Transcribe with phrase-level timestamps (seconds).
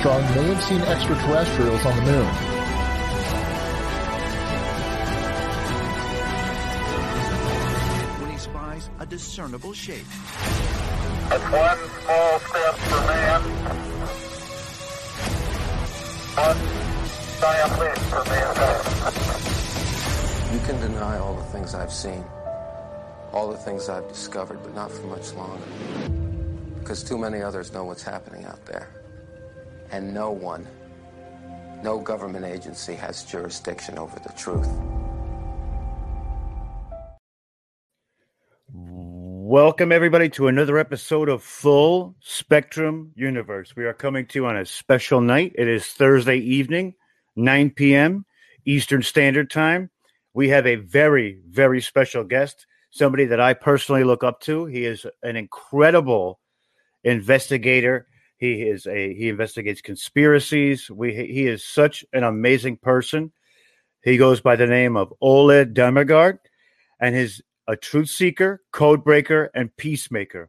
[0.00, 2.26] Armstrong may have seen extraterrestrials on the moon.
[8.18, 10.06] when he spies a discernible shape.
[11.28, 13.42] That's one small step for man,
[16.34, 16.56] one
[17.40, 18.84] giant leap for mankind.
[20.54, 22.24] You can deny all the things I've seen,
[23.34, 25.62] all the things I've discovered, but not for much longer.
[26.78, 28.99] Because too many others know what's happening out there.
[29.92, 30.66] And no one,
[31.82, 34.68] no government agency has jurisdiction over the truth.
[38.72, 43.74] Welcome, everybody, to another episode of Full Spectrum Universe.
[43.74, 45.56] We are coming to you on a special night.
[45.58, 46.94] It is Thursday evening,
[47.34, 48.26] 9 p.m.
[48.64, 49.90] Eastern Standard Time.
[50.34, 54.66] We have a very, very special guest, somebody that I personally look up to.
[54.66, 56.38] He is an incredible
[57.02, 58.06] investigator.
[58.40, 60.90] He is a he investigates conspiracies.
[60.90, 63.32] We he is such an amazing person.
[64.02, 66.38] He goes by the name of Ole Dammegård,
[66.98, 70.48] and his a truth seeker, code breaker, and peacemaker.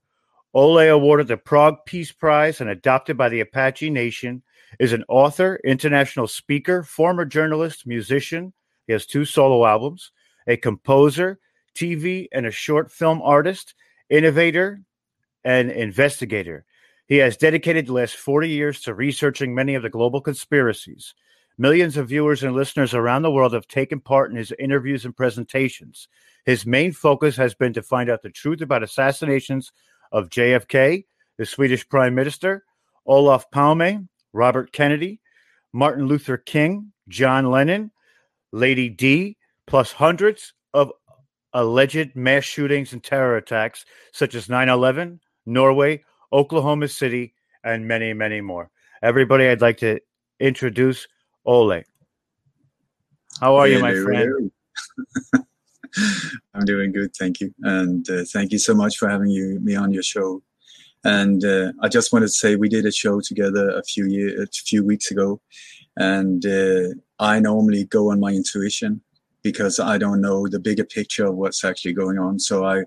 [0.53, 4.41] Ole, awarded the Prague Peace Prize and adopted by the Apache Nation,
[4.79, 8.53] is an author, international speaker, former journalist, musician.
[8.88, 10.12] He has two solo albums,
[10.47, 11.40] a composer,
[11.75, 13.75] TV and a short film artist,
[14.09, 14.81] innovator,
[15.44, 16.66] and investigator.
[17.11, 21.13] He has dedicated the last 40 years to researching many of the global conspiracies.
[21.57, 25.13] Millions of viewers and listeners around the world have taken part in his interviews and
[25.13, 26.07] presentations.
[26.45, 29.73] His main focus has been to find out the truth about assassinations
[30.13, 31.03] of JFK,
[31.38, 32.63] the Swedish Prime Minister,
[33.05, 35.19] Olof Palme, Robert Kennedy,
[35.73, 37.91] Martin Luther King, John Lennon,
[38.53, 39.35] Lady D,
[39.67, 40.93] plus hundreds of
[41.52, 47.33] alleged mass shootings and terror attacks such as 9 11, Norway, Oklahoma City,
[47.63, 48.69] and many, many more.
[49.03, 49.99] Everybody, I'd like to
[50.39, 51.07] introduce
[51.45, 51.83] Ole.
[53.39, 54.51] How are you, my Hello, friend?
[55.33, 55.45] hello.
[56.53, 59.75] I'm doing good, thank you, and uh, thank you so much for having you me
[59.75, 60.41] on your show.
[61.03, 64.43] And uh, I just wanted to say we did a show together a few year,
[64.43, 65.41] a few weeks ago,
[65.97, 66.89] and uh,
[67.19, 69.01] I normally go on my intuition
[69.43, 72.40] because I don't know the bigger picture of what's actually going on.
[72.40, 72.84] So I,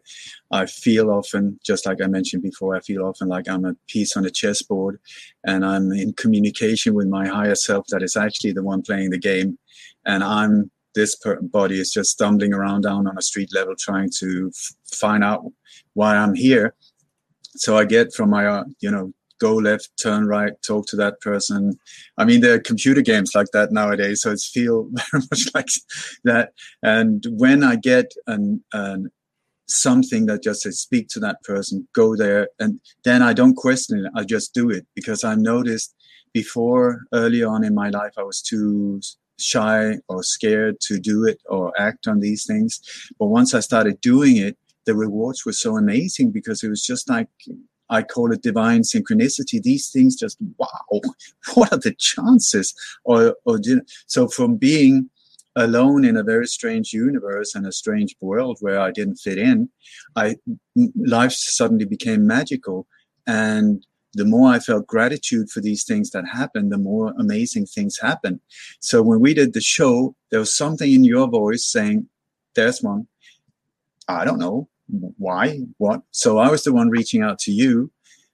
[0.51, 4.17] I feel often, just like I mentioned before, I feel often like I'm a piece
[4.17, 5.01] on a chessboard,
[5.45, 9.19] and I'm in communication with my higher self that is actually the one playing the
[9.19, 9.59] game,
[10.05, 14.53] and I'm this body is just stumbling around down on a street level trying to
[14.93, 15.45] find out
[15.95, 16.75] why I'm here.
[17.57, 21.21] So I get from my, uh, you know, go left, turn right, talk to that
[21.21, 21.79] person.
[22.19, 25.69] I mean, there are computer games like that nowadays, so it's feel very much like
[26.25, 26.53] that.
[26.83, 29.11] And when I get an, an
[29.67, 34.05] something that just says speak to that person, go there, and then I don't question
[34.05, 34.13] it.
[34.15, 35.95] I just do it because I noticed
[36.33, 39.01] before early on in my life I was too
[39.39, 42.81] shy or scared to do it or act on these things.
[43.19, 47.09] But once I started doing it, the rewards were so amazing because it was just
[47.09, 47.29] like
[47.91, 49.63] I call it divine synchronicity.
[49.63, 51.01] These things just wow,
[51.55, 52.75] what are the chances?
[53.05, 55.11] Or or do- so from being
[55.57, 59.69] alone in a very strange universe and a strange world where I didn't fit in,
[60.17, 60.37] I
[60.97, 62.87] life suddenly became magical
[63.27, 63.87] and
[64.17, 68.39] the more I felt gratitude for these things that happened, the more amazing things happened.
[68.79, 72.09] So when we did the show, there was something in your voice saying,
[72.55, 73.09] There's one.
[74.07, 74.69] I don't know
[75.19, 76.02] why, what.
[76.11, 77.91] So I was the one reaching out to you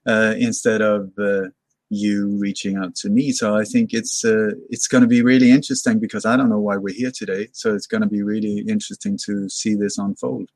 [0.06, 1.48] uh, instead of uh,
[1.90, 3.32] you reaching out to me.
[3.32, 6.60] So I think it's uh, it's going to be really interesting because I don't know
[6.60, 7.48] why we're here today.
[7.52, 10.48] So it's going to be really interesting to see this unfold.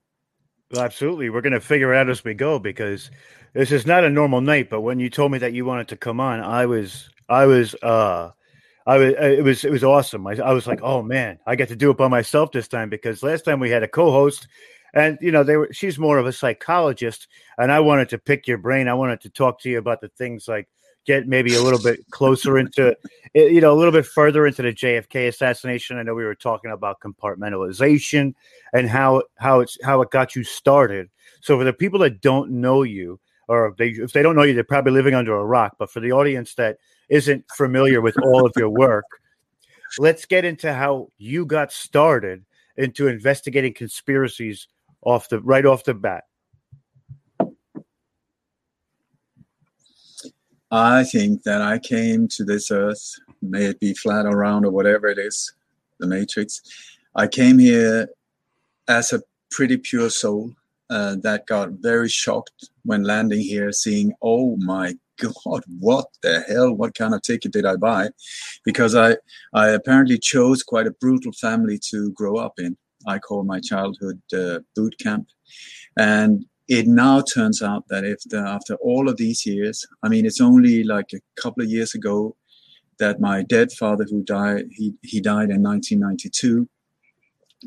[0.70, 1.30] Well, absolutely.
[1.30, 3.10] We're going to figure it out as we go because
[3.52, 4.70] this is not a normal night.
[4.70, 7.74] But when you told me that you wanted to come on, I was, I was,
[7.82, 8.30] uh,
[8.86, 10.26] I was, it was, it was awesome.
[10.26, 12.90] I, I was like, oh man, I got to do it by myself this time
[12.90, 14.48] because last time we had a co-host,
[14.94, 17.26] and you know, they were, she's more of a psychologist,
[17.58, 18.88] and I wanted to pick your brain.
[18.88, 20.68] I wanted to talk to you about the things like
[21.04, 22.96] get maybe a little bit closer into,
[23.34, 25.98] eh, you know, a little bit further into the JFK assassination.
[25.98, 28.34] I know we were talking about compartmentalization
[28.72, 31.10] and how how it's how it got you started.
[31.40, 34.42] So for the people that don't know you, or if they if they don't know
[34.42, 35.74] you, they're probably living under a rock.
[35.78, 39.04] But for the audience that isn't familiar with all of your work,
[39.98, 42.44] let's get into how you got started
[42.76, 44.68] into investigating conspiracies
[45.04, 46.24] off the right off the bat.
[50.70, 54.72] I think that I came to this earth, may it be flat or round or
[54.72, 55.54] whatever it is,
[56.00, 56.60] the matrix.
[57.14, 58.08] I came here
[58.88, 59.22] as a
[59.52, 60.50] pretty pure soul
[60.90, 66.74] uh, that got very shocked when landing here, seeing, oh my God, what the hell?
[66.74, 68.08] What kind of ticket did I buy?
[68.64, 69.16] Because I,
[69.52, 72.76] I apparently chose quite a brutal family to grow up in.
[73.06, 75.28] I call my childhood uh, boot camp.
[75.96, 80.24] And it now turns out that if the, after all of these years, I mean,
[80.24, 82.36] it's only like a couple of years ago
[82.98, 86.68] that my dead father, who died, he, he died in 1992,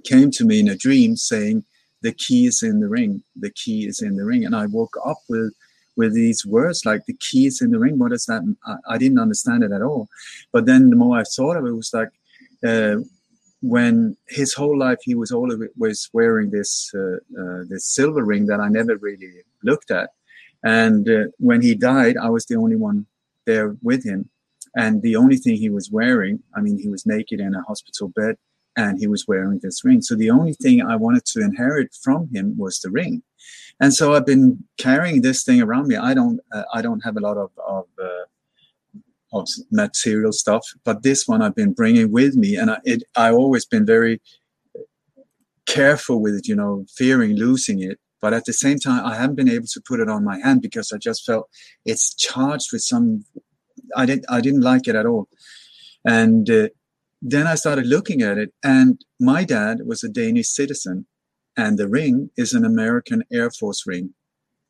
[0.03, 1.63] came to me in a dream saying,
[2.01, 3.23] "The key is in the ring.
[3.35, 5.53] The key is in the ring." And I woke up with
[5.95, 7.97] with these words like the key is in the ring.
[7.97, 8.41] What does that?
[8.65, 10.07] I, I didn't understand it at all.
[10.51, 12.09] But then the more I thought of it, it was like.
[12.65, 13.03] Uh,
[13.67, 18.59] when his whole life he was always wearing this uh, uh, this silver ring that
[18.59, 19.33] I never really
[19.63, 20.09] looked at,
[20.63, 23.05] and uh, when he died, I was the only one
[23.45, 24.29] there with him,
[24.75, 28.07] and the only thing he was wearing, I mean, he was naked in a hospital
[28.09, 28.35] bed,
[28.75, 30.01] and he was wearing this ring.
[30.01, 33.21] So the only thing I wanted to inherit from him was the ring,
[33.81, 35.97] and so I've been carrying this thing around me.
[35.97, 38.16] I don't uh, I don't have a lot of of uh,
[39.33, 40.65] of material stuff.
[40.83, 44.21] But this one I've been bringing with me, and I, it, I always been very
[45.65, 47.99] careful with it, you know, fearing losing it.
[48.19, 50.61] But at the same time, I haven't been able to put it on my hand
[50.61, 51.49] because I just felt
[51.85, 53.25] it's charged with some.
[53.95, 54.25] I didn't.
[54.29, 55.27] I didn't like it at all,
[56.03, 56.69] and uh,
[57.21, 61.05] then I started looking at it, and my dad was a Danish citizen,
[61.55, 64.13] and the ring is an American Air Force ring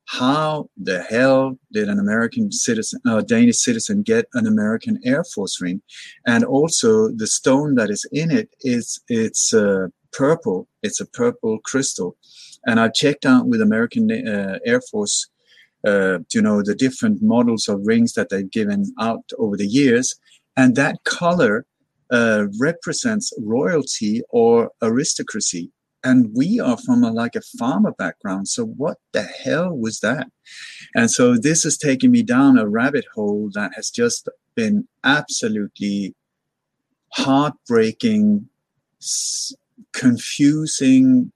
[0.08, 5.26] how the hell did an American citizen, a uh, Danish citizen, get an American Air
[5.26, 5.82] Force ring?
[6.26, 10.70] And also, the stone that is in it is it's uh, purple.
[10.82, 12.16] It's a purple crystal.
[12.66, 15.28] And I checked out with American uh, Air Force,
[15.86, 20.16] uh, you know, the different models of rings that they've given out over the years,
[20.56, 21.66] and that color
[22.12, 25.70] uh, represents royalty or aristocracy
[26.04, 30.28] and we are from a, like a farmer background so what the hell was that?
[30.96, 36.16] And so this has taken me down a rabbit hole that has just been absolutely
[37.14, 38.50] heartbreaking
[39.94, 41.32] confusing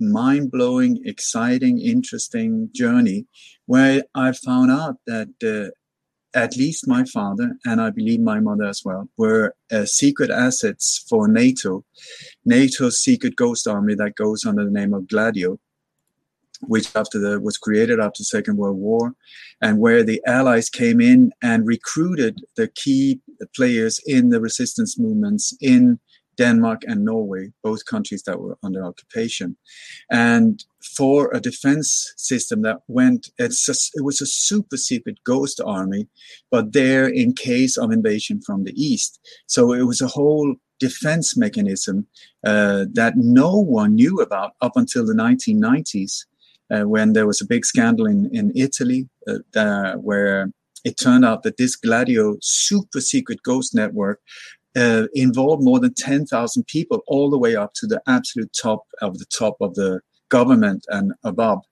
[0.00, 3.26] mind-blowing exciting interesting journey
[3.66, 5.70] where i found out that uh,
[6.34, 11.04] at least my father and I believe my mother as well were uh, secret assets
[11.08, 11.84] for NATO,
[12.44, 15.58] NATO's secret ghost army that goes under the name of Gladio,
[16.62, 19.14] which after the was created after the Second World War,
[19.60, 23.20] and where the Allies came in and recruited the key
[23.54, 26.00] players in the resistance movements in
[26.36, 29.56] Denmark and Norway, both countries that were under occupation.
[30.10, 30.64] And
[30.96, 36.08] for a defense system that went, a, it was a super secret ghost army,
[36.50, 39.20] but there in case of invasion from the east.
[39.46, 42.06] So it was a whole defense mechanism
[42.46, 46.24] uh, that no one knew about up until the 1990s.
[46.70, 49.06] Uh, when there was a big scandal in, in Italy
[49.54, 50.50] uh, where
[50.84, 54.20] it turned out that this Gladio super secret ghost network
[54.76, 59.18] uh, involved more than 10,000 people all the way up to the absolute top of
[59.18, 61.62] the top of the government and above.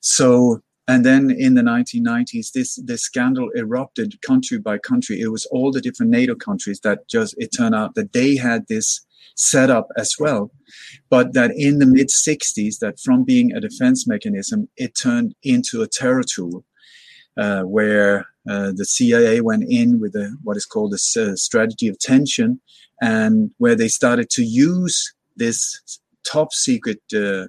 [0.00, 5.20] So, and then in the 1990s, this, this scandal erupted country by country.
[5.20, 8.66] It was all the different NATO countries that just, it turned out that they had
[8.66, 10.50] this set up as well.
[11.08, 15.82] But that in the mid 60s, that from being a defense mechanism, it turned into
[15.82, 16.64] a terror tool
[17.36, 21.98] uh, where uh, the CIA went in with a, what is called a strategy of
[21.98, 22.60] tension,
[23.02, 25.80] and where they started to use this
[26.24, 27.46] top secret uh,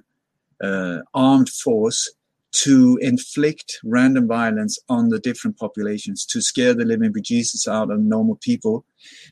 [0.64, 2.12] uh, armed force
[2.52, 7.98] to inflict random violence on the different populations, to scare the living bejesus out of
[8.00, 8.84] normal people,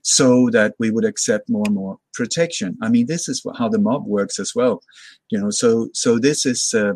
[0.03, 2.79] so that we would accept more and more protection.
[2.83, 4.83] I mean, this is how the mob works as well,
[5.29, 5.51] you know.
[5.51, 6.95] So, so this is uh,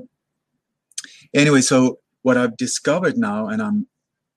[1.35, 1.61] anyway.
[1.61, 3.87] So what I've discovered now, and I'm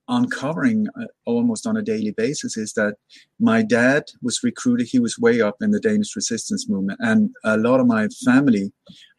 [0.07, 2.95] uncovering uh, almost on a daily basis is that
[3.39, 6.99] my dad was recruited he was way up in the danish resistance movement.
[7.01, 8.71] And a lot of my family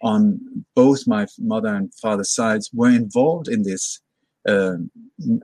[0.02, 0.40] on
[0.74, 4.00] both my mother and father's sides were involved in this
[4.48, 4.76] uh,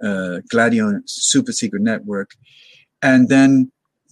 [0.02, 2.30] uh, gladio super secret network.
[3.02, 3.70] And then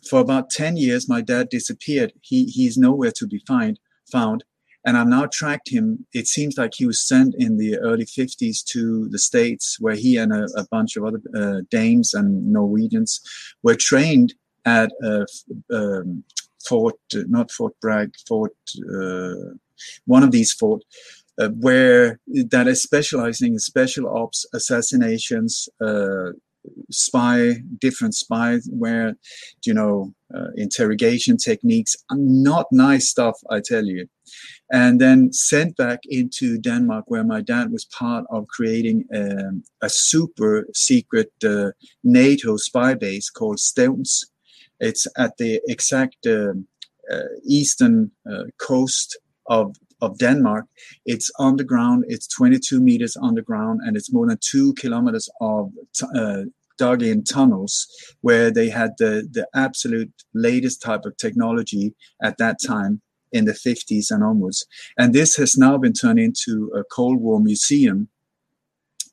[0.09, 2.13] for about 10 years my dad disappeared.
[2.21, 3.79] He he's nowhere to be find,
[4.11, 4.45] found
[4.85, 6.07] and I've now tracked him.
[6.13, 10.17] It seems like he was sent in the early 50s to the States, where he
[10.17, 13.21] and a, a bunch of other uh, Danes and Norwegians
[13.63, 14.35] were trained
[14.65, 15.25] at uh,
[15.73, 16.25] um,
[16.67, 18.55] Fort, not Fort Bragg, Fort,
[18.93, 19.55] uh,
[20.07, 20.83] one of these fort,
[21.39, 26.31] uh, where that is specializing in special ops, assassinations, uh,
[26.91, 29.17] spy, different spies, where,
[29.65, 34.09] you know, uh, interrogation techniques, not nice stuff, I tell you.
[34.71, 39.89] And then sent back into Denmark, where my dad was part of creating um, a
[39.89, 44.25] super secret uh, NATO spy base called Stevns
[44.81, 46.67] It's at the exact um,
[47.11, 50.67] uh, eastern uh, coast of of Denmark.
[51.07, 52.05] It's underground.
[52.09, 55.73] It's 22 meters underground, and it's more than two kilometers of
[56.15, 56.43] uh,
[56.79, 57.87] dug in tunnels
[58.21, 63.01] where they had the the absolute latest type of technology at that time
[63.33, 64.67] in the 50s and onwards.
[64.99, 68.09] And this has now been turned into a Cold War museum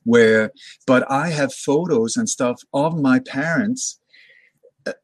[0.04, 0.52] where,
[0.86, 3.99] but I have photos and stuff of my parents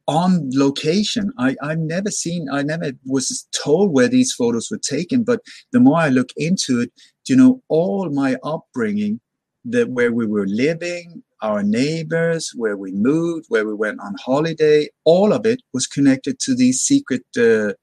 [0.08, 1.32] on location.
[1.38, 5.42] I, I've never seen, I never was told where these photos were taken, but
[5.72, 6.92] the more I look into it,
[7.28, 9.20] you know, all my upbringing,
[9.66, 14.88] that where we were living, our neighbors, where we moved, where we went on holiday,
[15.04, 17.74] all of it was connected to these secret, uh,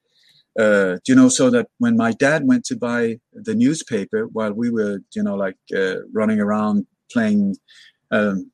[0.59, 4.69] uh, you know, so that when my dad went to buy the newspaper while we
[4.69, 7.55] were, you know, like uh, running around playing
[8.11, 8.49] um,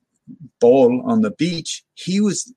[0.60, 2.54] ball on the beach, he was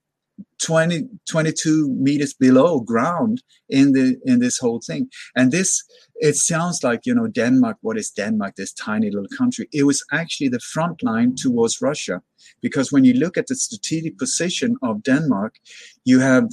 [0.62, 5.09] 20 22 meters below ground in the in this whole thing.
[5.37, 5.83] And this
[6.16, 9.69] it sounds like you know denmark what is denmark this tiny little country?
[9.73, 12.23] It was actually the front line towards russia.
[12.61, 15.57] Because when you look at the strategic position of denmark
[16.04, 16.49] you have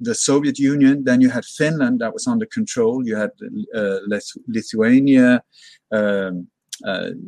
[0.00, 3.06] the soviet union then you had finland that was under control.
[3.06, 3.30] You had
[3.74, 3.98] uh,
[4.46, 5.42] lithuania
[5.90, 6.48] um,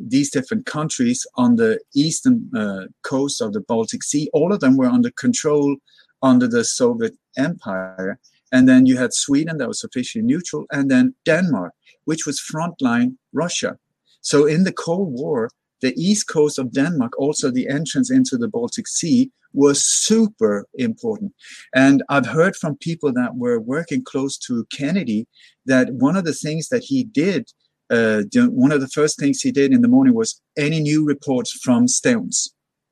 [0.07, 4.77] these different countries on the eastern uh, coast of the Baltic Sea, all of them
[4.77, 5.77] were under control
[6.21, 8.19] under the Soviet Empire.
[8.51, 11.73] And then you had Sweden that was officially neutral, and then Denmark,
[12.05, 13.77] which was frontline Russia.
[14.21, 15.49] So in the Cold War,
[15.81, 21.33] the east coast of Denmark, also the entrance into the Baltic Sea, was super important.
[21.73, 25.27] And I've heard from people that were working close to Kennedy
[25.65, 27.51] that one of the things that he did
[27.91, 31.51] uh, one of the first things he did in the morning was any new reports
[31.63, 32.49] from Stevns,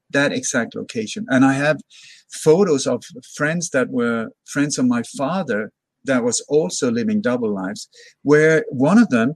[0.10, 1.26] that exact location.
[1.30, 1.80] And I have
[2.32, 3.04] photos of
[3.36, 5.72] friends that were friends of my father
[6.06, 7.88] that was also living double lives,
[8.24, 9.36] where one of them,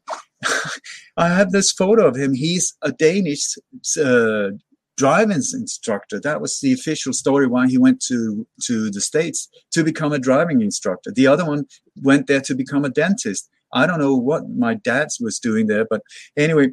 [1.18, 2.34] I have this photo of him.
[2.34, 3.56] He's a Danish
[4.04, 4.50] uh,
[4.98, 6.20] driving instructor.
[6.20, 10.20] That was the official story why he went to to the states to become a
[10.20, 11.12] driving instructor.
[11.12, 11.66] The other one
[12.02, 13.50] went there to become a dentist.
[13.74, 16.02] I don't know what my dad's was doing there, but
[16.38, 16.70] anyway,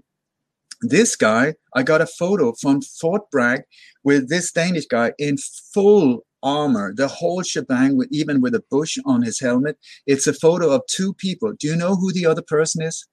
[0.83, 3.63] this guy, I got a photo from Fort Bragg
[4.03, 5.37] with this Danish guy in
[5.73, 9.79] full armor, the whole shebang, with, even with a bush on his helmet.
[10.07, 11.55] It's a photo of two people.
[11.59, 13.07] Do you know who the other person is?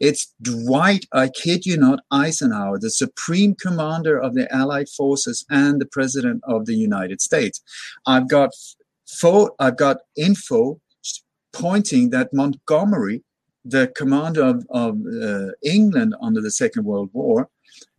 [0.00, 5.80] It's Dwight, I kid you not, Eisenhower, the supreme commander of the Allied forces and
[5.80, 7.60] the president of the United States.
[8.06, 8.50] I've got
[9.06, 10.80] fo- I've got info
[11.58, 13.22] pointing that Montgomery,
[13.64, 17.48] the commander of, of uh, England under the Second World War,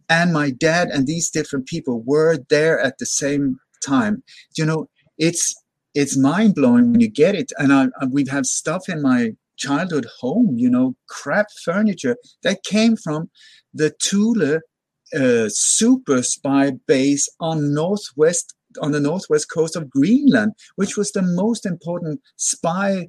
[0.09, 4.23] and my dad and these different people were there at the same time.
[4.57, 5.55] You know, it's
[5.93, 7.51] it's mind blowing when you get it.
[7.57, 12.95] And I, I, we've stuff in my childhood home, you know, crap furniture that came
[12.95, 13.29] from
[13.73, 14.61] the Thule
[15.13, 21.23] uh, super spy base on northwest on the northwest coast of Greenland, which was the
[21.23, 23.07] most important spy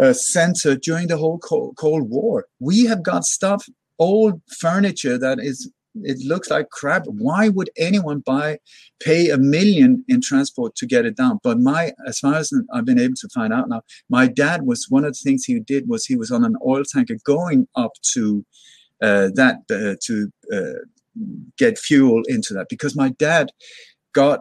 [0.00, 2.46] uh, center during the whole Cold, Cold War.
[2.58, 3.66] We have got stuff,
[3.98, 7.04] old furniture that is it looks like crap.
[7.06, 8.58] Why would anyone buy,
[9.00, 11.40] pay a million in transport to get it down?
[11.42, 14.86] But my, as far as I've been able to find out now, my dad was
[14.88, 17.92] one of the things he did was he was on an oil tanker going up
[18.12, 18.44] to
[19.02, 20.78] uh, that uh, to uh,
[21.58, 23.50] get fuel into that because my dad
[24.12, 24.40] got.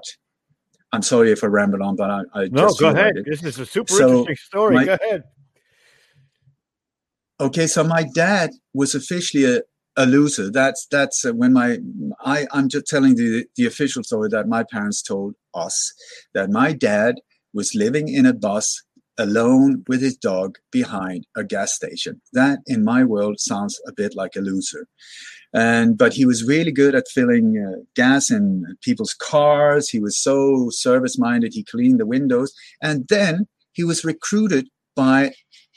[0.92, 3.24] I'm sorry if I ramble on, but I, I no, go ahead.
[3.25, 4.75] This is a super so interesting story.
[4.75, 5.24] My, go ahead.
[7.41, 9.62] Okay, so my dad was officially a,
[9.96, 10.51] a loser.
[10.51, 11.77] That's that's uh, when my
[12.25, 15.93] I I'm just telling the the official story that my parents told us
[16.34, 17.15] that my dad
[17.53, 18.84] was living in a bus
[19.17, 22.22] alone with his dog behind a gas station.
[22.34, 24.88] That in my world sounds a bit like a loser.
[25.53, 29.88] And but he was really good at filling uh, gas in people's cars.
[29.88, 31.53] He was so service minded.
[31.53, 32.53] He cleaned the windows,
[32.84, 35.31] and then he was recruited by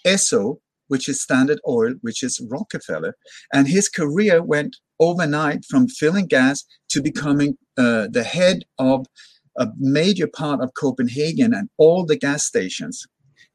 [0.05, 0.57] Esso
[0.93, 3.17] which is Standard Oil, which is Rockefeller.
[3.51, 9.07] And his career went overnight from filling gas to becoming uh, the head of
[9.57, 13.07] a major part of Copenhagen and all the gas stations.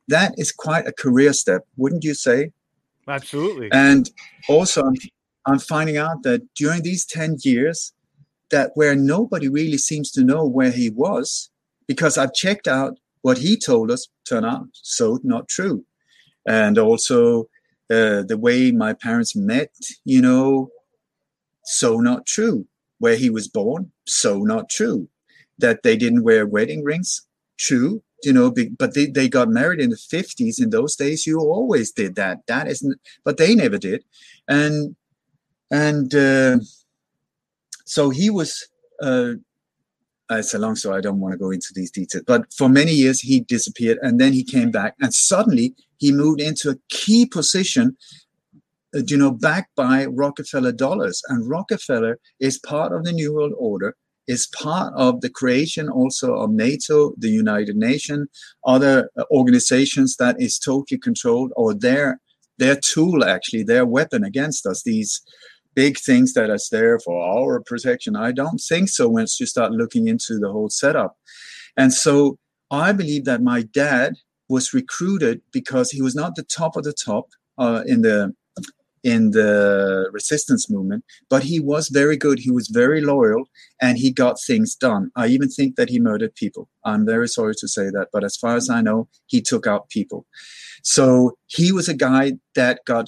[0.07, 2.53] That is quite a career step, wouldn't you say?
[3.07, 3.69] Absolutely.
[3.71, 4.09] And
[4.49, 4.81] also,
[5.45, 7.93] I'm, finding out that during these 10 years,
[8.49, 11.51] that where nobody really seems to know where he was,
[11.87, 15.85] because I've checked out what he told us, turn out so not true.
[16.47, 17.49] And also
[17.91, 19.71] uh, the way my parents met,
[20.05, 20.69] you know,
[21.65, 22.65] so not true.
[22.99, 25.07] Where he was born, so not true.
[25.59, 28.01] That they didn't wear wedding rings, true.
[28.23, 30.59] You know, but they, they got married in the 50s.
[30.59, 32.39] In those days, you always did that.
[32.47, 34.03] That isn't, but they never did.
[34.47, 34.95] And,
[35.69, 36.57] and, uh,
[37.85, 38.67] so he was
[39.01, 39.33] uh,
[40.29, 40.97] it's a long story.
[40.97, 42.23] I don't want to go into these details.
[42.27, 44.95] But for many years, he disappeared and then he came back.
[44.99, 47.97] And suddenly he moved into a key position,
[48.95, 51.21] uh, you know, backed by Rockefeller dollars.
[51.29, 53.95] And Rockefeller is part of the New World Order,
[54.27, 58.27] is part of the creation also of NATO, the United Nations,
[58.65, 62.19] other uh, organizations that is totally controlled or their
[62.59, 65.21] their tool actually their weapon against us these
[65.77, 68.15] big things that is there for our protection.
[68.15, 71.15] I don't think so once you start looking into the whole setup.
[71.77, 72.39] And so
[72.71, 74.15] I believe that my dad
[74.49, 77.25] was recruited because he was not the top of the top
[77.59, 78.33] uh, in the
[79.03, 82.39] in the resistance movement, but he was very good.
[82.39, 83.43] He was very loyal
[83.79, 85.11] and he got things done.
[85.15, 86.67] I even think that he murdered people.
[86.83, 89.89] I'm very sorry to say that, but as far as I know, he took out
[89.89, 90.25] people.
[90.81, 93.07] So he was a guy that got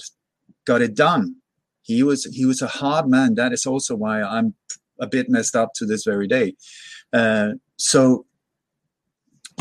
[0.64, 1.39] got it done
[1.82, 3.34] he was he was a hard man.
[3.34, 4.54] That is also why I'm
[5.00, 6.54] a bit messed up to this very day.
[7.12, 8.26] Uh, so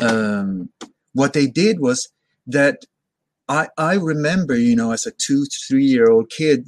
[0.02, 0.70] um,
[1.14, 2.10] what they did was
[2.48, 2.86] that
[3.48, 6.68] I I remember you know as a two three year old kid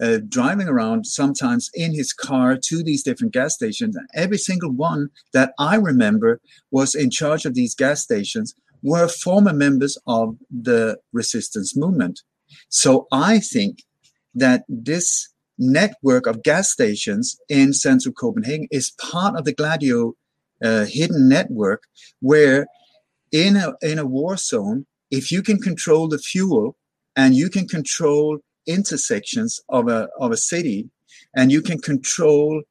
[0.00, 3.96] uh, driving around sometimes in his car to these different gas stations.
[3.96, 9.08] And every single one that I remember was in charge of these gas stations were
[9.08, 12.20] former members of the resistance movement.
[12.68, 13.84] So I think
[14.36, 20.14] that this network of gas stations in central Copenhagen is part of the Gladio
[20.62, 21.84] uh, hidden network,
[22.20, 22.66] where
[23.32, 26.76] in a, in a war zone, if you can control the fuel
[27.16, 30.90] and you can control intersections of a, of a city
[31.34, 32.62] and you can control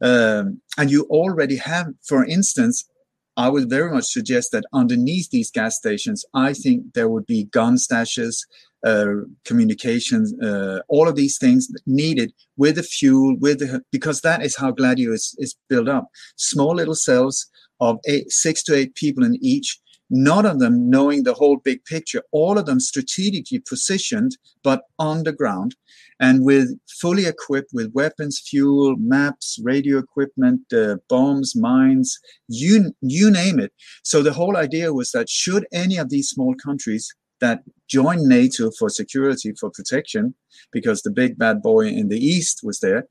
[0.00, 2.88] um, and you already have, for instance,
[3.36, 7.44] I would very much suggest that underneath these gas stations, I think there would be
[7.44, 8.46] gun stashes,
[8.84, 9.06] uh,
[9.44, 14.56] communications, uh, all of these things needed with the fuel, with the, because that is
[14.56, 16.08] how Gladio is, is built up.
[16.36, 17.46] Small little cells
[17.80, 19.78] of eight, six to eight people in each,
[20.10, 25.74] none of them knowing the whole big picture, all of them strategically positioned, but underground
[26.20, 33.30] and with fully equipped with weapons, fuel, maps, radio equipment, uh, bombs, mines, you, you
[33.30, 33.72] name it.
[34.02, 38.70] So the whole idea was that should any of these small countries that joined NATO
[38.78, 40.34] for security, for protection,
[40.72, 43.06] because the big bad boy in the east was there.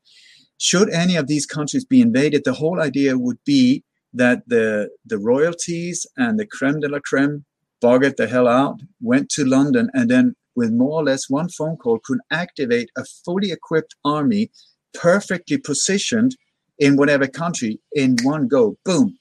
[0.60, 5.18] Should any of these countries be invaded, the whole idea would be that the the
[5.18, 7.46] royalties and the creme de la creme
[7.84, 11.78] buggered the hell out, went to London, and then with more or less one phone
[11.78, 14.50] call could activate a fully equipped army,
[14.94, 16.36] perfectly positioned
[16.80, 18.76] in whatever country in one go.
[18.84, 19.18] Boom.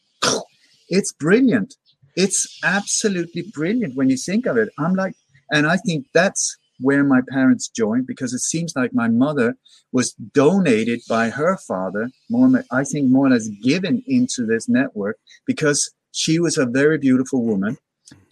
[0.89, 1.75] It's brilliant
[2.17, 4.71] it's absolutely brilliant when you think of it.
[4.79, 5.15] I'm like,
[5.51, 9.57] and I think that's where my parents joined because it seems like my mother
[9.93, 15.17] was donated by her father, more I think more or less given into this network
[15.47, 17.77] because she was a very beautiful woman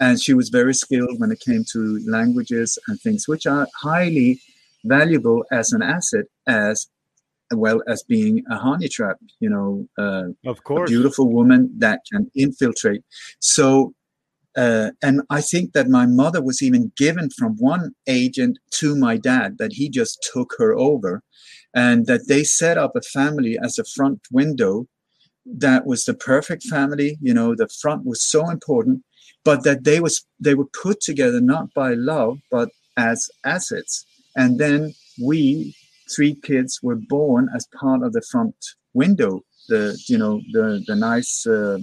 [0.01, 4.41] and she was very skilled when it came to languages and things which are highly
[4.85, 6.87] valuable as an asset as
[7.55, 12.01] well as being a honey trap, you know, uh, of course, a beautiful woman that
[12.11, 13.03] can infiltrate.
[13.41, 13.95] So,
[14.57, 19.17] uh, and I think that my mother was even given from one agent to my
[19.17, 21.23] dad that he just took her over,
[21.75, 24.87] and that they set up a family as a front window.
[25.47, 27.19] That was the perfect family.
[27.21, 29.03] You know, the front was so important,
[29.45, 34.59] but that they was they were put together not by love but as assets, and
[34.59, 35.75] then we
[36.15, 38.55] three kids were born as part of the front
[38.93, 41.79] window, the you know the the nice uh,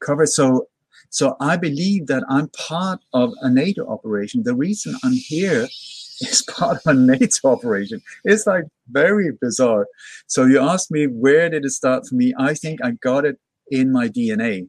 [0.00, 0.26] cover.
[0.26, 0.68] So
[1.10, 4.42] so I believe that I'm part of a NATO operation.
[4.42, 5.64] The reason I'm here
[6.20, 8.02] is part of a NATO operation.
[8.24, 9.86] It's like very bizarre.
[10.26, 12.34] So you asked me where did it start for me?
[12.38, 13.38] I think I got it
[13.70, 14.68] in my DNA.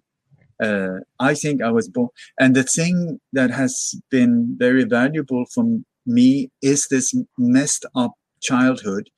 [0.62, 5.63] Uh, I think I was born, and the thing that has been very valuable for
[6.05, 9.10] me is this messed up childhood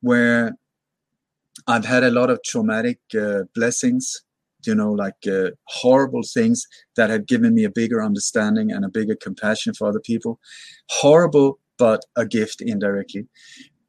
[0.00, 0.56] where
[1.66, 4.22] I've had a lot of traumatic uh, blessings,
[4.66, 6.66] you know, like uh, horrible things
[6.96, 10.38] that have given me a bigger understanding and a bigger compassion for other people.
[10.88, 13.26] Horrible, but a gift indirectly.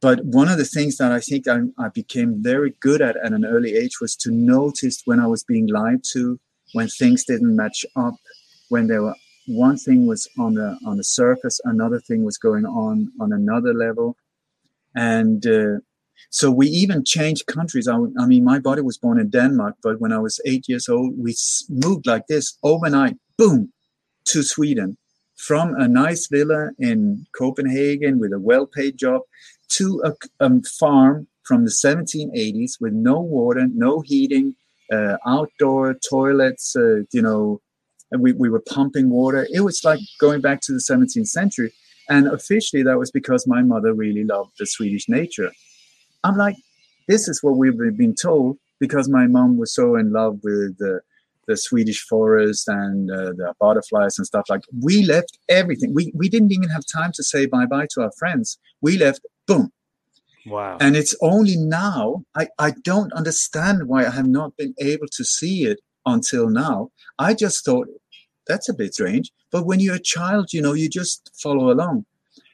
[0.02, 3.34] but one of the things that I think I, I became very good at at
[3.34, 6.40] an early age was to notice when I was being lied to,
[6.74, 8.16] when things didn't match up,
[8.70, 9.16] when there were
[9.48, 13.74] one thing was on the on the surface, another thing was going on on another
[13.74, 14.18] level,
[14.96, 15.80] and uh,
[16.30, 17.88] so we even changed countries.
[17.88, 20.88] I, I, mean, my body was born in Denmark, but when I was eight years
[20.88, 21.36] old, we
[21.70, 23.72] moved like this overnight, boom,
[24.26, 24.98] to Sweden,
[25.36, 29.22] from a nice villa in Copenhagen with a well-paid job
[29.70, 34.56] to a, a farm from the 1780s with no water, no heating,
[34.92, 37.62] uh, outdoor toilets, uh, you know,
[38.18, 39.48] we, we were pumping water.
[39.52, 41.74] It was like going back to the 17th century.
[42.10, 45.52] And officially, that was because my mother really loved the Swedish nature.
[46.24, 46.56] I'm like,
[47.08, 51.02] this is what we've been told because my mom was so in love with the,
[51.48, 54.62] the Swedish forest and uh, the butterflies and stuff like.
[54.82, 55.94] We left everything.
[55.94, 58.58] We we didn't even have time to say bye bye to our friends.
[58.82, 59.22] We left.
[59.48, 59.72] Boom.
[60.46, 60.78] Wow.
[60.80, 65.24] And it's only now I I don't understand why I have not been able to
[65.24, 66.90] see it until now.
[67.20, 67.88] I just thought
[68.48, 69.32] that's a bit strange.
[69.52, 72.06] But when you're a child, you know, you just follow along.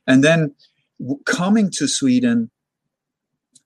[0.05, 0.55] And then
[0.99, 2.49] w- coming to Sweden,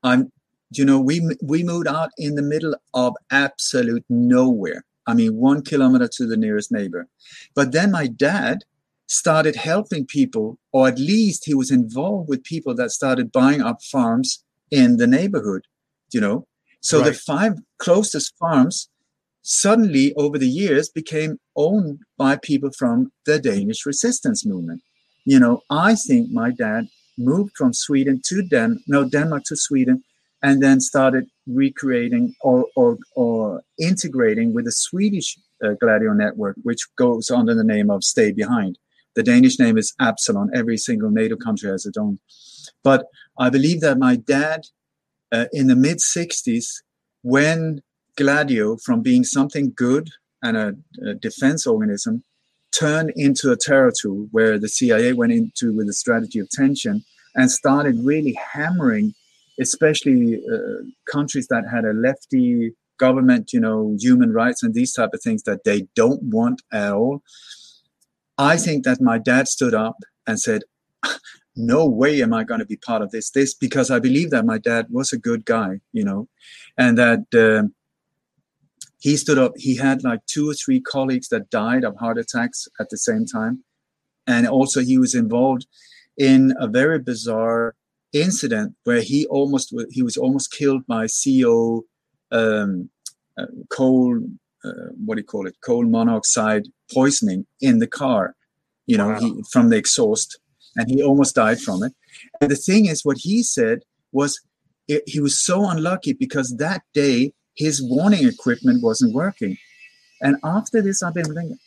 [0.03, 0.31] I'm,
[0.71, 4.83] you know, we we moved out in the middle of absolute nowhere.
[5.07, 7.07] I mean, one kilometer to the nearest neighbor.
[7.55, 8.59] But then my dad
[9.07, 13.81] started helping people, or at least he was involved with people that started buying up
[13.81, 15.63] farms in the neighborhood.
[16.11, 16.47] You know,
[16.81, 17.07] so right.
[17.07, 18.89] the five closest farms
[19.41, 24.81] suddenly over the years became owned by people from the Danish resistance movement.
[25.25, 30.03] You know, I think my dad moved from Sweden to Den no Denmark to Sweden
[30.41, 36.87] and then started recreating or or, or integrating with the Swedish uh, Gladio network, which
[36.97, 38.77] goes under the name of Stay Behind.
[39.15, 40.49] The Danish name is Absalon.
[40.53, 42.19] Every single NATO country has its own.
[42.83, 43.05] But
[43.37, 44.61] I believe that my dad,
[45.31, 46.67] uh, in the mid 60s,
[47.21, 47.81] when
[48.21, 50.09] Gladio from being something good
[50.43, 52.23] and a, a defense organism
[52.71, 57.03] turned into a terror tool where the CIA went into with a strategy of tension
[57.35, 59.13] and started really hammering,
[59.59, 65.09] especially uh, countries that had a lefty government, you know, human rights and these type
[65.13, 67.21] of things that they don't want at all.
[68.37, 70.61] I think that my dad stood up and said,
[71.55, 73.31] no way am I going to be part of this.
[73.31, 76.27] This because I believe that my dad was a good guy, you know,
[76.77, 77.67] and that uh,
[79.01, 79.53] he stood up.
[79.57, 83.25] He had like two or three colleagues that died of heart attacks at the same
[83.25, 83.63] time.
[84.27, 85.65] And also, he was involved
[86.17, 87.73] in a very bizarre
[88.13, 91.83] incident where he almost he was almost killed by CO
[92.31, 92.89] um,
[93.39, 94.19] uh, coal
[94.63, 98.35] uh, what do you call it coal monoxide poisoning in the car
[98.85, 99.19] you know wow.
[99.19, 100.39] he, from the exhaust
[100.75, 101.93] and he almost died from it
[102.41, 103.79] and the thing is what he said
[104.11, 104.41] was
[104.89, 109.57] it, he was so unlucky because that day his warning equipment wasn't working.
[110.21, 111.57] And after this, I've been thinking,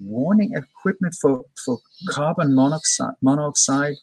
[0.00, 3.96] warning equipment for, for carbon monoxide, monoxide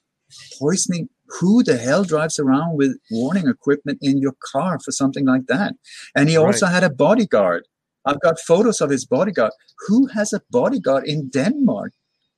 [0.59, 1.09] poisoning.
[1.41, 5.73] Who the hell drives around with warning equipment in your car for something like that?
[6.15, 6.73] And he also right.
[6.73, 7.63] had a bodyguard.
[8.05, 9.51] I've got photos of his bodyguard.
[9.87, 11.91] Who has a bodyguard in Denmark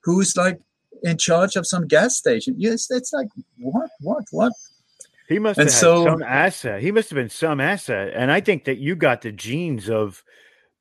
[0.04, 0.60] who's like
[1.04, 2.56] in charge of some gas station?
[2.58, 3.28] Yes, it's like
[3.60, 4.54] what, what, what?
[5.30, 6.82] He must and have so, some asset.
[6.82, 8.13] He must have been some asset.
[8.15, 10.24] And I think that you got the genes of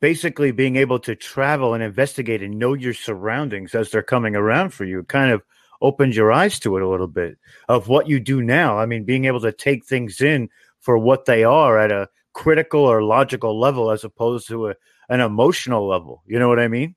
[0.00, 4.70] basically being able to travel and investigate and know your surroundings as they're coming around
[4.70, 5.00] for you.
[5.00, 5.42] It kind of
[5.82, 7.36] opened your eyes to it a little bit
[7.68, 8.78] of what you do now.
[8.78, 10.48] I mean, being able to take things in
[10.80, 14.74] for what they are at a critical or logical level as opposed to a,
[15.10, 16.22] an emotional level.
[16.26, 16.94] You know what I mean?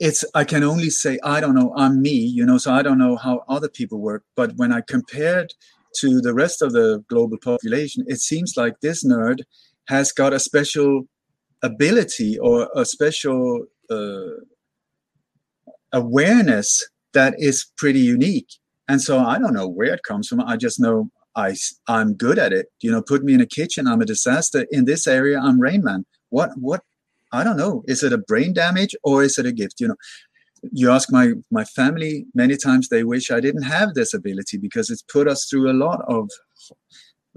[0.00, 2.98] It's i can only say i don't know i'm me you know so i don't
[2.98, 5.52] know how other people work but when i compared
[5.94, 9.40] to the rest of the global population it seems like this nerd
[9.88, 11.04] has got a special
[11.62, 14.40] ability or a special uh,
[15.92, 18.48] awareness that is pretty unique.
[18.88, 20.40] And so i don't know where it comes from.
[20.40, 21.54] I just know i
[21.88, 22.66] i'm good at it.
[22.80, 24.66] You know put me in a kitchen i'm a disaster.
[24.70, 26.04] In this area i'm rain man.
[26.30, 26.82] What what
[27.32, 27.82] I don't know.
[27.86, 29.80] Is it a brain damage or is it a gift?
[29.80, 29.96] You know,
[30.72, 34.90] you ask my my family many times they wish I didn't have this ability because
[34.90, 36.28] it's put us through a lot of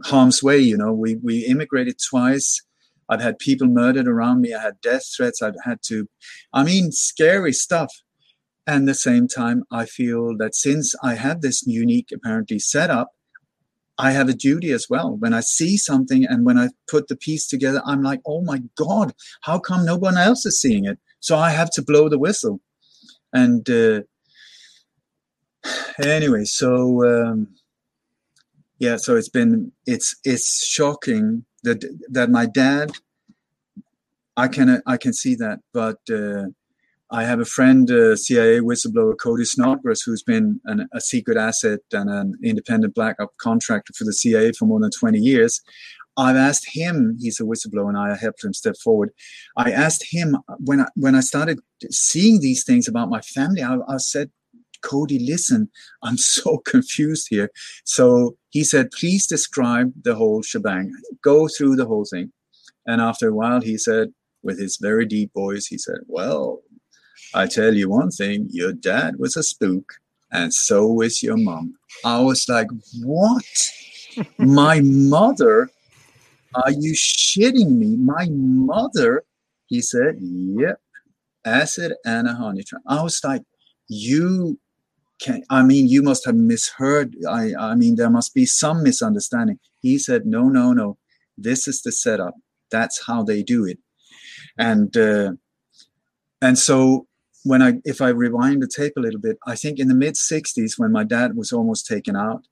[0.05, 0.59] harm's way.
[0.59, 2.61] You know, we we immigrated twice.
[3.09, 4.53] I've had people murdered around me.
[4.53, 5.41] I had death threats.
[5.41, 6.07] I've had to,
[6.53, 7.91] I mean, scary stuff.
[8.65, 13.09] And the same time, I feel that since I have this unique, apparently, setup,
[13.97, 15.15] I have a duty as well.
[15.17, 18.61] When I see something and when I put the piece together, I'm like, oh my
[18.75, 20.97] God, how come no one else is seeing it?
[21.19, 22.59] So I have to blow the whistle.
[23.31, 24.01] And uh,
[26.03, 27.47] anyway, so um,
[28.79, 32.91] yeah, so it's been it's it's shocking that that my dad.
[34.35, 36.45] I can I can see that, but uh,
[37.13, 41.81] I have a friend, uh, CIA whistleblower Cody Snodgrass, who's been an, a secret asset
[41.91, 45.61] and an independent black op contractor for the CIA for more than 20 years.
[46.17, 49.11] I've asked him, he's a whistleblower and I helped him step forward.
[49.55, 51.59] I asked him when I, when I started
[51.91, 54.31] seeing these things about my family, I, I said,
[54.81, 55.69] Cody, listen,
[56.01, 57.51] I'm so confused here.
[57.85, 60.91] So he said, please describe the whole shebang,
[61.23, 62.31] go through the whole thing.
[62.87, 66.63] And after a while, he said, with his very deep voice, he said, well,
[67.33, 69.93] I tell you one thing, your dad was a spook,
[70.31, 71.75] and so is your mom.
[72.05, 72.67] I was like,
[73.01, 73.43] what?
[74.37, 75.69] My mother?
[76.55, 77.97] Are you shitting me?
[77.97, 79.23] My mother?
[79.65, 80.79] He said, yep,
[81.45, 82.81] acid and a honey trap.
[82.87, 83.41] I was like,
[83.87, 84.59] you
[85.19, 87.15] can, I mean, you must have misheard.
[87.27, 89.59] I, I mean, there must be some misunderstanding.
[89.81, 90.97] He said, no, no, no.
[91.37, 92.35] This is the setup.
[92.69, 93.79] That's how they do it.
[94.57, 95.31] And, uh,
[96.41, 97.07] and so
[97.43, 100.15] when I, if I rewind the tape a little bit, I think in the mid
[100.15, 102.45] 60s, when my dad was almost taken out,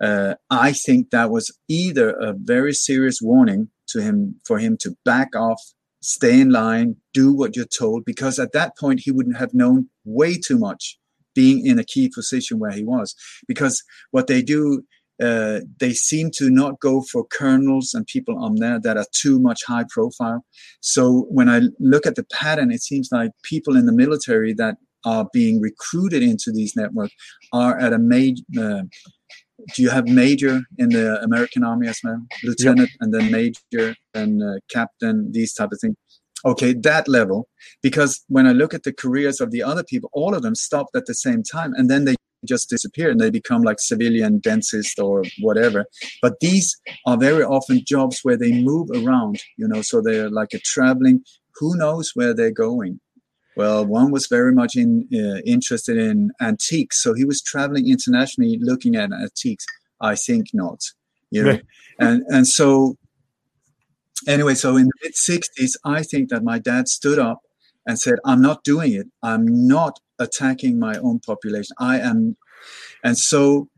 [0.00, 4.96] uh, I think that was either a very serious warning to him for him to
[5.04, 5.60] back off,
[6.02, 9.88] stay in line, do what you're told, because at that point he wouldn't have known
[10.04, 10.98] way too much
[11.34, 13.14] being in a key position where he was.
[13.46, 14.82] Because what they do
[15.22, 19.38] uh, they seem to not go for colonels and people on there that are too
[19.38, 20.44] much high profile.
[20.80, 24.76] So when I look at the pattern, it seems like people in the military that
[25.04, 27.14] are being recruited into these networks
[27.52, 28.42] are at a major.
[28.58, 28.82] Uh,
[29.74, 32.98] do you have major in the American Army as well, lieutenant, yep.
[33.00, 35.96] and then major and uh, captain, these type of things?
[36.44, 37.48] Okay, that level.
[37.82, 40.94] Because when I look at the careers of the other people, all of them stopped
[40.94, 44.98] at the same time, and then they just disappear and they become like civilian dentist
[44.98, 45.86] or whatever.
[46.22, 50.54] But these are very often jobs where they move around, you know, so they're like
[50.54, 51.22] a traveling,
[51.56, 53.00] who knows where they're going.
[53.56, 58.58] Well, one was very much in, uh, interested in antiques, so he was traveling internationally
[58.60, 59.64] looking at antiques.
[59.98, 60.80] I think not,
[61.30, 61.58] you know,
[61.98, 62.98] and and so
[64.28, 67.40] anyway, so in the mid '60s, I think that my dad stood up
[67.86, 69.06] and said, "I'm not doing it.
[69.22, 71.74] I'm not attacking my own population.
[71.78, 72.36] I am,
[73.04, 73.68] and so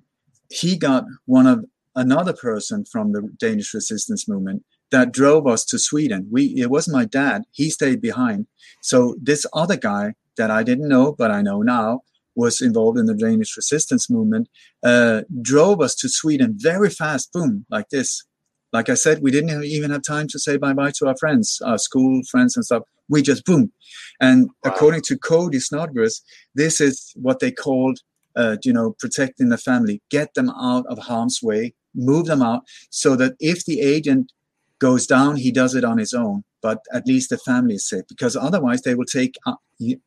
[0.51, 5.79] he got one of another person from the Danish resistance movement that drove us to
[5.79, 6.29] Sweden.
[6.31, 8.47] We it wasn't my dad; he stayed behind.
[8.83, 12.03] So this other guy that I didn't know, but I know now,
[12.39, 14.49] was involved in the Danish resistance movement,
[14.85, 17.33] uh, drove us to Sweden very fast.
[17.33, 18.25] Boom, like this.
[18.73, 21.61] Like I said, we didn't even have time to say bye bye to our friends,
[21.65, 23.73] our school friends and stuff we just boom.
[24.21, 24.73] And wow.
[24.73, 26.21] according to Cody Snodgrass,
[26.55, 28.01] this is what they called,
[28.37, 32.63] uh, you know, protecting the family, get them out of harm's way, move them out
[32.91, 34.33] so that if the agent
[34.79, 38.05] goes down, he does it on his own, but at least the family is safe
[38.09, 39.55] because otherwise they will take uh,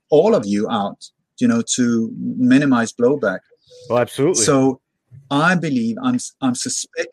[0.09, 3.39] all of you out, you know, to minimize blowback.
[3.89, 4.43] Well, absolutely.
[4.43, 4.79] So
[5.29, 7.09] I believe I'm, I'm suspect,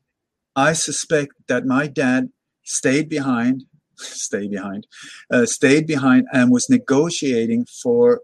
[0.66, 2.22] I suspect that my dad
[2.64, 3.64] stayed behind
[4.00, 4.86] stayed behind,
[5.30, 8.22] uh, stayed behind and was negotiating for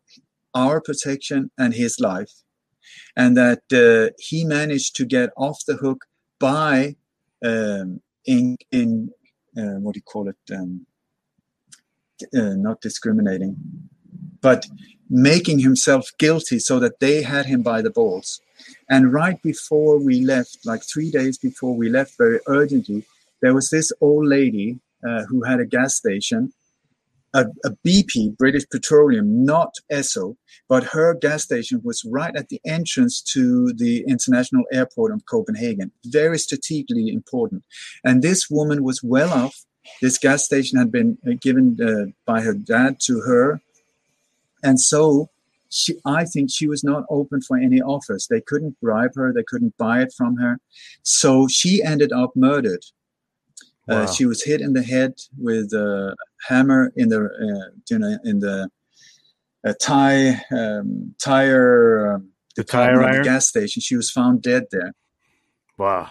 [0.54, 2.30] our protection and his life.
[3.16, 6.04] And that uh, he managed to get off the hook
[6.38, 6.96] by
[7.44, 9.10] um, in, in
[9.56, 10.36] uh, what do you call it?
[10.52, 10.86] Um,
[12.34, 13.56] uh, not discriminating,
[14.40, 14.66] but
[15.10, 18.40] making himself guilty so that they had him by the balls.
[18.88, 23.04] And right before we left, like three days before we left, very urgently,
[23.42, 26.52] there was this old lady uh, who had a gas station,
[27.34, 30.36] a, a, BP, British Petroleum, not Esso,
[30.68, 35.90] but her gas station was right at the entrance to the international airport of Copenhagen,
[36.06, 37.64] very strategically important.
[38.04, 39.64] And this woman was well off.
[40.00, 43.60] This gas station had been uh, given uh, by her dad to her.
[44.62, 45.28] And so
[45.74, 48.26] she, I think she was not open for any offers.
[48.30, 50.58] They couldn't bribe her, they couldn't buy it from her.
[51.02, 52.84] So she ended up murdered
[53.88, 54.02] uh, wow.
[54.02, 56.16] Uh, she was hit in the head with a
[56.48, 58.68] hammer in the uh, you know in the
[59.66, 63.18] uh, tire um, tire um, the tire iron?
[63.18, 63.82] The gas station.
[63.82, 64.94] She was found dead there.
[65.76, 66.10] Wow.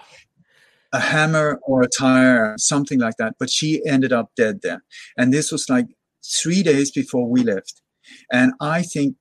[0.92, 3.36] A hammer or a tire, something like that.
[3.40, 4.84] But she ended up dead there.
[5.18, 5.88] And this was like
[6.24, 7.82] three days before we left.
[8.32, 9.16] And I think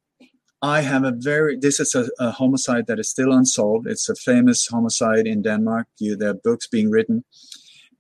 [0.63, 3.87] I have a very, this is a, a homicide that is still unsolved.
[3.89, 5.87] It's a famous homicide in Denmark.
[5.99, 7.25] You, there are books being written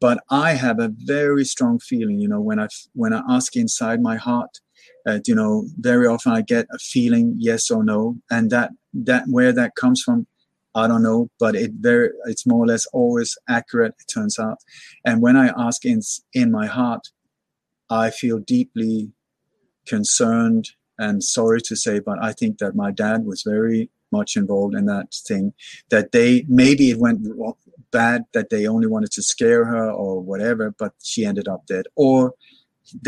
[0.03, 4.03] but I have a very strong feeling, you know, when I when I ask inside
[4.03, 4.61] my heart,
[5.07, 8.71] Uh, you know, very often I get a feeling yes or no, and that
[9.07, 10.27] that where that comes from,
[10.75, 13.95] I don't know, but it very it's more or less always accurate.
[14.01, 14.59] It turns out,
[15.05, 16.01] and when I ask in
[16.33, 17.05] in my heart,
[18.05, 19.13] I feel deeply
[19.91, 20.65] concerned
[21.03, 24.87] and sorry to say, but I think that my dad was very much involved in
[24.87, 25.53] that thing.
[25.91, 27.27] That they maybe it went
[27.91, 31.87] bad, that they only wanted to scare her or whatever, but she ended up dead,
[31.97, 32.35] or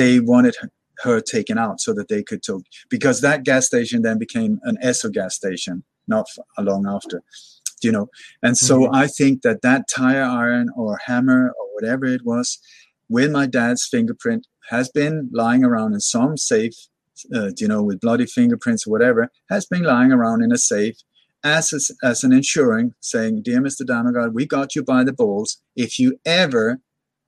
[0.01, 0.57] they wanted
[1.03, 4.77] her taken out so that they could talk because that gas station then became an
[4.83, 6.27] Esso gas station not
[6.59, 7.21] long after
[7.83, 8.09] you know
[8.43, 8.95] and so mm-hmm.
[8.95, 12.59] i think that that tire iron or hammer or whatever it was
[13.09, 16.77] with my dad's fingerprint has been lying around in some safe
[17.35, 20.97] uh, you know with bloody fingerprints or whatever has been lying around in a safe
[21.43, 25.61] as, a, as an insuring saying dear mr Dammegård, we got you by the balls
[25.77, 26.81] if you ever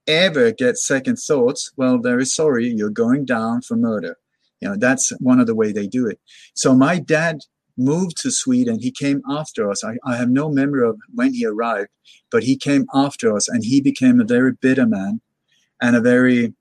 [0.06, 4.16] ever get second thoughts, well, very sorry, you're going down for murder.
[4.60, 6.18] You know, that's one of the way they do it.
[6.54, 7.40] So my dad
[7.76, 8.78] moved to Sweden.
[8.80, 9.84] He came after us.
[9.84, 11.90] I, I have no memory of when he arrived,
[12.30, 15.20] but he came after us and he became a very bitter man
[15.82, 16.54] and a very,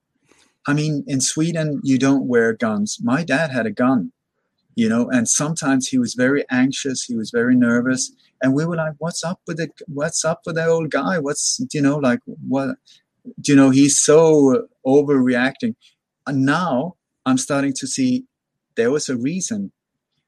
[0.68, 2.98] I mean, in Sweden, you don't wear guns.
[3.02, 4.12] My dad had a gun,
[4.76, 7.04] you know, and sometimes he was very anxious.
[7.04, 8.12] He was very nervous.
[8.42, 9.72] And we were like, what's up with it?
[9.88, 11.20] What's up with that old guy?
[11.20, 12.78] What's, you know, like, what?
[13.46, 15.76] you know he's so overreacting
[16.28, 18.26] and now i'm starting to see
[18.76, 19.72] there was a reason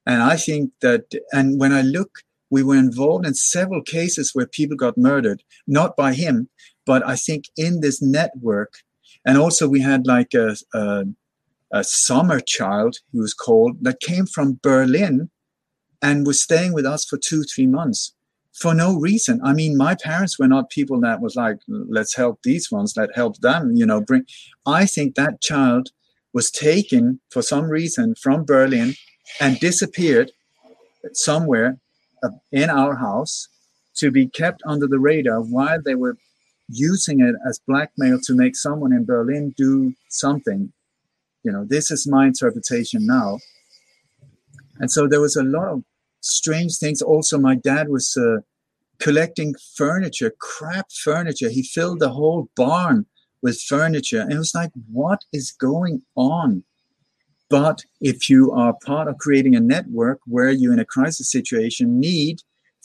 [0.06, 2.20] and i think that and when i look
[2.50, 6.50] we were involved in several cases where people got murdered not by him
[6.86, 8.80] but i think in this network
[9.28, 11.04] and also we had like a, a,
[11.72, 15.30] a summer child he was called that came from berlin
[16.02, 18.16] and was staying with us for two three months
[18.58, 19.40] for no reason.
[19.44, 23.16] I mean, my parents were not people that was like, let's help these ones, let
[23.16, 24.26] help them, you know, bring.
[24.66, 25.90] I think that child
[26.34, 28.96] was taken for some reason from Berlin
[29.40, 30.32] and disappeared
[31.14, 31.78] somewhere
[32.24, 33.48] uh, in our house
[33.98, 36.18] to be kept under the radar while they were
[36.70, 40.72] using it as blackmail to make someone in Berlin do something.
[41.44, 43.40] You know, this is my interpretation now.
[44.80, 45.84] And so there was a lot of
[46.22, 47.02] strange things.
[47.02, 48.42] Also, my dad was uh,
[49.00, 51.50] collecting furniture, crap furniture.
[51.50, 53.06] He filled the whole barn
[53.42, 54.22] with furniture.
[54.22, 56.64] And it was like, what is going on?
[57.50, 62.00] But if you are part of creating a network where you, in a crisis situation,
[62.00, 62.42] need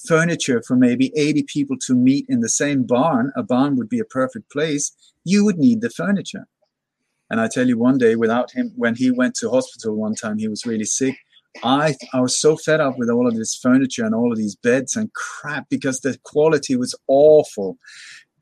[0.06, 4.00] furniture for maybe 80 people to meet in the same barn, a barn would be
[4.00, 4.92] a perfect place,
[5.24, 6.46] you would need the furniture.
[7.30, 10.38] And I tell you, one day, without him, when he went to hospital one time,
[10.38, 11.16] he was really sick.
[11.62, 14.56] I I was so fed up with all of this furniture and all of these
[14.56, 17.78] beds and crap because the quality was awful.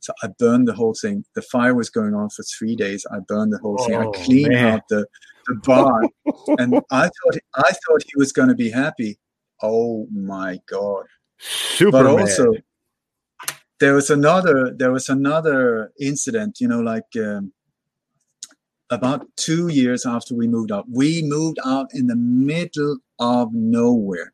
[0.00, 1.24] So I burned the whole thing.
[1.34, 3.04] The fire was going on for three days.
[3.12, 3.94] I burned the whole oh, thing.
[3.96, 4.74] I oh, cleaned man.
[4.74, 5.06] out the,
[5.46, 6.08] the barn,
[6.58, 9.18] and I thought I thought he was going to be happy.
[9.62, 11.04] Oh my god!
[11.41, 11.91] Super.
[11.91, 12.53] But also,
[13.78, 16.61] there was another there was another incident.
[16.61, 17.53] You know, like um,
[18.91, 20.86] about two years after we moved out.
[20.91, 24.32] We moved out in the middle of nowhere.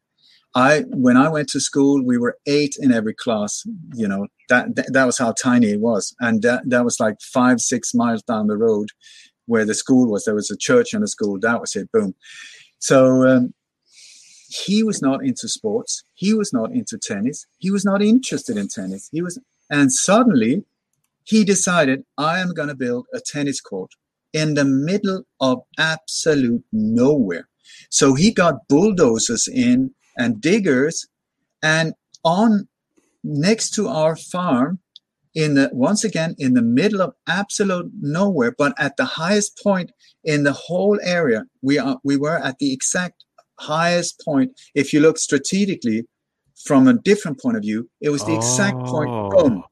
[0.55, 3.63] I when I went to school, we were eight in every class.
[3.95, 7.21] You know that that, that was how tiny it was, and that that was like
[7.21, 8.89] five six miles down the road
[9.45, 10.25] where the school was.
[10.25, 11.39] There was a church and a school.
[11.39, 11.93] That was it.
[11.93, 12.15] Boom.
[12.79, 13.55] So um,
[14.49, 16.03] he was not into sports.
[16.15, 17.47] He was not into tennis.
[17.59, 19.09] He was not interested in tennis.
[19.13, 19.39] He was,
[19.71, 20.65] and suddenly
[21.25, 23.91] he decided, I am going to build a tennis court
[24.33, 27.49] in the middle of absolute nowhere.
[27.91, 31.07] So he got bulldozers in and diggers,
[31.63, 31.95] and
[32.25, 32.69] on
[33.23, 34.79] next to our farm,
[35.35, 39.93] in the once again in the middle of absolute nowhere, but at the highest point
[40.25, 43.26] in the whole area, we are we were at the exact
[43.59, 44.53] highest point.
[44.75, 46.07] If you look strategically
[46.65, 48.91] from a different point of view, it was the exact oh.
[48.91, 49.11] point.
[49.33, 49.65] Boom.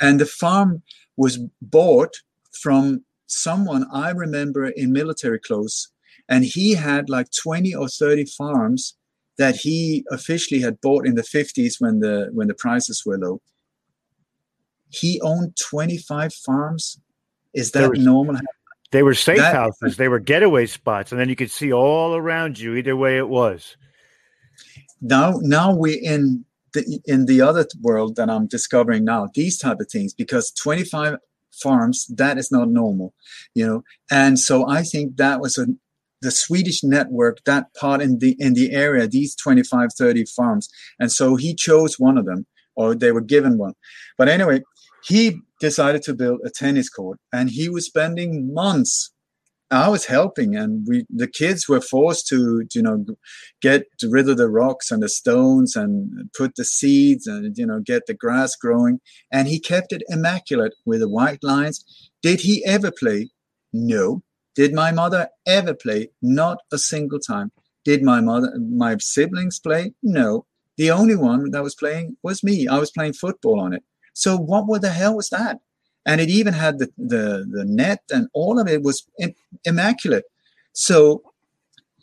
[0.00, 0.82] And the farm
[1.16, 2.14] was bought
[2.60, 5.88] from someone I remember in military clothes,
[6.28, 8.96] and he had like 20 or 30 farms
[9.38, 13.40] that he officially had bought in the 50s when the when the prices were low.
[14.88, 17.00] He owned 25 farms.
[17.52, 18.36] Is that normal?
[18.94, 19.96] They were safe that, houses.
[19.96, 22.76] They were getaway spots, and then you could see all around you.
[22.76, 23.76] Either way, it was.
[25.02, 29.30] Now, now we're in the in the other world that I'm discovering now.
[29.34, 31.16] These type of things because 25
[31.60, 33.14] farms that is not normal
[33.54, 33.80] you know
[34.10, 35.66] and so i think that was a
[36.20, 40.68] the swedish network that part in the in the area these 25 30 farms
[40.98, 43.74] and so he chose one of them or they were given one
[44.18, 44.60] but anyway
[45.04, 45.38] he
[45.68, 49.14] decided to build a tennis court and he was spending months
[49.70, 53.04] I was helping, and we the kids were forced to, you know,
[53.60, 57.80] get rid of the rocks and the stones and put the seeds and you know
[57.80, 59.00] get the grass growing.
[59.32, 61.84] And he kept it immaculate with the white lines.
[62.22, 63.30] Did he ever play?
[63.72, 64.22] No.
[64.54, 66.10] Did my mother ever play?
[66.22, 67.50] Not a single time.
[67.84, 69.94] Did my mother, my siblings play?
[70.02, 70.46] No.
[70.76, 72.68] The only one that was playing was me.
[72.68, 73.82] I was playing football on it.
[74.14, 75.60] So what the hell was that?
[76.06, 79.06] And it even had the, the, the net and all of it was
[79.64, 80.24] immaculate.
[80.72, 81.22] So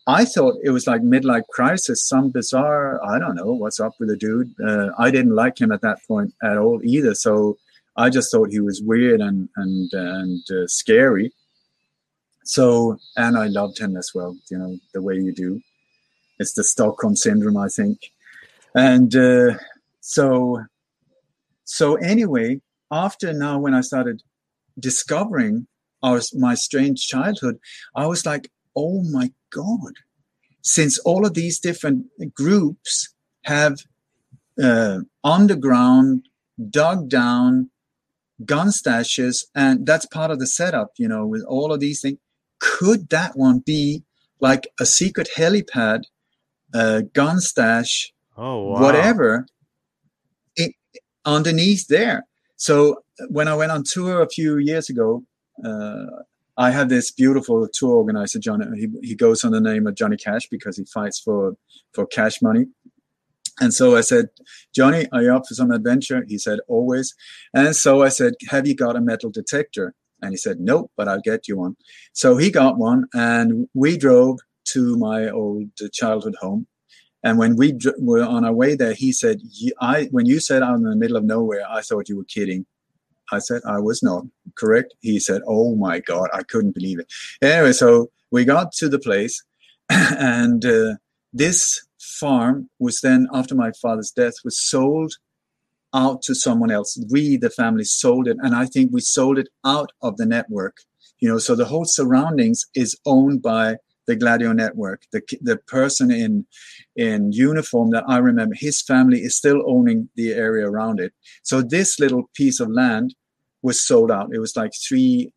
[0.07, 4.09] I thought it was like midlife crisis, some bizarre, I don't know what's up with
[4.09, 4.53] the dude.
[4.59, 7.13] Uh, I didn't like him at that point at all either.
[7.13, 7.57] So
[7.95, 11.31] I just thought he was weird and, and, and uh, scary.
[12.43, 15.61] So, and I loved him as well, you know, the way you do.
[16.39, 18.11] It's the Stockholm syndrome, I think.
[18.73, 19.57] And uh,
[19.99, 20.63] so,
[21.77, 22.49] so anyway,
[23.05, 24.17] after now, when I started
[24.87, 25.67] discovering
[26.07, 27.55] our my strange childhood,
[27.95, 28.45] I was like,
[28.75, 29.27] oh my
[29.59, 29.93] god!
[30.75, 31.99] Since all of these different
[32.41, 32.91] groups
[33.53, 33.73] have
[34.67, 36.27] uh, underground,
[36.69, 37.69] dug down
[38.53, 42.17] gun stashes, and that's part of the setup, you know, with all of these things.
[42.59, 44.03] Could that one be
[44.39, 46.01] like a secret helipad,
[46.73, 48.81] uh, gun stash, Oh, wow.
[48.81, 49.45] whatever,
[51.25, 52.25] underneath there?
[52.55, 55.23] So when I went on tour a few years ago,
[55.63, 56.05] uh,
[56.57, 58.61] I had this beautiful tour organizer, John.
[58.75, 61.55] He, he goes on the name of Johnny Cash because he fights for
[61.93, 62.65] for cash money.
[63.59, 64.29] And so I said,
[64.73, 66.25] Johnny, are you up for some adventure?
[66.27, 67.13] He said, always.
[67.53, 69.93] And so I said, Have you got a metal detector?
[70.21, 71.75] And he said, Nope, but I'll get you one.
[72.13, 76.67] So he got one, and we drove to my old childhood home.
[77.23, 79.41] And when we dr- were on our way there, he said,
[79.79, 82.65] "I when you said out in the middle of nowhere, I thought you were kidding."
[83.31, 87.07] I said, "I was not correct." He said, "Oh my God, I couldn't believe it."
[87.41, 89.43] Anyway, so we got to the place,
[89.89, 90.95] and uh,
[91.33, 95.13] this farm was then, after my father's death, was sold
[95.93, 96.97] out to someone else.
[97.09, 100.77] We, the family, sold it, and I think we sold it out of the network.
[101.19, 103.77] You know, so the whole surroundings is owned by
[104.07, 105.03] the Gladio network.
[105.11, 106.45] The the person in
[106.95, 111.13] in uniform that I remember, his family is still owning the area around it.
[111.43, 113.15] So this little piece of land
[113.61, 114.33] was sold out.
[114.33, 115.31] It was like three,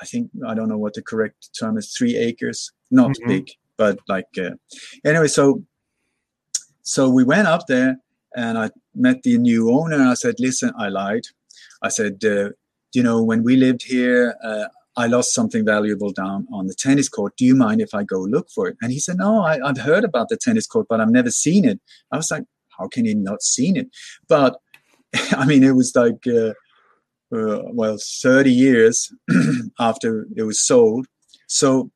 [0.00, 3.26] I think I don't know what the correct term is, three acres, not Mhm.
[3.28, 4.54] big, but like uh,
[5.04, 5.28] anyway.
[5.28, 5.64] So
[6.82, 7.96] so we went up there
[8.36, 9.96] and I met the new owner.
[9.96, 11.26] And I said, "Listen, I lied.
[11.82, 12.50] I said, uh,
[12.94, 14.66] you know, when we lived here." Uh,
[14.96, 17.36] I lost something valuable down on the tennis court.
[17.36, 18.76] Do you mind if I go look for it?
[18.82, 21.64] And he said, No, I, I've heard about the tennis court, but I've never seen
[21.64, 21.80] it.
[22.10, 22.44] I was like,
[22.78, 23.88] How can you not seen it?
[24.28, 24.56] But
[25.32, 26.54] I mean, it was like, uh,
[27.32, 29.12] uh, well, 30 years
[29.78, 31.06] after it was sold.
[31.46, 31.90] So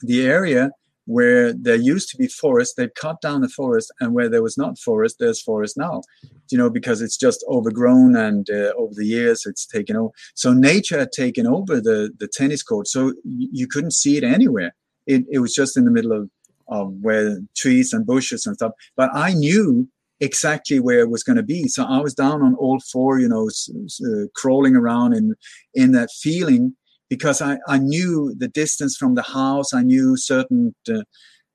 [0.00, 0.70] the area
[1.06, 4.56] where there used to be forest, they've cut down the forest, and where there was
[4.56, 6.02] not forest, there's forest now.
[6.50, 10.10] You know, because it's just overgrown, and uh, over the years, it's taken over.
[10.34, 14.74] So nature had taken over the the tennis court, so you couldn't see it anywhere.
[15.06, 16.30] It it was just in the middle of
[16.68, 18.72] of where trees and bushes and stuff.
[18.96, 19.88] But I knew
[20.20, 23.28] exactly where it was going to be, so I was down on all four, you
[23.28, 25.34] know, s- s- uh, crawling around in
[25.74, 26.76] in that feeling
[27.08, 29.72] because I, I knew the distance from the house.
[29.74, 31.02] I knew certain uh,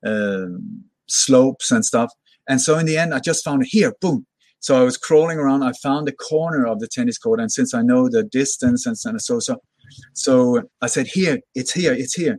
[0.04, 2.10] um slopes and stuff.
[2.48, 4.26] And so in the end, I just found it here, boom.
[4.60, 5.62] So I was crawling around.
[5.62, 8.96] I found the corner of the tennis court, and since I know the distance and
[8.98, 9.56] so so so,
[10.12, 12.38] so I said, "Here, it's here, it's here."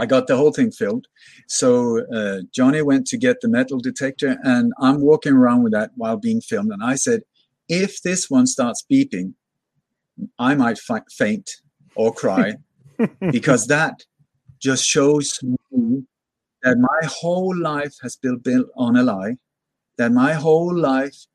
[0.00, 1.08] I got the whole thing filmed.
[1.48, 5.90] So uh, Johnny went to get the metal detector, and I'm walking around with that
[5.96, 6.72] while being filmed.
[6.72, 7.22] And I said,
[7.68, 9.32] "If this one starts beeping,
[10.38, 11.50] I might faint
[11.98, 12.54] or cry
[13.32, 14.04] because that
[14.60, 16.04] just shows me
[16.62, 19.36] that my whole life has been built on a lie.
[19.98, 21.26] That my whole life,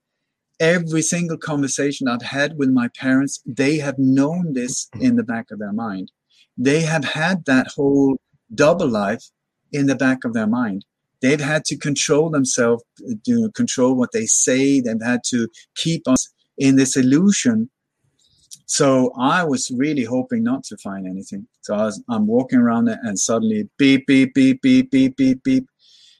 [0.59, 5.51] every single conversation I've had with my parents, they have known this in the back
[5.51, 6.11] of their mind.
[6.57, 8.18] They have had that whole
[8.55, 9.24] double life
[9.72, 10.86] in the back of their mind.
[11.22, 12.84] They've had to control themselves,
[13.26, 14.80] to control what they say.
[14.80, 17.70] They've had to keep us in this illusion
[18.74, 21.45] so I was really hoping not to find anything.
[21.61, 25.43] So I was, I'm walking around there and suddenly beep, beep, beep, beep, beep, beep,
[25.43, 25.67] beep.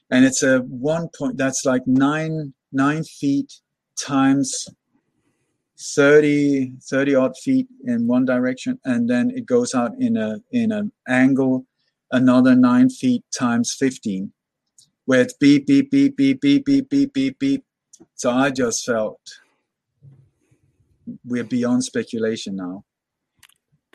[0.08, 3.54] And it's a one point, that's like nine, nine feet
[4.00, 4.68] times
[5.80, 8.78] 30, 30 odd feet in one direction.
[8.84, 11.66] And then it goes out in a, in an angle,
[12.12, 14.32] another nine feet times 15
[15.06, 17.64] where it's beep, beep, beep, beep, beep, beep, beep, beep, beep.
[18.14, 19.18] So I just felt
[21.24, 22.84] we're beyond speculation now.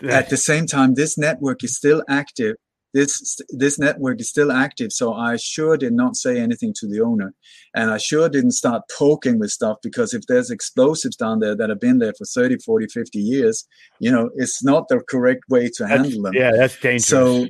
[0.10, 2.55] at the same time, this network is still active.
[2.91, 7.01] This this network is still active, so I sure did not say anything to the
[7.01, 7.36] owner,
[7.76, 11.70] and I sure didn't start poking with stuff because if there's explosives down there that
[11.70, 13.68] have been there for 30, 40, 50 years,
[13.99, 16.34] you know, it's not the correct way to That's- handle them.
[16.34, 17.05] yeah, that's dangerous.
[17.05, 17.45] So,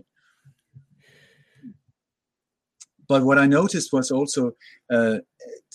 [3.08, 4.52] but what I noticed was also
[4.92, 5.20] uh,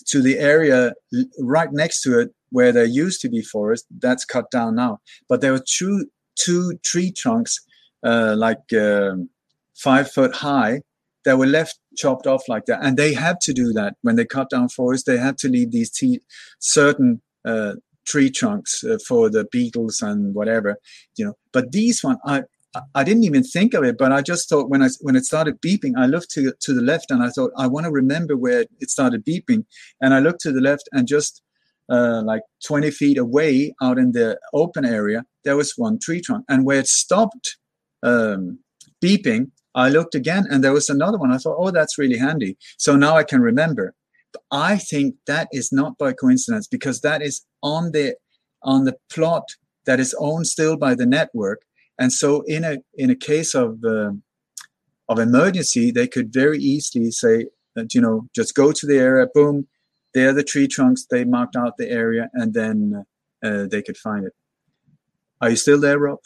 [0.07, 0.93] to the area
[1.39, 4.99] right next to it where there used to be forest, that's cut down now.
[5.27, 7.59] But there were two two tree trunks,
[8.03, 9.29] uh, like um,
[9.75, 10.81] five foot high,
[11.25, 14.25] that were left chopped off like that, and they had to do that when they
[14.25, 15.05] cut down forest.
[15.05, 16.21] They had to leave these t-
[16.59, 17.73] certain uh,
[18.05, 20.77] tree trunks uh, for the beetles and whatever,
[21.17, 21.33] you know.
[21.51, 22.43] But these one, I
[22.93, 25.61] I didn't even think of it, but I just thought when I when it started
[25.61, 28.65] beeping, I looked to to the left and I thought I want to remember where
[28.79, 29.65] it started beeping,
[30.01, 31.41] and I looked to the left and just
[31.89, 36.45] uh, like 20 feet away out in the open area, there was one tree trunk,
[36.49, 37.57] and where it stopped
[38.03, 38.59] um,
[39.03, 41.31] beeping, I looked again and there was another one.
[41.33, 42.57] I thought, oh, that's really handy.
[42.77, 43.93] So now I can remember.
[44.31, 48.15] But I think that is not by coincidence because that is on the
[48.63, 49.43] on the plot
[49.85, 51.61] that is owned still by the network
[51.99, 54.11] and so in a in a case of uh,
[55.09, 59.27] of emergency they could very easily say that you know just go to the area
[59.33, 59.67] boom
[60.15, 61.05] there are the tree trunks.
[61.05, 63.05] They marked out the area and then
[63.43, 64.33] uh, they could find it.
[65.41, 66.19] Are you still there rob?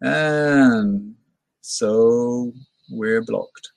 [0.00, 1.16] And
[1.60, 2.54] so
[2.90, 3.72] we're blocked.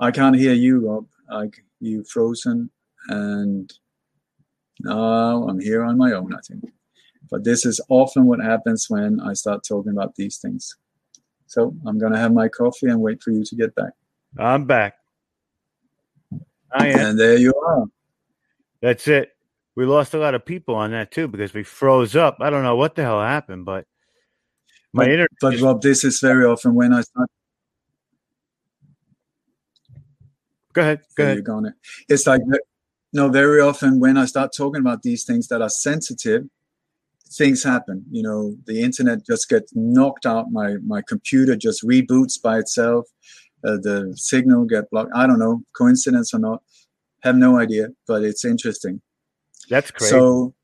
[0.00, 1.06] I can't hear you rob.
[1.30, 2.70] I, you frozen
[3.08, 3.72] and
[4.80, 6.64] now I'm here on my own, I think.
[7.30, 10.76] But this is often what happens when I start talking about these things.
[11.46, 13.92] So I'm going to have my coffee and wait for you to get back.
[14.38, 14.94] I'm back.
[16.72, 16.98] I am.
[16.98, 17.84] And there you are.
[18.82, 19.30] That's it.
[19.74, 22.38] We lost a lot of people on that too because we froze up.
[22.40, 23.86] I don't know what the hell happened, but
[24.92, 25.28] my But- internet.
[25.40, 27.28] But Rob, this is very often when I start.
[30.72, 31.00] go ahead.
[31.16, 31.36] Go ahead.
[31.38, 31.54] you go.
[31.56, 31.74] on it.
[32.08, 32.42] It's like
[33.12, 36.44] no, very often when I start talking about these things that are sensitive,
[37.28, 38.04] things happen.
[38.10, 40.50] You know, the internet just gets knocked out.
[40.50, 43.06] My my computer just reboots by itself.
[43.64, 45.10] Uh, the signal get blocked.
[45.14, 46.62] I don't know, coincidence or not.
[47.22, 49.00] Have no idea, but it's interesting.
[49.68, 50.10] That's great.
[50.10, 50.54] So,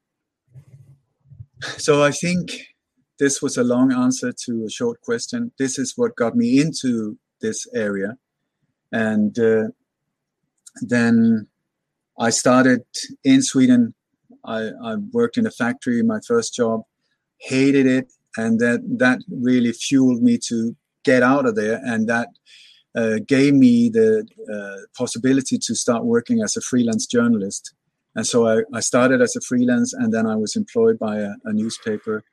[1.79, 2.53] so I think
[3.19, 5.53] this was a long answer to a short question.
[5.59, 8.19] This is what got me into this area,
[8.93, 9.69] and uh,
[10.81, 11.49] then
[12.19, 12.85] I started
[13.25, 13.95] in Sweden.
[14.45, 16.83] I, I worked in a factory, my first job,
[17.39, 22.29] hated it, and that that really fueled me to get out of there, and that
[22.95, 27.75] uh, gave me the uh, possibility to start working as a freelance journalist.
[28.15, 31.31] And so I, I started as a freelance, and then I was employed by a,
[31.45, 32.25] a newspaper.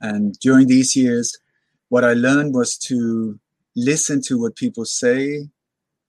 [0.00, 1.36] And during these years,
[1.88, 3.40] what I learned was to
[3.74, 5.48] listen to what people say,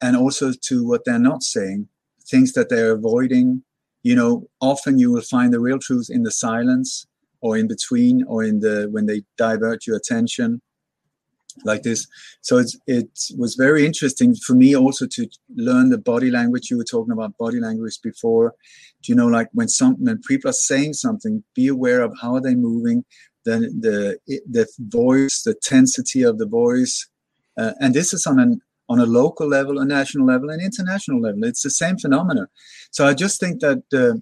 [0.01, 1.87] and also to what they're not saying,
[2.29, 3.63] things that they're avoiding.
[4.03, 7.07] You know, often you will find the real truth in the silence,
[7.41, 10.61] or in between, or in the when they divert your attention
[11.63, 12.07] like this.
[12.41, 16.69] So it's, it was very interesting for me also to learn the body language.
[16.69, 18.53] You were talking about body language before.
[19.01, 22.39] Do you know, like when some when people are saying something, be aware of how
[22.39, 23.05] they're moving,
[23.45, 24.19] the the
[24.49, 27.07] the voice, the tensity of the voice,
[27.57, 31.21] uh, and this is on an on a local level, a national level, and international
[31.21, 31.43] level.
[31.43, 32.47] It's the same phenomena.
[32.91, 34.19] So I just think that uh,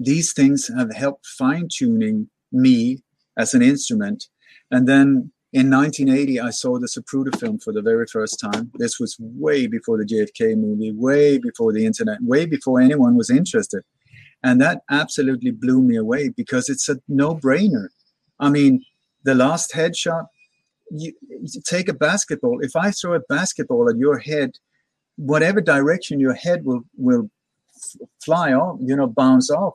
[0.00, 3.02] these things have helped fine tuning me
[3.36, 4.28] as an instrument,
[4.70, 8.72] and then in 1980, I saw the Zapruder film for the very first time.
[8.76, 13.28] This was way before the JFK movie, way before the internet, way before anyone was
[13.28, 13.82] interested.
[14.42, 17.88] And that absolutely blew me away because it's a no brainer.
[18.40, 18.82] I mean,
[19.24, 20.26] the last headshot,
[20.92, 22.60] you, you take a basketball.
[22.60, 24.52] If I throw a basketball at your head,
[25.16, 27.30] whatever direction your head will, will
[28.24, 29.74] fly off, you know, bounce off,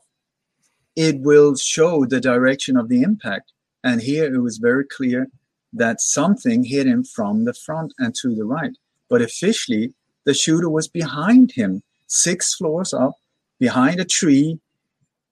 [0.95, 3.51] it will show the direction of the impact.
[3.83, 5.27] And here it was very clear
[5.73, 8.75] that something hit him from the front and to the right.
[9.09, 9.93] But officially,
[10.25, 13.13] the shooter was behind him, six floors up,
[13.59, 14.59] behind a tree.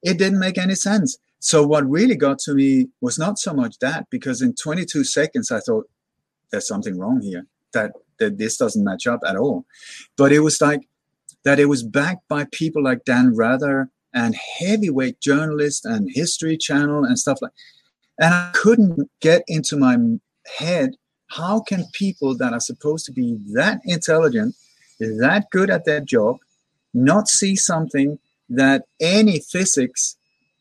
[0.03, 1.17] It didn't make any sense.
[1.45, 5.51] So, what really got to me was not so much that, because in 22 seconds,
[5.51, 5.87] I thought,
[6.49, 9.63] there's something wrong here, that, that this doesn't match up at all.
[10.17, 10.87] But it was like
[11.43, 17.03] that it was backed by people like Dan Rather and heavyweight journalists and History Channel
[17.03, 17.51] and stuff like
[18.17, 19.97] and I couldn't get into my
[20.57, 20.95] head
[21.27, 24.55] how can people that are supposed to be that intelligent,
[24.99, 26.37] that good at their job,
[26.93, 28.17] not see something
[28.49, 30.17] that any physics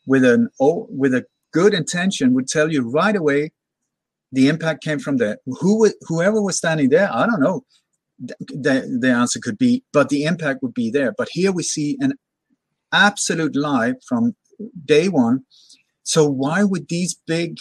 [0.07, 3.53] with an oh, with a good intention would tell you right away
[4.33, 5.39] the impact came from there.
[5.47, 7.65] Who whoever was standing there, I don't know.
[8.19, 11.13] The, the answer could be, but the impact would be there.
[11.17, 12.15] But here we see an
[12.93, 14.37] absolute lie from
[14.85, 15.45] day one.
[16.05, 17.59] So why would these big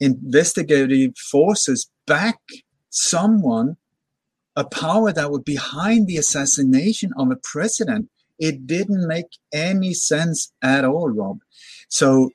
[0.00, 2.38] investigative forces back
[2.88, 3.76] someone,
[4.56, 8.08] a power that would behind the assassination of a president?
[8.40, 11.40] It didn't make any sense at all, Rob.
[11.88, 12.30] So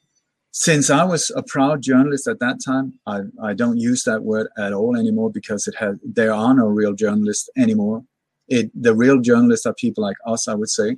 [0.51, 4.47] since I was a proud journalist at that time, I, I don't use that word
[4.57, 8.05] at all anymore because it had there are no real journalists anymore.
[8.47, 10.97] It the real journalists are people like us, I would say.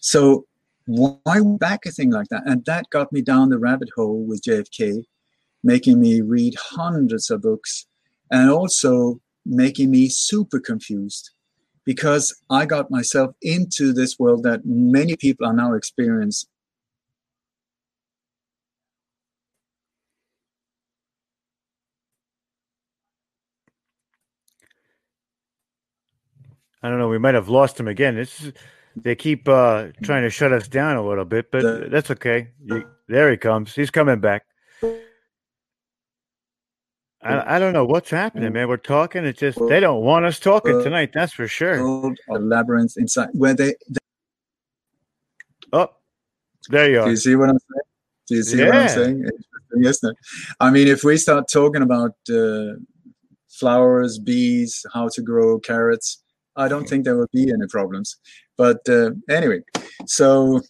[0.00, 0.46] So
[0.86, 2.42] why back a thing like that?
[2.46, 5.04] And that got me down the rabbit hole with JFK,
[5.62, 7.86] making me read hundreds of books
[8.30, 11.30] and also making me super confused
[11.84, 16.48] because I got myself into this world that many people are now experiencing.
[26.82, 27.08] I don't know.
[27.08, 28.16] We might have lost him again.
[28.16, 28.52] This is,
[28.96, 32.48] they keep uh, trying to shut us down a little bit, but The- that's okay.
[32.64, 33.74] You, there he comes.
[33.74, 34.44] He's coming back.
[37.24, 38.68] I, I don't know what's happening, man.
[38.68, 39.24] We're talking.
[39.24, 41.10] It's just they don't want us talking tonight.
[41.14, 42.06] That's for sure.
[42.30, 43.98] of labyrinth inside where they, they
[45.72, 45.88] Oh,
[46.68, 47.04] there you are.
[47.04, 47.82] Do you see what I'm saying?
[48.28, 49.30] Do you see what I'm saying?
[49.76, 50.00] Yes?
[50.60, 52.74] I mean, if we start talking about uh,
[53.48, 56.22] flowers, bees, how to grow carrots,
[56.56, 58.16] I don't think there will be any problems.
[58.58, 59.60] But uh, anyway,
[60.06, 60.60] so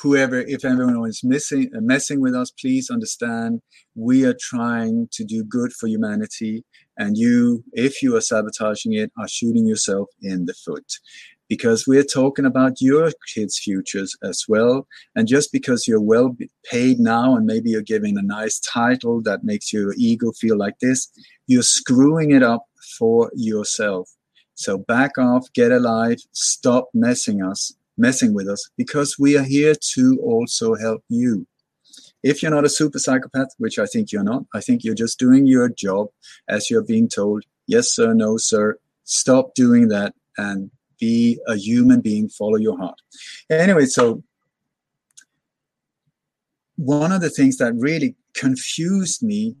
[0.00, 3.60] whoever, if anyone is missing, uh, messing with us, please understand
[3.94, 6.64] we are trying to do good for humanity,
[6.96, 10.98] and you, if you are sabotaging it, are shooting yourself in the foot
[11.48, 14.86] because we're talking about your kids' futures as well.
[15.14, 16.36] And just because you're well
[16.70, 20.78] paid now and maybe you're giving a nice title that makes your ego feel like
[20.80, 21.08] this,
[21.46, 22.64] you're screwing it up
[22.98, 24.10] for yourself.
[24.54, 29.74] So back off, get alive, stop messing us, messing with us, because we are here
[29.94, 31.46] to also help you.
[32.22, 35.18] If you're not a super psychopath, which I think you're not, I think you're just
[35.18, 36.08] doing your job
[36.48, 38.78] as you're being told, yes, sir, no, sir.
[39.04, 42.98] Stop doing that and be a human being, follow your heart.
[43.50, 44.22] Anyway, so
[46.76, 49.54] one of the things that really confused me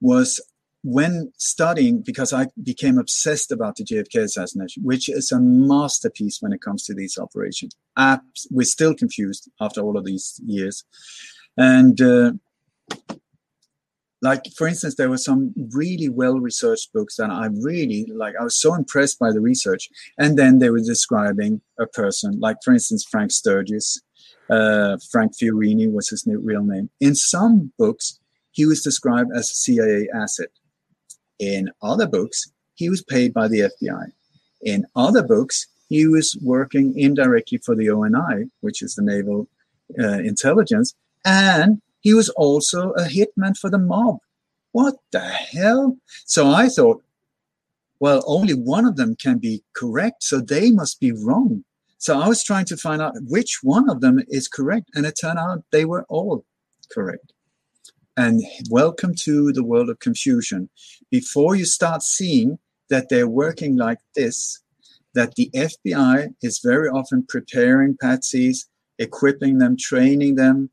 [0.00, 0.40] was
[0.84, 6.52] when studying, because I became obsessed about the JFK assassination, which is a masterpiece when
[6.52, 7.76] it comes to these operations.
[7.96, 10.84] Abs- we're still confused after all of these years.
[11.56, 12.32] And uh,
[14.22, 18.44] like for instance there were some really well researched books that i really like i
[18.44, 22.72] was so impressed by the research and then they were describing a person like for
[22.72, 24.02] instance frank sturgis
[24.50, 28.18] uh, frank fiorini was his real name in some books
[28.50, 30.48] he was described as a cia asset
[31.38, 34.06] in other books he was paid by the fbi
[34.62, 39.48] in other books he was working indirectly for the oni which is the naval
[39.98, 44.18] uh, intelligence and he was also a hitman for the mob.
[44.72, 45.96] What the hell?
[46.24, 47.02] So I thought,
[48.00, 51.64] well, only one of them can be correct, so they must be wrong.
[51.98, 55.18] So I was trying to find out which one of them is correct, and it
[55.20, 56.44] turned out they were all
[56.90, 57.32] correct.
[58.18, 60.70] And welcome to the world of confusion.
[61.08, 62.58] Before you start seeing
[62.90, 64.60] that they're working like this,
[65.14, 68.66] that the FBI is very often preparing patsies,
[68.98, 70.68] equipping them, training them,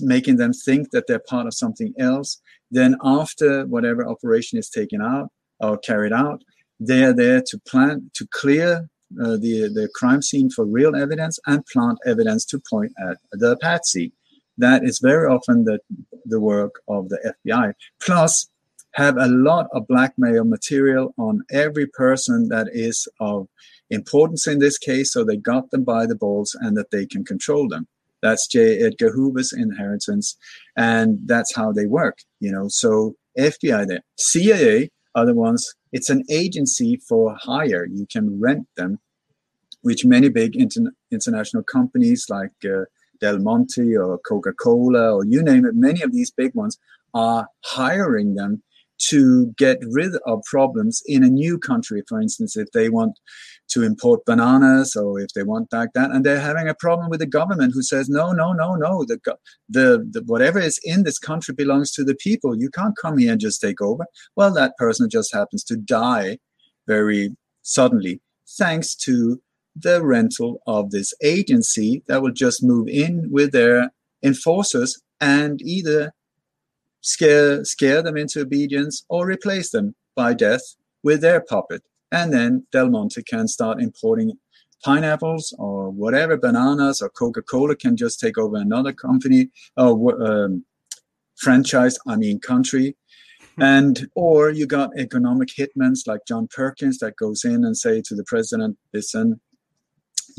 [0.00, 2.42] making them think that they're part of something else.
[2.72, 5.28] Then, after whatever operation is taken out
[5.60, 6.42] or carried out,
[6.80, 8.90] they are there to plant to clear
[9.22, 13.56] uh, the the crime scene for real evidence and plant evidence to point at the
[13.58, 14.12] patsy.
[14.58, 15.78] That is very often the
[16.24, 17.72] the work of the FBI.
[18.00, 18.48] Plus,
[18.92, 23.48] have a lot of blackmail material on every person that is of
[23.90, 27.24] importance in this case, so they got them by the balls and that they can
[27.24, 27.86] control them.
[28.20, 28.82] That's J.
[28.82, 30.36] Edgar Hoover's inheritance,
[30.76, 32.18] and that's how they work.
[32.40, 35.74] You know, so FBI there, CIA are the ones.
[35.92, 37.86] It's an agency for hire.
[37.86, 38.98] You can rent them,
[39.82, 42.84] which many big inter- international companies like uh,
[43.20, 46.78] Del Monte or Coca Cola or you name it, many of these big ones
[47.14, 48.62] are hiring them
[48.98, 52.02] to get rid of problems in a new country.
[52.08, 53.18] For instance, if they want
[53.68, 57.20] to import bananas or if they want like that, and they're having a problem with
[57.20, 59.20] the government who says, no, no, no, no, the,
[59.68, 62.58] the, the whatever is in this country belongs to the people.
[62.58, 64.04] You can't come here and just take over.
[64.34, 66.38] Well, that person just happens to die
[66.86, 68.20] very suddenly,
[68.56, 69.40] thanks to
[69.80, 73.90] the rental of this agency that will just move in with their
[74.22, 76.12] enforcers and either
[77.00, 80.62] scare scare them into obedience or replace them by death
[81.02, 81.82] with their puppet.
[82.10, 84.32] And then Del Monte can start importing
[84.84, 90.64] pineapples or whatever, bananas, or Coca Cola can just take over another company or um,
[91.36, 92.96] franchise, I mean, country.
[93.60, 98.14] And or you got economic hitmen like John Perkins that goes in and say to
[98.14, 99.40] the president, listen,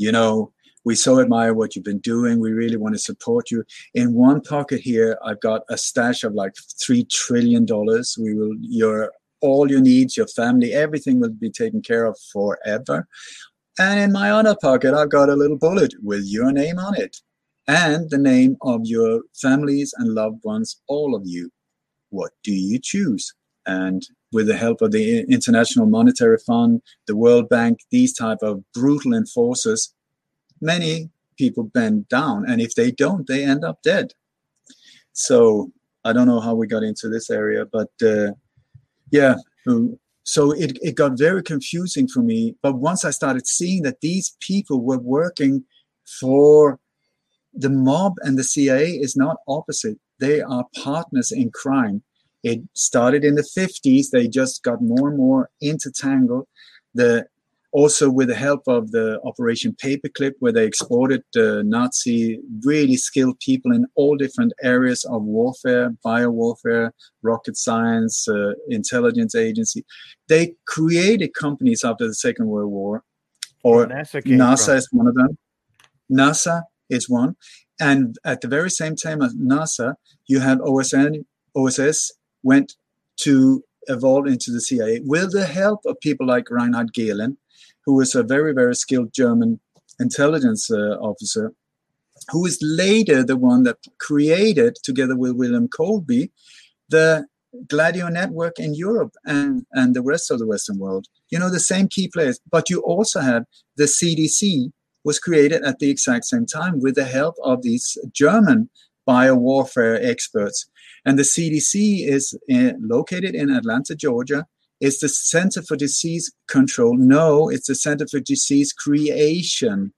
[0.00, 0.50] you know,
[0.86, 2.40] we so admire what you've been doing.
[2.40, 3.64] We really want to support you.
[3.92, 8.16] In one pocket here, I've got a stash of like three trillion dollars.
[8.18, 13.06] We will your all your needs, your family, everything will be taken care of forever.
[13.78, 17.16] And in my other pocket, I've got a little bullet with your name on it
[17.66, 21.50] and the name of your families and loved ones, all of you.
[22.08, 23.34] What do you choose?
[23.66, 24.02] And
[24.32, 29.14] with the help of the International Monetary Fund, the World Bank, these type of brutal
[29.14, 29.94] enforcers,
[30.60, 32.48] many people bend down.
[32.48, 34.12] And if they don't, they end up dead.
[35.12, 35.72] So
[36.04, 38.32] I don't know how we got into this area, but uh,
[39.10, 39.36] yeah,
[40.22, 42.54] so it, it got very confusing for me.
[42.62, 45.64] But once I started seeing that these people were working
[46.20, 46.78] for
[47.52, 49.98] the mob and the CIA is not opposite.
[50.18, 52.02] They are partners in crime.
[52.42, 54.10] It started in the 50s.
[54.10, 56.46] They just got more and more intertangled.
[56.94, 57.26] The
[57.72, 63.38] also with the help of the Operation Paperclip, where they exported uh, Nazi really skilled
[63.38, 66.90] people in all different areas of warfare, biowarfare,
[67.22, 69.84] rocket science, uh, intelligence agency.
[70.28, 73.04] They created companies after the Second World War,
[73.62, 75.38] or NASA, NASA is one of them.
[76.10, 77.36] NASA is one,
[77.80, 79.94] and at the very same time as NASA,
[80.26, 81.24] you have OSN,
[81.54, 82.12] OSS
[82.42, 82.74] went
[83.18, 87.36] to evolve into the CIA with the help of people like Reinhard Gehlen,
[87.84, 89.60] who was a very, very skilled German
[89.98, 91.52] intelligence uh, officer,
[92.34, 96.30] was later the one that created, together with William Colby,
[96.88, 97.26] the
[97.68, 101.06] Gladio network in Europe and, and the rest of the Western world.
[101.30, 102.38] You know, the same key players.
[102.50, 103.44] But you also have
[103.76, 104.70] the CDC
[105.04, 108.68] was created at the exact same time with the help of these German
[109.08, 110.68] biowarfare experts.
[111.04, 114.46] And the CDC is uh, located in Atlanta, Georgia,
[114.80, 116.96] is the Center for Disease Control.
[116.96, 119.92] No, it's the Center for Disease Creation.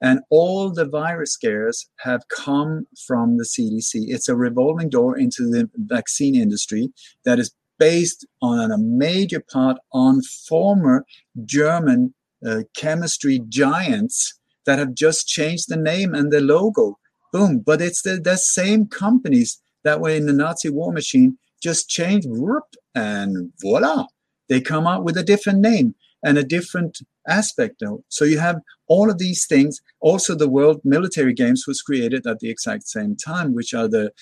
[0.00, 4.04] And all the virus scares have come from the CDC.
[4.08, 6.92] It's a revolving door into the vaccine industry
[7.24, 11.04] that is based on a major part on former
[11.44, 12.14] German
[12.46, 16.98] uh, chemistry giants that have just changed the name and the logo.
[17.32, 17.60] Boom.
[17.60, 22.28] But it's the, the same companies that were in the Nazi war machine just changed
[22.28, 22.64] whoop,
[22.94, 24.06] and voila
[24.48, 26.98] they come out with a different name and a different
[27.28, 27.82] aspect.
[28.08, 29.80] So you have all of these things.
[30.00, 34.12] Also, the World Military Games was created at the exact same time, which are the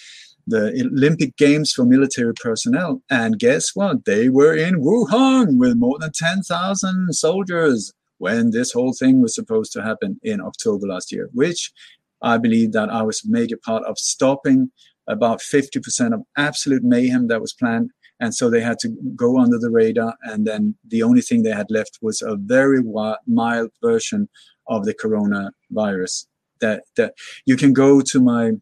[0.49, 3.03] the Olympic Games for military personnel.
[3.11, 4.05] And guess what?
[4.05, 9.73] They were in Wuhan with more than 10,000 soldiers when this whole thing was supposed
[9.73, 11.73] to happen in October last year, which
[12.23, 14.71] I believe that I was a major part of stopping
[15.09, 19.59] about 50% of absolute mayhem that was planned and so they had to go under
[19.59, 22.81] the radar and then the only thing they had left was a very
[23.27, 24.29] mild version
[24.69, 26.27] of the coronavirus
[26.61, 27.15] that that
[27.45, 28.53] you can go to my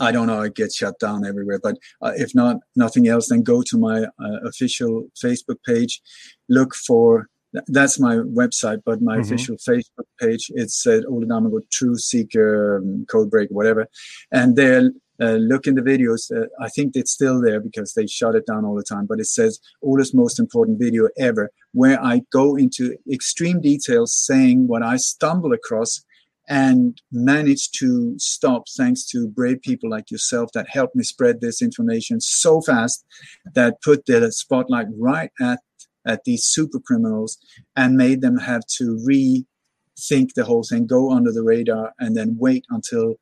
[0.00, 1.60] I don't know, it gets shut down everywhere.
[1.62, 6.00] But uh, if not, nothing else, then go to my uh, official Facebook page.
[6.48, 7.28] Look for
[7.66, 9.22] that's my website, but my mm-hmm.
[9.22, 10.50] official Facebook page.
[10.54, 13.86] It's uh, Ole Dammegård Truth Seeker, um, Code Break, whatever.
[14.30, 14.90] And there,
[15.20, 16.30] uh, look in the videos.
[16.34, 19.06] Uh, I think it's still there because they shut it down all the time.
[19.06, 24.66] But it says Ole's most important video ever, where I go into extreme details saying
[24.66, 26.02] what I stumble across
[26.48, 31.62] and manage to stop thanks to brave people like yourself that helped me spread this
[31.62, 33.04] information so fast
[33.54, 35.60] that put the spotlight right at
[36.06, 37.38] at these super criminals
[37.76, 42.36] and made them have to rethink the whole thing, go under the radar, and then
[42.38, 43.14] wait until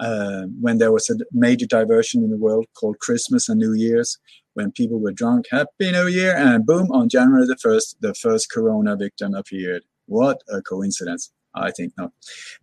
[0.00, 4.16] uh, when there was a major diversion in the world called Christmas and New Year's,
[4.54, 8.50] when people were drunk, Happy New Year, and boom, on January the 1st, the first
[8.50, 9.82] corona victim appeared.
[10.06, 11.32] What a coincidence.
[11.54, 12.12] I think not.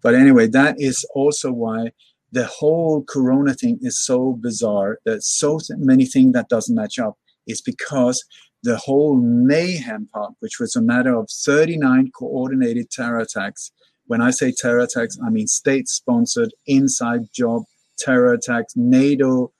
[0.02, 1.92] But anyway, that is also why
[2.32, 5.00] the whole corona thing is so bizarre.
[5.06, 7.18] There's so many things that doesn't match up.
[7.48, 8.26] Is because
[8.66, 13.72] the whole mayhem part, which was a matter of 39 coordinated terror attacks,
[14.08, 17.64] when I say terror attacks, I mean state sponsored, inside job
[17.98, 19.54] terror attacks, NATO,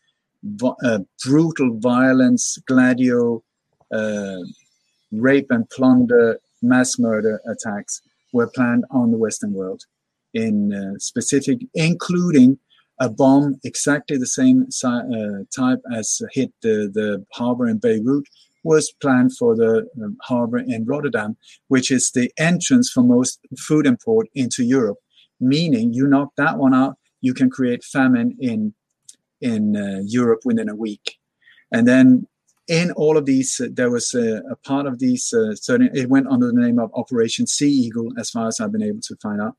[0.84, 3.44] uh, brutal violence, gladio,
[3.94, 4.42] uh,
[5.12, 8.02] rape and plunder, mass murder attacks
[8.34, 9.84] were planned on the Western world,
[10.34, 12.58] in uh, specific, including
[13.00, 18.26] a bomb exactly the same uh, type as hit the, the harbor in Beirut
[18.66, 21.38] was planned for the um, harbor in Rotterdam,
[21.68, 24.98] which is the entrance for most food import into Europe.
[25.40, 28.74] Meaning, you knock that one out, you can create famine in
[29.42, 31.18] in uh, Europe within a week.
[31.72, 32.28] And then
[32.68, 35.90] in all of these, uh, there was a, a, part of these uh, certain.
[35.94, 39.02] It went under the name of Operation Sea Eagle, as far as I've been able
[39.02, 39.56] to find out.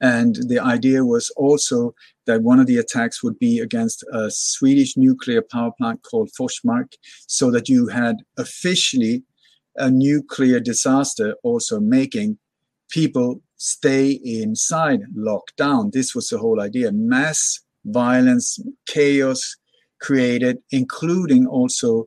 [0.00, 1.94] And the idea was also
[2.26, 6.92] that one of the attacks would be against a Swedish nuclear power plant called Forsmark,
[7.26, 9.22] so that you had officially
[9.76, 12.38] a nuclear disaster, also making
[12.90, 15.90] people stay inside, locked down.
[15.92, 19.56] This was the whole idea mass violence, chaos
[20.00, 22.06] created, including also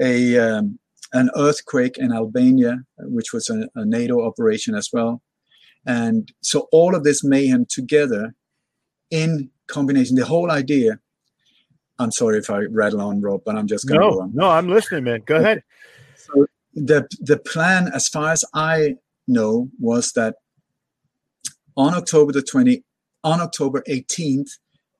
[0.00, 0.78] a um,
[1.12, 5.22] an earthquake in Albania, which was a, a NATO operation as well.
[5.86, 8.34] And so all of this mayhem together
[9.10, 10.98] in combination, the whole idea.
[11.98, 14.34] I'm sorry if I rattle on, Rob, but I'm just going no, go on.
[14.34, 15.22] No, I'm listening, man.
[15.24, 15.62] Go ahead.
[16.16, 18.96] So the the plan, as far as I
[19.28, 20.36] know, was that
[21.76, 22.82] on October the 20,
[23.24, 24.50] on October 18th,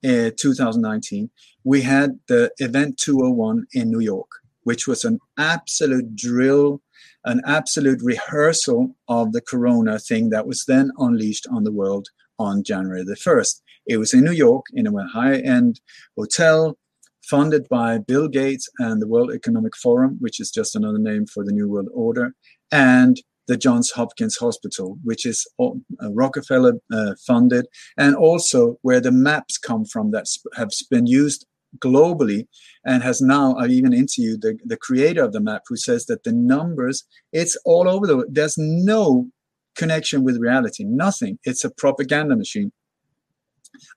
[0.04, 1.30] uh, 2019,
[1.64, 4.30] we had the event 201 in New York,
[4.64, 6.81] which was an absolute drill
[7.24, 12.08] an absolute rehearsal of the corona thing that was then unleashed on the world
[12.38, 13.60] on January the 1st.
[13.86, 15.80] It was in New York in a high end
[16.16, 16.76] hotel
[17.24, 21.44] funded by Bill Gates and the World Economic Forum, which is just another name for
[21.44, 22.34] the New World Order,
[22.70, 25.70] and the Johns Hopkins Hospital, which is uh,
[26.10, 27.66] Rockefeller uh, funded,
[27.96, 31.46] and also where the maps come from that have been used
[31.78, 32.46] globally
[32.84, 36.24] and has now I've even interviewed the, the creator of the map who says that
[36.24, 39.28] the numbers it's all over the world there's no
[39.74, 41.38] connection with reality nothing.
[41.44, 42.72] It's a propaganda machine.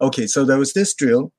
[0.02, 1.32] Okay so there was this drill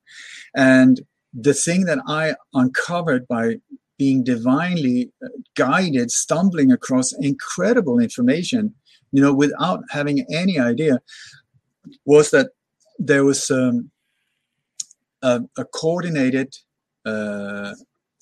[0.55, 1.01] and
[1.33, 3.57] the thing that I uncovered by
[3.99, 8.75] being divinely uh, guided stumbling across incredible information
[9.13, 11.01] you know without having any idea
[12.05, 12.51] was that
[12.99, 13.91] there was um,
[15.23, 16.57] a, coordinated
[17.05, 17.73] uh,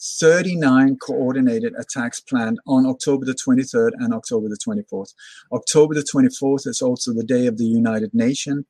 [0.05, 5.15] 39 coordinated attacks planned on October the 23rd and October the 24th.
[5.53, 8.65] October the 24th is also the day of the United Nations,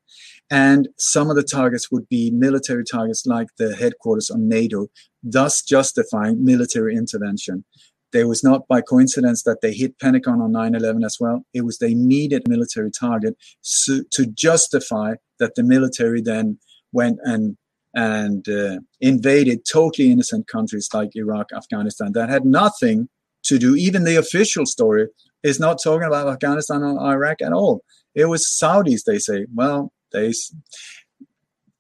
[0.51, 4.87] and some of the targets would be military targets like the headquarters of NATO,
[5.23, 7.65] thus justifying military intervention.
[8.13, 11.45] There was not by coincidence that they hit Pentagon on 9 11 as well.
[11.53, 16.61] It was they needed military target so, to justify that the military then
[16.93, 17.57] went and
[17.95, 23.09] and uh, invaded totally innocent countries like Iraq, Afghanistan that had nothing
[23.45, 23.77] to do.
[23.77, 25.07] Even the official story
[25.43, 27.85] is not talking about Afghanistan or Iraq at all.
[28.15, 29.47] It was Saudis, they say.
[29.55, 30.33] Well, they,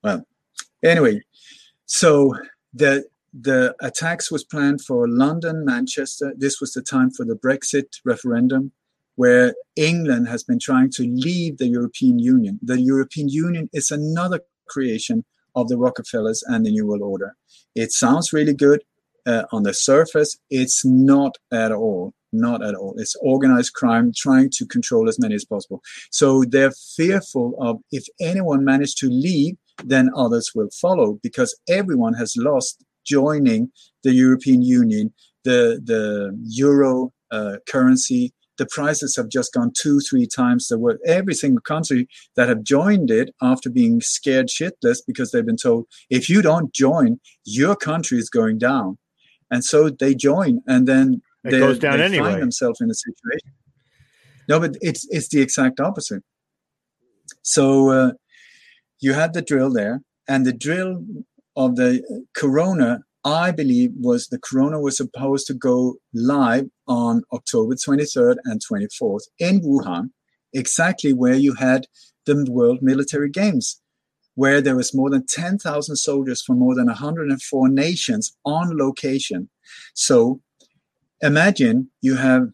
[0.03, 0.25] well,
[0.83, 1.21] anyway.
[1.87, 2.35] So
[2.73, 3.05] the
[3.37, 6.33] the attacks was planned for London, Manchester.
[6.37, 8.71] This was the time for the Brexit referendum,
[9.17, 12.61] where England has been trying to leave the European Union.
[12.63, 15.25] The European Union is another creation
[15.55, 17.37] of the Rockefellers and the New World Order.
[17.75, 18.83] It sounds really good
[19.27, 20.37] uh, on the surface.
[20.51, 22.15] It's not at all.
[22.33, 22.95] Not at all.
[22.99, 25.81] It's organized crime trying to control as many as possible.
[26.11, 32.15] So they're fearful of if anyone managed to leave, then others will follow because everyone
[32.15, 33.71] has lost joining
[34.03, 35.13] the European Union,
[35.45, 41.01] the the euro uh, currency, the prices have just gone two, three times the worth.
[41.07, 45.87] Every single country that have joined it after being scared shitless because they've been told,
[46.11, 48.99] if you don't join, your country is going down.
[49.51, 52.31] And so they join and then it they, goes down they anyway.
[52.31, 53.53] find themselves in a situation.
[54.49, 56.23] No, but it's it's the exact opposite.
[57.43, 58.13] So uh,
[59.01, 61.05] you had the drill there, and the drill
[61.57, 62.03] of the
[62.35, 68.61] corona I believe was the corona was supposed to go live on October 23rd and
[68.61, 70.11] 24th in Wuhan,
[70.53, 71.87] exactly where you had
[72.27, 73.81] the World Military Games,
[74.35, 79.49] where there was more than 10,000 soldiers from more than 104 nations on location.
[79.95, 80.41] So
[81.23, 82.49] imagine you have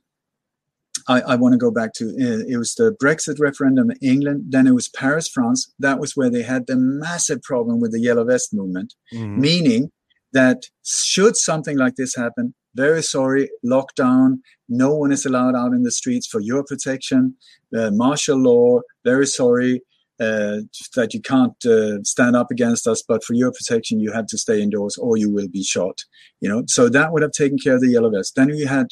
[1.08, 4.44] I, I, want to go back to uh, it was the Brexit referendum in England,
[4.50, 5.72] then it was Paris, France.
[5.78, 9.38] That was where they had the massive problem with the Yellow Vest movement, Mhm.
[9.38, 9.90] meaning
[10.32, 15.82] that should something like this happen, very sorry, lockdown, no one is allowed out in
[15.82, 17.34] the streets for your protection,
[17.76, 19.82] uh, martial law, very sorry.
[20.22, 20.60] Uh,
[20.96, 24.36] that you can't uh, stand up against us, but for your protection, you have to
[24.36, 25.96] stay indoors or you will be shot.
[26.42, 28.34] You know, so that would have taken care of the yellow vest.
[28.36, 28.88] Then you had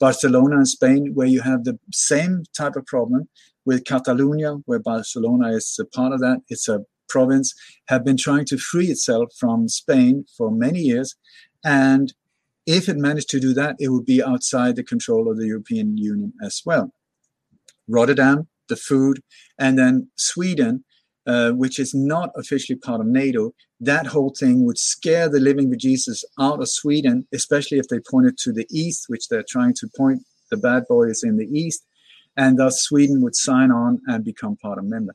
[0.00, 3.28] Barcelona in Spain, where you have the same type of problem.
[3.64, 6.38] with Catalonia, where Barcelona is a part of that.
[6.48, 7.54] It's a province,
[7.88, 11.14] have been trying to free itself from Spain for many years.
[11.64, 12.12] And
[12.66, 15.96] if it managed to do that, it would be outside the control of the European
[15.96, 16.92] Union as well.
[17.88, 19.20] Rotterdam, the food,
[19.58, 20.84] and then Sweden,
[21.26, 25.70] uh, which is not officially part of NATO, that whole thing would scare the living
[25.70, 29.88] bejesus out of Sweden, especially if they pointed to the east, which they're trying to
[29.96, 31.84] point the bad boys in the east,
[32.36, 35.14] and thus Sweden would sign on and become part of member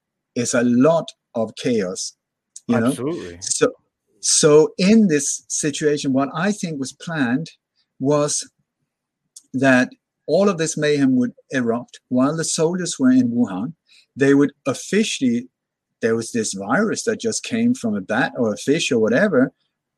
[0.35, 2.13] is a lot of chaos.
[2.67, 2.87] You know?
[2.87, 3.37] Absolutely.
[3.41, 3.71] So,
[4.21, 7.51] so in this situation, what I think was planned
[7.99, 8.49] was
[9.53, 9.89] that
[10.27, 13.73] all of this mayhem would erupt while the soldiers were in Wuhan.
[14.15, 15.47] They would officially,
[16.01, 19.51] there was this virus that just came from a bat or a fish or whatever,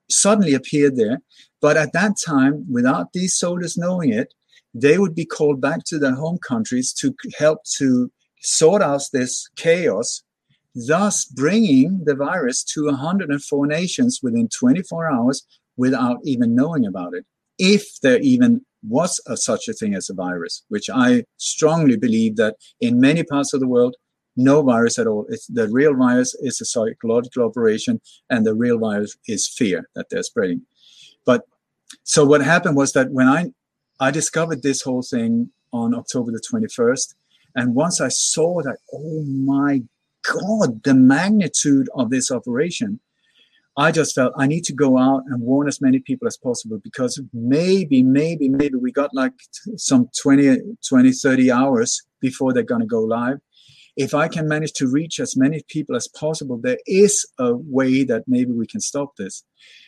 [0.10, 1.20] suddenly appeared there.
[1.62, 4.34] But at that time, without these soldiers knowing it,
[4.74, 8.12] they would be called back to their home countries to help to
[8.44, 10.24] sort out this chaos,
[10.76, 15.46] thus bringing the virus to 104 nations within 24 hours
[15.78, 17.26] without even knowing about it.
[17.58, 22.36] If there even was a, such a thing as a virus, which I strongly believe
[22.36, 23.96] that in many parts of the world,
[24.36, 25.26] no virus at all.
[25.30, 30.08] It's, the real virus is a psychological operation, and the real virus is fear that
[30.10, 30.64] they're spreading.
[31.26, 31.44] But
[32.04, 33.52] so what happened was that when I
[34.00, 37.14] I discovered this whole thing on October the 21st,
[37.56, 39.84] and once I saw that, oh my
[40.24, 43.00] God, the magnitude of this operation,
[43.76, 46.80] I just felt I need to go out and warn as many people as possible
[46.84, 49.34] because maybe, maybe, maybe we got like
[49.78, 53.40] some 20, 20 30 hours before they're going to go live.
[53.96, 58.04] If I can manage to reach as many people as possible, there is a way
[58.04, 59.44] that maybe we can stop this.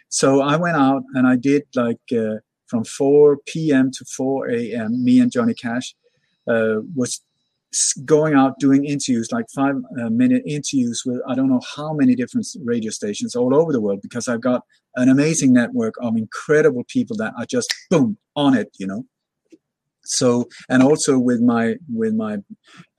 [0.09, 2.35] So I went out and I did like uh,
[2.67, 3.91] from 4 p.m.
[3.91, 5.03] to 4 a.m.
[5.03, 5.95] Me and Johnny Cash
[6.47, 7.21] uh, was
[8.05, 12.15] going out doing interviews, like five uh, minute interviews with I don't know how many
[12.15, 14.63] different radio stations all over the world because I've got
[14.95, 19.05] an amazing network of incredible people that are just boom on it, you know.
[20.03, 22.37] So and also with my with my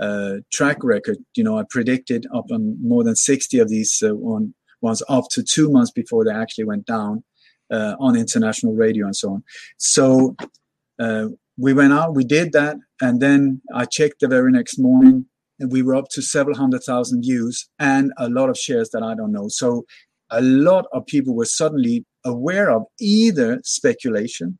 [0.01, 4.15] uh, track record, you know, I predicted up on more than sixty of these uh,
[4.15, 7.25] on ones up to two months before they actually went down
[7.71, 9.45] uh, on international radio and so on.
[9.79, 10.37] So
[10.99, 15.27] uh, we went out, we did that, and then I checked the very next morning,
[15.59, 19.03] and we were up to several hundred thousand views and a lot of shares that
[19.03, 19.49] I don't know.
[19.49, 19.85] So
[20.31, 24.59] a lot of people were suddenly aware of either speculation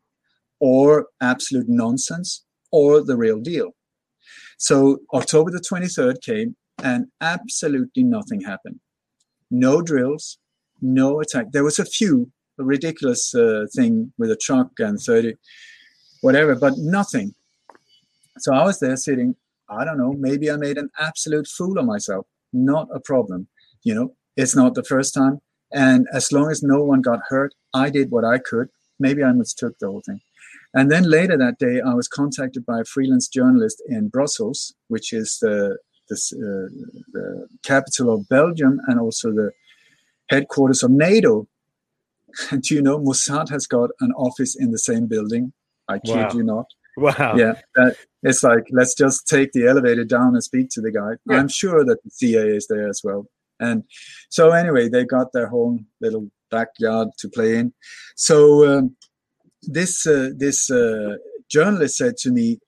[0.61, 3.75] or absolute nonsense or the real deal.
[4.59, 8.81] So October the 23rd came and absolutely nothing happened.
[9.51, 10.39] No drills,
[10.81, 11.47] no attack.
[11.53, 15.35] There was a few a ridiculous uh, thing with a truck and 30
[16.27, 17.35] whatever, but nothing.
[18.39, 19.37] So I was there sitting,
[19.69, 22.27] I don't know, maybe I made an absolute fool of myself.
[22.53, 23.47] Not a problem.
[23.85, 25.41] You know, it's not the first time.
[25.73, 28.69] And as long as no one got hurt, I did what I could.
[28.99, 30.21] Maybe I mistook the whole thing.
[30.75, 35.13] And then later that day, I was contacted by a freelance journalist in Brussels, which
[35.13, 36.17] is the, the,
[36.47, 36.69] uh,
[37.13, 39.53] the capital of Belgium and also the
[40.29, 41.47] headquarters of NATO.
[42.51, 45.53] And you know, Mossad has got an office in the same building.
[45.89, 46.31] I kid Wow.
[46.35, 46.67] you not.
[46.97, 47.35] Wow.
[47.37, 51.13] Yeah, that, it's like let's just take the elevator down and speak to the guy.
[51.27, 51.39] Yeah.
[51.39, 53.27] I'm sure that the CIA is there as well.
[53.61, 53.85] And
[54.31, 57.73] so anyway, they got their whole little backyard to play in.
[58.17, 58.97] So um,
[59.63, 61.17] this uh, this uh,
[61.51, 62.59] journalist said to me,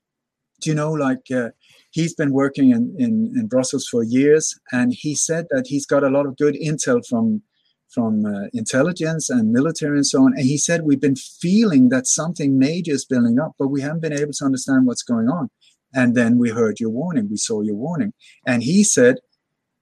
[0.61, 1.51] "Do you know like?" Uh,
[1.91, 6.05] He's been working in, in, in Brussels for years, and he said that he's got
[6.05, 7.43] a lot of good intel from
[7.89, 10.33] from uh, intelligence and military and so on.
[10.37, 14.03] And he said, We've been feeling that something major is building up, but we haven't
[14.03, 15.51] been able to understand what's going on.
[15.95, 18.13] And then we heard your warning, we saw your warning.
[18.47, 19.17] And he said,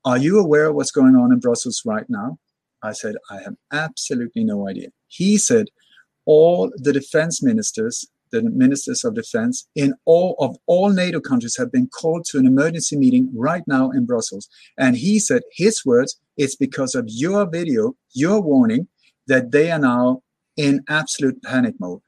[0.04, 2.38] Are you aware of what's going on in Brussels right now?
[2.82, 4.88] I said, I have absolutely no idea.
[5.08, 5.66] He said,
[6.24, 8.08] All the defense ministers,
[8.42, 12.46] the ministers of defense in all of all NATO countries have been called to an
[12.46, 14.48] emergency meeting right now in Brussels.
[14.78, 18.88] And he said, his words, it's because of your video, your warning,
[19.26, 20.22] that they are now
[20.56, 22.00] in absolute panic mode.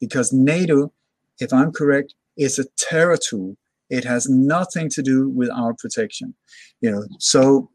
[0.00, 0.92] Because NATO,
[1.38, 3.56] if I'm correct, is a terror tool.
[3.90, 6.34] It has nothing to do with our protection.
[6.80, 7.70] You know, so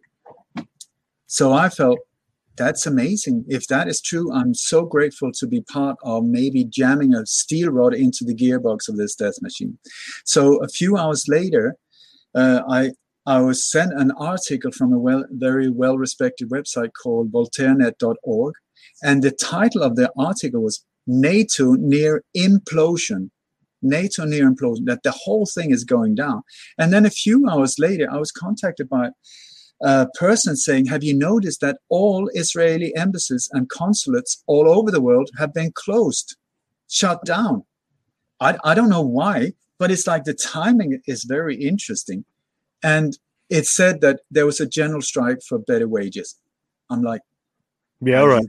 [1.27, 1.99] so I felt
[2.59, 3.45] that's amazing.
[3.47, 7.69] If that is true, I'm so grateful to be part of maybe jamming a steel
[7.71, 9.79] rod into the gearbox of this death machine.
[10.25, 11.77] So a few hours later,
[12.35, 12.91] uh, I
[13.25, 18.53] I was sent an article from a well, very well respected website called voltairenet.org.
[19.03, 23.29] And the title of the article was NATO near implosion.
[23.81, 26.41] NATO near implosion, that the whole thing is going down.
[26.77, 29.11] And then a few hours later, I was contacted by
[29.81, 35.01] a person saying, Have you noticed that all Israeli embassies and consulates all over the
[35.01, 36.35] world have been closed,
[36.89, 37.63] shut down?
[38.39, 42.25] I, I don't know why, but it's like the timing is very interesting
[42.83, 43.17] and
[43.49, 46.35] it said that there was a general strike for better wages.
[46.89, 47.21] I'm like,
[48.01, 48.45] yeah, all right,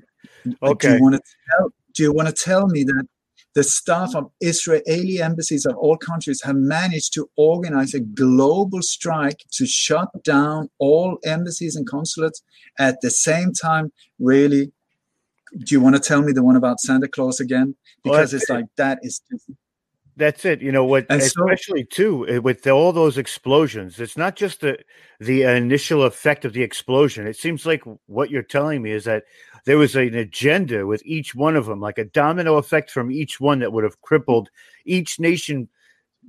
[0.62, 0.88] okay.
[0.88, 1.72] Do you want to tell?
[1.94, 3.06] Do you want to tell me that
[3.54, 9.44] the staff of Israeli embassies of all countries have managed to organize a global strike
[9.52, 12.42] to shut down all embassies and consulates
[12.78, 13.92] at the same time?
[14.18, 14.72] Really?
[15.58, 17.74] Do you want to tell me the one about Santa Claus again?
[18.04, 19.50] Because well, it's like that is just
[20.20, 20.60] that's it.
[20.60, 21.06] You know what?
[21.08, 23.98] And especially so, too eh, with all those explosions.
[23.98, 24.78] It's not just the
[25.18, 27.26] the initial effect of the explosion.
[27.26, 29.24] It seems like what you're telling me is that
[29.66, 33.40] there was an agenda with each one of them, like a domino effect from each
[33.40, 34.50] one that would have crippled
[34.84, 35.68] each nation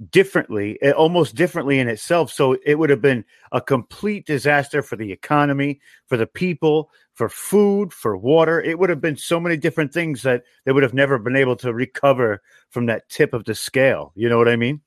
[0.09, 2.31] differently, eh, almost differently in itself.
[2.31, 7.29] So it would have been a complete disaster for the economy, for the people, for
[7.29, 8.61] food, for water.
[8.61, 11.55] It would have been so many different things that they would have never been able
[11.57, 14.11] to recover from that tip of the scale.
[14.15, 14.81] You know what I mean?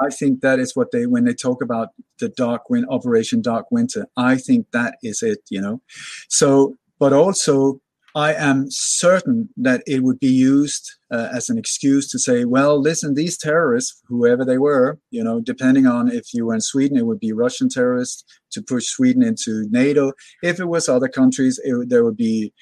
[0.00, 1.88] I think that is what they when they talk about
[2.18, 4.06] the dark wind operation dark winter.
[4.16, 5.82] I think that is it, you know.
[6.28, 7.80] So but also
[8.14, 12.80] I am certain that it would be used uh, as an excuse to say, well,
[12.80, 16.96] listen, these terrorists, whoever they were, you know, depending on if you were in Sweden,
[16.96, 18.22] it would be Russian terrorists
[18.52, 20.12] to push Sweden into NATO.
[20.44, 22.52] If it was other countries, it, there would be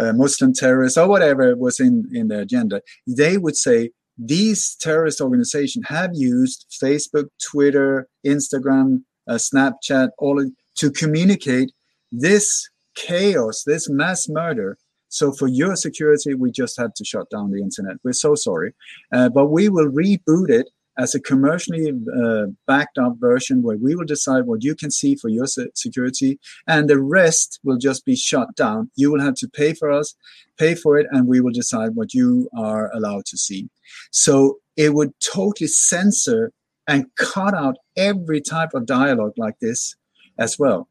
[0.00, 2.82] uh, Muslim terrorists or whatever was in, in the agenda.
[3.08, 10.38] They would say, these terrorist organizations have used Facebook, Twitter, Instagram, uh, Snapchat, all
[10.76, 11.72] to communicate
[12.12, 12.68] this
[13.06, 17.62] chaos, this mass murder so for your security, we just had to shut down the
[17.62, 17.96] internet.
[18.04, 18.74] We're so sorry,
[19.12, 20.68] uh, but we will reboot it
[20.98, 21.92] as a commercially
[22.22, 26.40] uh, backed up version where we will decide what you can see for your security
[26.66, 28.90] and the rest will just be shut down.
[28.96, 30.14] You will have to pay for us,
[30.58, 33.70] pay for it, and we will decide what you are allowed to see.
[34.10, 36.52] So it would totally censor
[36.88, 39.94] and cut out every type of dialogue like this
[40.36, 40.88] as well.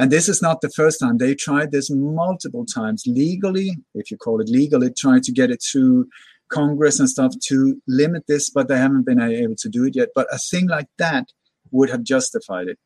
[0.00, 1.18] And this is not the first time.
[1.18, 5.62] They tried this multiple times legally, if you call it legally, trying to get it
[5.62, 6.08] through
[6.48, 10.08] Congress and stuff to limit this, but they haven't been able to do it yet.
[10.14, 11.26] But a thing like that
[11.70, 12.78] would have justified it.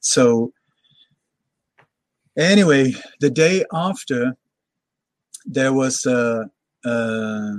[0.00, 0.54] So,
[2.38, 4.38] anyway, the day after,
[5.44, 6.44] there was uh,
[6.86, 7.52] uh,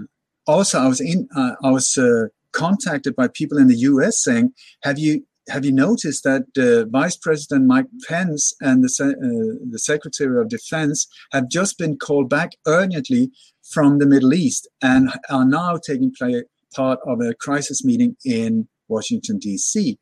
[0.47, 4.23] also I was in uh, I was uh, contacted by people in the U.S.
[4.23, 9.65] saying, "Have you have you noticed that uh, Vice President Mike Pence and the, uh,
[9.69, 13.31] the Secretary of Defense have just been called back urgently
[13.71, 16.43] from the Middle East and are now taking play,
[16.75, 19.97] part of a crisis meeting in Washington, D.C.?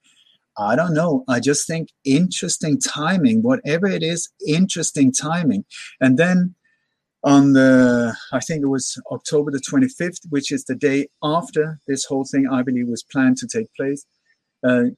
[0.57, 1.23] I don't know.
[1.27, 5.65] I just think interesting timing, whatever it is, interesting timing.
[5.99, 6.55] And then
[7.23, 12.05] on the, I think it was October the 25th, which is the day after this
[12.05, 14.05] whole thing, I believe, was planned to take place.
[14.67, 14.91] Uh,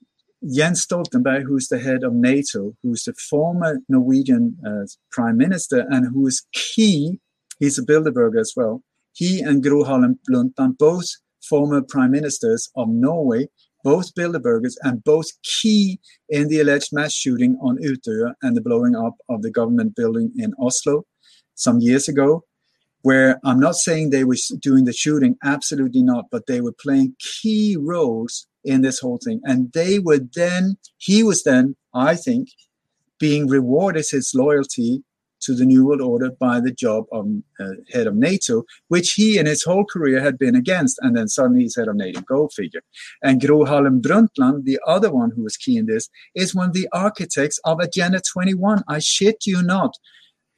[0.52, 6.14] Jens Stoltenberg, who's the head of NATO, who's the former Norwegian uh, prime minister and
[6.14, 7.20] who is key,
[7.60, 8.84] he's a Bilderberger as well.
[9.14, 11.06] He and Gro Harlem Brundtland, both
[11.48, 13.48] former prime ministers of Norway,
[13.84, 16.00] both Bilderbergers and both key
[16.30, 20.32] in the alleged mass shooting on Utøya and the blowing up of the government building
[20.38, 21.06] in Oslo
[21.56, 22.44] some years ago
[23.04, 27.16] where I'm not saying they were doing the shooting, absolutely not, but they were playing
[27.20, 29.42] key roles in this whole thing.
[29.44, 32.50] And they were then, he was then, I think,
[33.20, 35.04] being rewarded his loyalty
[35.42, 37.28] to the New World Order by the job of
[37.60, 41.00] uh, head of NATO, which he in his whole career had been against.
[41.02, 42.22] And then suddenly he's head of NATO.
[42.22, 42.82] Go figure.
[43.22, 46.74] And Gro Harlem Brundtland, the other one who was key in this, is one of
[46.74, 48.84] the architects of Agenda 21.
[48.88, 49.98] I shit you not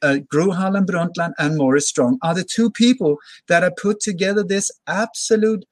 [0.02, 3.16] uh, Gro Harlem Brundtland and Maurice Strong are the two people
[3.48, 5.64] that have put together this absolute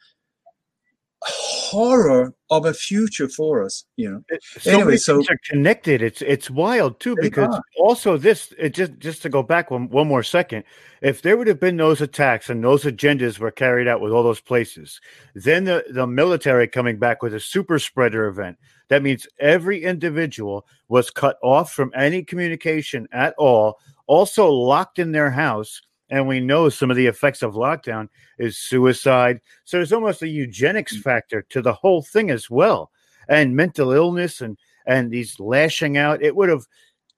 [1.24, 3.84] horror of a future for us.
[3.96, 4.38] You know.
[4.58, 6.02] so Anyway, so- are connected.
[6.02, 10.08] It's it's wild too because also this it just just to go back one one
[10.08, 10.64] more second.
[11.00, 14.22] If there would have been those attacks and those agendas were carried out with all
[14.22, 15.00] those places,
[15.34, 18.58] then the the military coming back with a super spreader event.
[18.88, 25.12] That means every individual was cut off from any communication at all, also locked in
[25.12, 25.80] their house.
[26.14, 28.08] And we know some of the effects of lockdown
[28.38, 29.40] is suicide.
[29.64, 32.92] So there's almost a eugenics factor to the whole thing as well.
[33.28, 36.66] And mental illness and and these lashing out it would have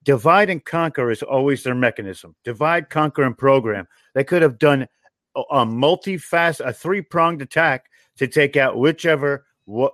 [0.02, 2.35] divide and conquer is always their mechanism.
[2.43, 3.86] Divide conquer and program.
[4.14, 4.89] They could have done
[5.36, 9.44] a, a multi-fast a three-pronged attack to take out whichever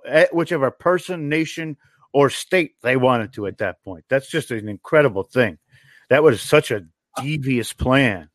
[0.05, 1.75] eh, whichever person nation
[2.13, 4.05] or state they wanted to at that point.
[4.07, 5.57] That's just an incredible thing.
[6.07, 6.85] That was such a
[7.21, 8.29] devious plan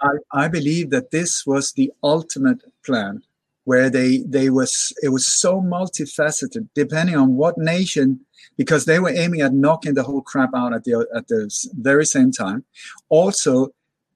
[0.00, 3.22] I, I believe that this was the ultimate plan
[3.64, 8.20] where they they was it was so multifaceted depending on what nation
[8.56, 12.06] because they were aiming at knocking the whole crap out at the at the very
[12.06, 12.64] same time.
[13.10, 13.68] Also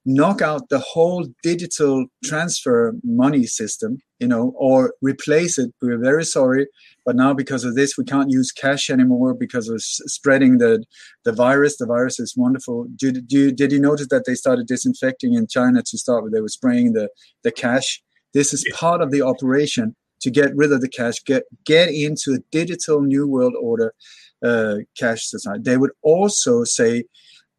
[0.05, 6.24] knock out the whole digital transfer money system you know or replace it we're very
[6.24, 6.66] sorry
[7.05, 10.85] but now because of this we can't use cash anymore because of spreading the
[11.24, 11.77] the virus.
[11.79, 12.87] The virus is wonderful.
[12.97, 16.33] Did, did, did you notice that they started disinfecting in china to start with?
[16.33, 17.09] They were spraying the
[17.43, 18.03] the cash.
[18.35, 22.35] This is part of the operation to get rid of the cash get get into
[22.35, 23.95] a digital new world order
[24.43, 25.62] uh, cash society.
[25.62, 27.05] They would also say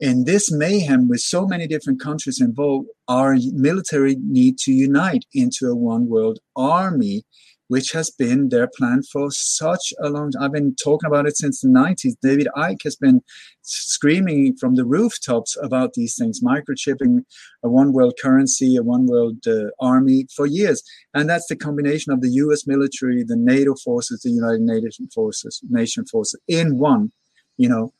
[0.03, 5.67] in this mayhem with so many different countries involved our military need to unite into
[5.67, 7.23] a one world army
[7.69, 10.43] which has been their plan for such a long time.
[10.43, 12.15] I've been talking about it since the 90s.
[12.21, 13.21] David Icke has been
[13.61, 17.23] screaming from the rooftops about these things, microchipping
[17.63, 20.83] a one world currency, a one world uh, army for years.
[21.13, 25.61] And that's the combination of the US military, the NATO forces, the United Nations forces,
[25.69, 27.13] nation forces in one,
[27.55, 27.93] you know.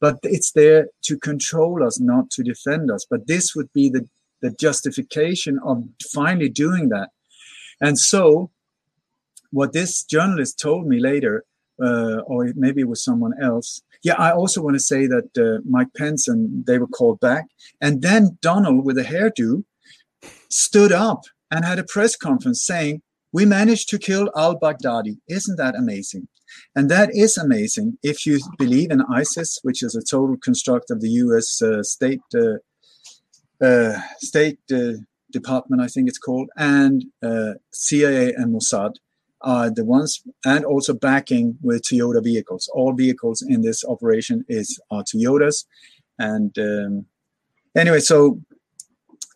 [0.00, 3.06] But it's there to control us, not to defend us.
[3.08, 4.08] But this would be the,
[4.40, 7.10] the justification of finally doing that.
[7.80, 8.50] And so
[9.50, 11.44] what this journalist told me later,
[11.82, 13.82] uh, or maybe it was someone else.
[14.02, 17.46] Yeah, I also want to say that uh, Mike Pence and they were called back,
[17.80, 19.64] and then Donald with a hairdo
[20.48, 23.02] stood up and had a press conference saying,
[23.32, 26.28] "We managed to kill al-Baghdadi." Isn't that amazing?
[26.74, 31.00] And that is amazing if you believe in ISIS, which is a total construct of
[31.00, 31.62] the U.S.
[31.62, 32.58] Uh, state uh,
[33.64, 34.92] uh, state uh,
[35.30, 38.94] department, I think it's called, and uh, CIA and Mossad
[39.42, 42.70] are the ones, and also backing with Toyota vehicles.
[42.74, 45.66] All vehicles in this operation is are Toyotas,
[46.18, 47.06] and um,
[47.76, 48.40] anyway, so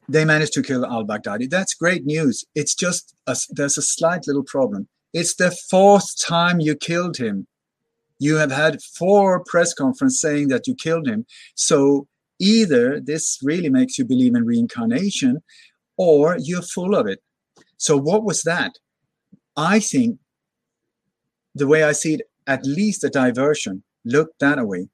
[0.08, 1.48] they managed to kill al-Baghdadi.
[1.48, 2.44] That's great news.
[2.54, 4.88] It's just a, there's a slight little problem.
[5.12, 7.46] It's the fourth time you killed him.
[8.18, 11.26] You have had four press conferences saying that you killed him.
[11.54, 12.06] So
[12.38, 15.42] either this really makes you believe in reincarnation,
[15.96, 17.20] or you're full of it.
[17.76, 18.72] So what was that?
[19.56, 20.18] I think
[21.54, 23.84] the way I see it, at least a diversion.
[24.04, 24.88] Look that way.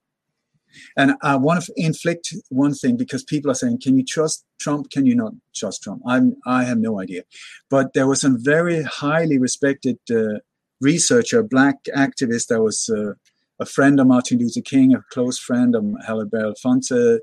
[0.97, 4.90] And I want to inflict one thing because people are saying, "Can you trust Trump?
[4.90, 7.22] Can you not trust Trump?" I'm I have no idea,
[7.68, 10.40] but there was some very highly respected uh,
[10.80, 13.12] researcher, black activist that was uh,
[13.60, 17.18] a friend of Martin Luther King, a close friend of Harry Belafonte,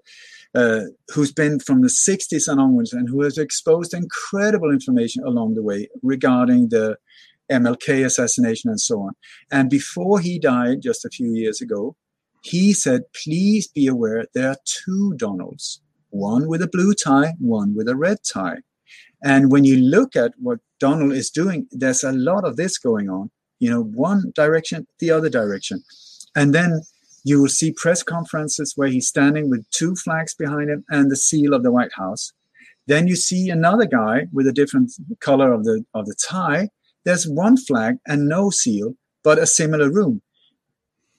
[0.56, 0.82] uh,
[1.14, 5.64] who's been from the 60s and onwards, and who has exposed incredible information along the
[5.64, 6.98] way regarding the
[7.52, 9.14] MLK assassination and so on.
[9.52, 11.96] And before he died, just a few years ago,
[12.42, 17.76] he said, please be aware there are two Donalds, one with a blue tie, one
[17.76, 18.58] with a red tie.
[19.24, 23.10] And when you look at what Donald is doing, there's a lot of this going
[23.10, 23.32] on.
[23.60, 25.84] You know, one direction, the other direction.
[26.36, 26.82] And then
[27.24, 31.16] you will see press conferences where he's standing with two flags behind him and the
[31.16, 32.32] seal of the White House.
[32.86, 36.70] Then you see another guy with a different color of the of the tie.
[37.04, 40.22] There's one flag and no seal, but a similar room.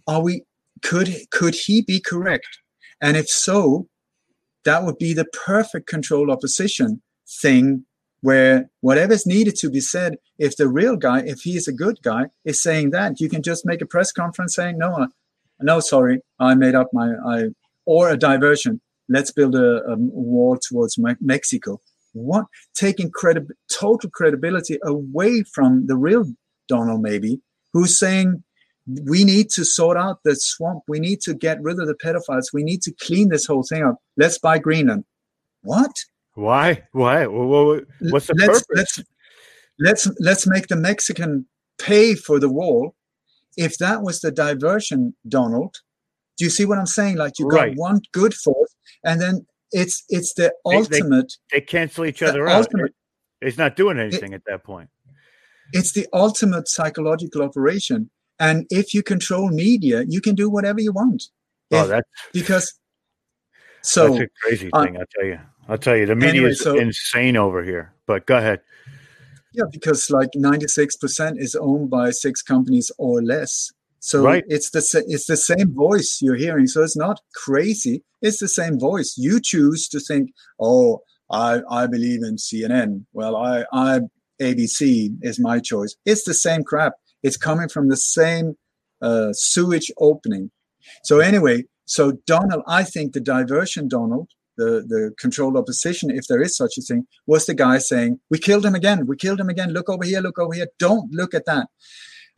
[0.06, 0.44] Are we
[0.82, 2.58] could could he be correct?
[3.00, 3.88] And if so,
[4.64, 7.02] that would be the perfect control opposition
[7.40, 7.84] thing
[8.20, 11.98] where whatever's needed to be said, if the real guy, if he is a good
[12.02, 15.06] guy, is saying that, you can just make a press conference saying, no, uh,
[15.60, 17.44] no, sorry, I made up my, I,
[17.86, 18.80] or a diversion.
[19.08, 21.80] Let's build a, a wall towards Me- Mexico.
[22.12, 22.46] What?
[22.74, 26.24] Taking credi- total credibility away from the real
[26.66, 27.40] Donald, maybe,
[27.72, 28.42] who's saying,
[29.04, 30.82] we need to sort out the swamp.
[30.88, 32.52] We need to get rid of the pedophiles.
[32.52, 33.96] We need to clean this whole thing up.
[34.16, 35.04] Let's buy Greenland.
[35.62, 35.92] What?
[36.34, 36.82] Why?
[36.92, 37.26] Why?
[37.26, 38.66] What's the let's, purpose?
[38.74, 39.02] Let's
[39.78, 41.46] let's let's make the Mexican
[41.78, 42.94] pay for the wall.
[43.56, 45.74] If that was the diversion, Donald,
[46.36, 47.16] do you see what I'm saying?
[47.16, 47.76] Like you got Right.
[47.76, 48.74] one good force,
[49.04, 51.32] and then it's it's the They- they- ultimate.
[51.52, 52.62] They cancel each other out.
[52.66, 52.94] ultimate-
[53.40, 54.88] It's not doing anything at that point.
[55.72, 58.10] it's the ultimate psychological operation.
[58.40, 61.24] And if you control media, you can do whatever you want.
[61.72, 62.74] Oh, If- that's because
[63.82, 64.96] so that's a crazy uh, thing.
[64.96, 65.38] I'll tell you.
[65.68, 66.06] I'll tell you.
[66.06, 67.92] The media Anyway, is so- insane over here.
[68.06, 68.60] But go ahead.
[69.52, 73.70] yeah, because like 96% is owned by six companies or less.
[74.00, 74.44] So Right.
[74.48, 76.68] it's the it's the same voice you're hearing.
[76.68, 78.04] So it's not crazy.
[78.22, 79.14] It's the same voice.
[79.18, 81.00] You choose to think, oh,
[81.30, 83.04] I I believe in CNN.
[83.12, 84.00] Well, I I
[84.40, 85.96] ABC is my choice.
[86.06, 86.92] It's the same crap.
[87.22, 88.56] It's coming from the same
[89.02, 90.50] uh, sewage opening.
[91.04, 96.42] So anyway, so Donald, I think the diversion Donald, the the controlled opposition, if there
[96.42, 99.06] is such a thing, was the guy saying, "We killed him again.
[99.06, 99.72] We killed him again.
[99.72, 100.20] Look over here.
[100.20, 100.68] Look over here.
[100.78, 101.68] Don't look at that."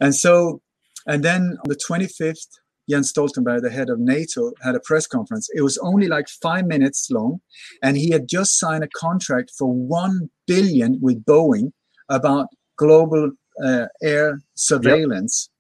[0.01, 0.63] And so,
[1.07, 2.49] and then on the 25th,
[2.89, 5.49] Jens Stoltenberg, the head of NATO, had a press conference.
[5.55, 7.41] It was only like five minutes long,
[7.83, 11.73] and he had just signed a contract for one billion with Boeing
[12.09, 13.33] about global
[13.63, 15.51] uh, air surveillance,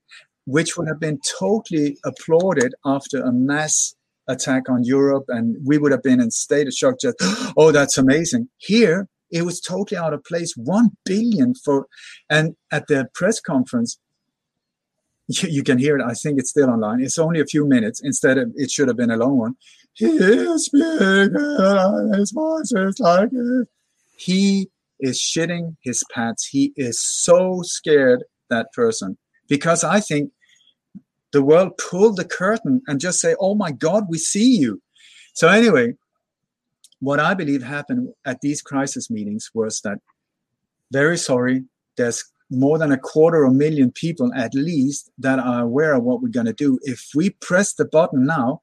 [0.47, 3.95] which would have been totally applauded after a mass
[4.29, 7.01] attack on Europe, and we would have been in state of shock.
[7.01, 7.17] Just,
[7.57, 8.49] oh, that's amazing.
[8.59, 10.55] Here, it was totally out of place.
[10.57, 11.87] One billion for,
[12.29, 13.99] and at the press conference,
[15.29, 16.03] you, you can hear it.
[16.05, 17.01] I think it's still online.
[17.01, 18.01] It's only a few minutes.
[18.03, 19.55] Instead of it should have been a long one.
[19.93, 21.33] He is big,
[22.17, 23.69] his voice is like it.
[24.17, 24.71] He
[25.01, 26.47] is shitting his pants.
[26.47, 29.17] He is so scared that person
[29.49, 30.33] because I think
[31.33, 34.83] the world pulled the curtain and just say, "Oh my God, we see you."
[35.35, 35.95] So anyway,
[36.99, 39.99] what I believe happened at these crisis meetings was that
[40.93, 41.65] very sorry,
[41.97, 46.03] there's more than a quarter of a million people at least that are aware of
[46.03, 46.79] what we're going to do.
[46.83, 48.63] If we press the button now,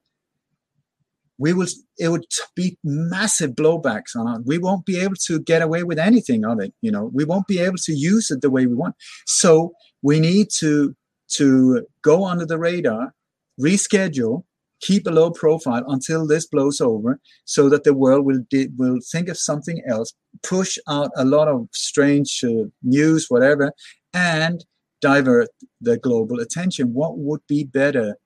[1.38, 1.66] we will
[1.98, 2.24] it would
[2.54, 4.46] be massive blowbacks on it.
[4.46, 6.74] We won't be able to get away with anything of it.
[6.82, 8.96] You know, we won't be able to use it the way we want.
[9.26, 10.94] So we need to
[11.34, 13.12] to go under the radar,
[13.60, 14.44] reschedule,
[14.80, 18.42] keep a low profile until this blows over, so that the world will
[18.76, 20.12] will think of something else,
[20.42, 23.72] push out a lot of strange uh, news, whatever,
[24.12, 24.64] and
[25.00, 25.48] divert
[25.80, 26.92] the global attention.
[26.92, 28.16] What would be better?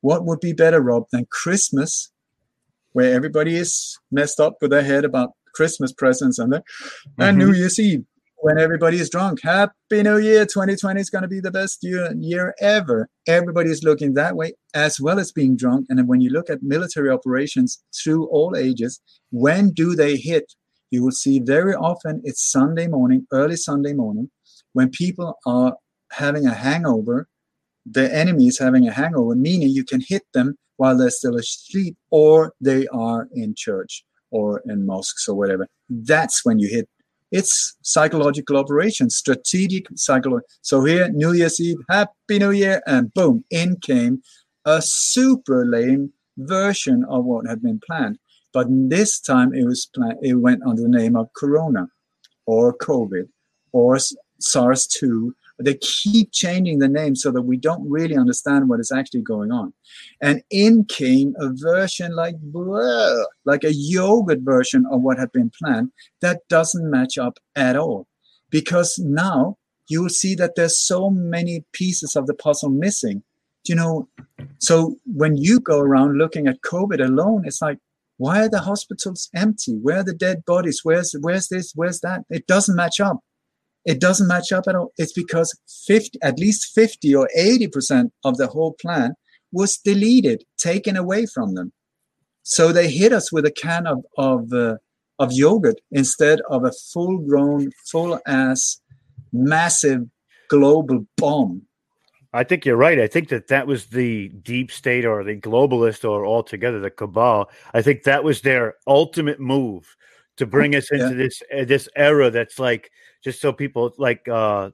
[0.00, 2.10] What would be better, Rob, than Christmas,
[2.92, 6.62] where everybody is messed up with their head about Christmas presents and, the,
[7.18, 7.50] and mm-hmm.
[7.50, 8.04] New Year's Eve
[8.40, 9.40] when everybody is drunk.
[9.42, 10.44] Happy New Year!
[10.46, 13.08] 2020 is going to be the best year year ever.
[13.26, 15.86] Everybody is looking that way as well as being drunk.
[15.88, 19.00] And then when you look at military operations through all ages,
[19.30, 20.52] when do they hit?
[20.90, 24.30] You will see very often it's Sunday morning, early Sunday morning,
[24.72, 25.74] when people are
[26.12, 27.28] having a hangover.
[27.90, 31.96] The enemy is having a hangover, meaning you can hit them while they're still asleep,
[32.10, 35.68] or they are in church or in mosques or whatever.
[35.88, 36.88] That's when you hit
[37.30, 40.46] it's psychological operation, strategic psychology.
[40.62, 44.22] So here, New Year's Eve, Happy New Year, and boom, in came
[44.64, 48.18] a super lame version of what had been planned.
[48.52, 51.88] But this time it was planned, it went under the name of Corona
[52.46, 53.28] or COVID
[53.72, 53.98] or
[54.40, 55.32] SARS-2.
[55.60, 59.50] They keep changing the name so that we don't really understand what is actually going
[59.50, 59.72] on.
[60.20, 65.50] And in came a version like blah, like a yogurt version of what had been
[65.58, 65.90] planned
[66.20, 68.06] that doesn't match up at all.
[68.50, 69.58] Because now
[69.88, 73.22] you will see that there's so many pieces of the puzzle missing.
[73.66, 74.08] You know,
[74.58, 77.78] so when you go around looking at COVID alone, it's like,
[78.16, 79.76] why are the hospitals empty?
[79.76, 80.80] Where are the dead bodies?
[80.82, 81.72] Where's where's this?
[81.74, 82.24] Where's that?
[82.30, 83.20] It doesn't match up.
[83.84, 84.92] It doesn't match up at all.
[84.98, 85.56] It's because
[85.86, 89.14] 50, at least 50 or 80% of the whole plan
[89.52, 91.72] was deleted, taken away from them.
[92.42, 94.76] So they hit us with a can of of uh,
[95.18, 98.80] of yogurt instead of a full grown, full ass,
[99.32, 100.02] massive
[100.48, 101.62] global bomb.
[102.32, 103.00] I think you're right.
[103.00, 107.50] I think that that was the deep state or the globalist or altogether the cabal.
[107.72, 109.96] I think that was their ultimate move
[110.36, 111.14] to bring us into Yeah.
[111.14, 112.90] this uh, this era that's like
[113.28, 114.70] just so people like uh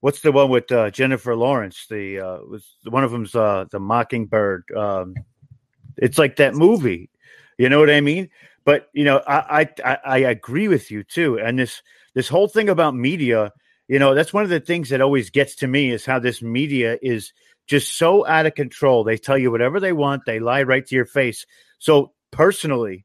[0.00, 1.86] what's the one with uh, Jennifer Lawrence?
[1.88, 4.64] The uh was one of them's uh the Mockingbird.
[4.76, 5.14] Um
[5.96, 7.08] it's like that movie.
[7.58, 8.28] You know what I mean?
[8.66, 11.38] But you know, I I I, agree with you too.
[11.38, 11.80] And this
[12.14, 13.50] this whole thing about media
[13.88, 16.42] you know that's one of the things that always gets to me is how this
[16.42, 17.32] media is
[17.66, 20.94] just so out of control they tell you whatever they want they lie right to
[20.94, 21.44] your face
[21.78, 23.04] so personally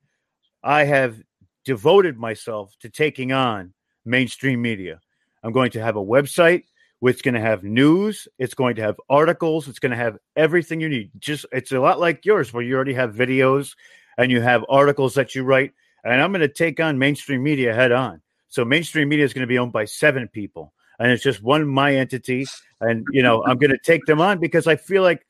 [0.64, 1.22] i have
[1.66, 3.74] devoted myself to taking on
[4.10, 5.00] mainstream media
[5.44, 6.64] i'm going to have a website
[7.02, 8.28] It's going to have news.
[8.38, 9.70] It's going to have articles.
[9.70, 11.12] It's going to have everything you need.
[11.18, 13.76] Just it's a lot like yours, where you already have videos
[14.18, 15.72] and you have articles that you write.
[16.04, 18.22] And I'm going to take on mainstream media head on.
[18.50, 21.66] So mainstream media is going to be owned by seven people, and it's just one
[21.68, 22.46] my entity.
[22.82, 25.26] And you know, I'm going to take them on because I feel like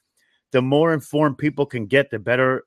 [0.51, 2.65] the more informed people can get, the better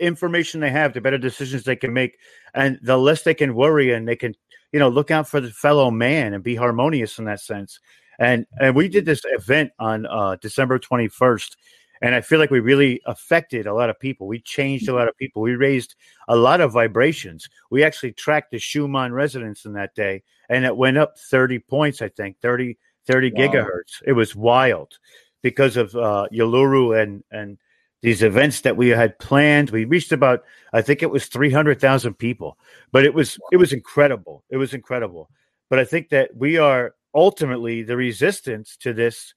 [0.00, 2.18] information they have, the better decisions they can make,
[2.54, 4.34] and the less they can worry and they can,
[4.72, 7.78] you know, look out for the fellow man and be harmonious in that sense.
[8.18, 11.56] And and we did this event on uh, December 21st,
[12.02, 14.26] and I feel like we really affected a lot of people.
[14.26, 15.42] We changed a lot of people.
[15.42, 15.94] We raised
[16.28, 17.48] a lot of vibrations.
[17.70, 22.02] We actually tracked the Schumann resonance in that day, and it went up 30 points,
[22.02, 22.76] I think, 30,
[23.06, 23.38] 30 Wow.
[23.48, 24.02] gigahertz.
[24.06, 24.98] It was wild
[25.42, 27.58] because of uh, Yaluru and and
[28.02, 29.70] these events that we had planned.
[29.70, 30.42] We reached about,
[30.72, 32.58] I think it was 300,000 people,
[32.90, 34.44] but it was it was incredible.
[34.50, 35.30] It was incredible.
[35.70, 39.34] But I think that we are ultimately the resistance to this.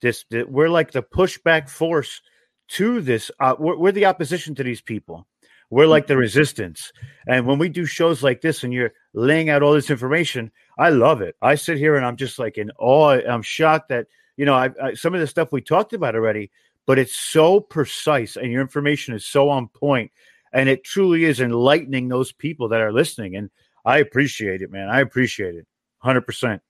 [0.00, 2.20] This that we're like the pushback force
[2.68, 3.30] to this.
[3.40, 5.26] Uh, we're, we're the opposition to these people.
[5.70, 6.92] We're like the resistance.
[7.26, 10.90] And when we do shows like this, and you're laying out all this information, I
[10.90, 11.36] love it.
[11.42, 13.18] I sit here and I'm just like in awe.
[13.26, 14.06] I'm shocked that
[14.36, 16.50] you know I, I, some of the stuff we talked about already,
[16.86, 20.10] but it's so precise and your information is so on point,
[20.52, 23.36] and it truly is enlightening those people that are listening.
[23.36, 23.50] And
[23.84, 24.88] I appreciate it, man.
[24.88, 25.66] I appreciate it,
[25.98, 26.62] hundred percent.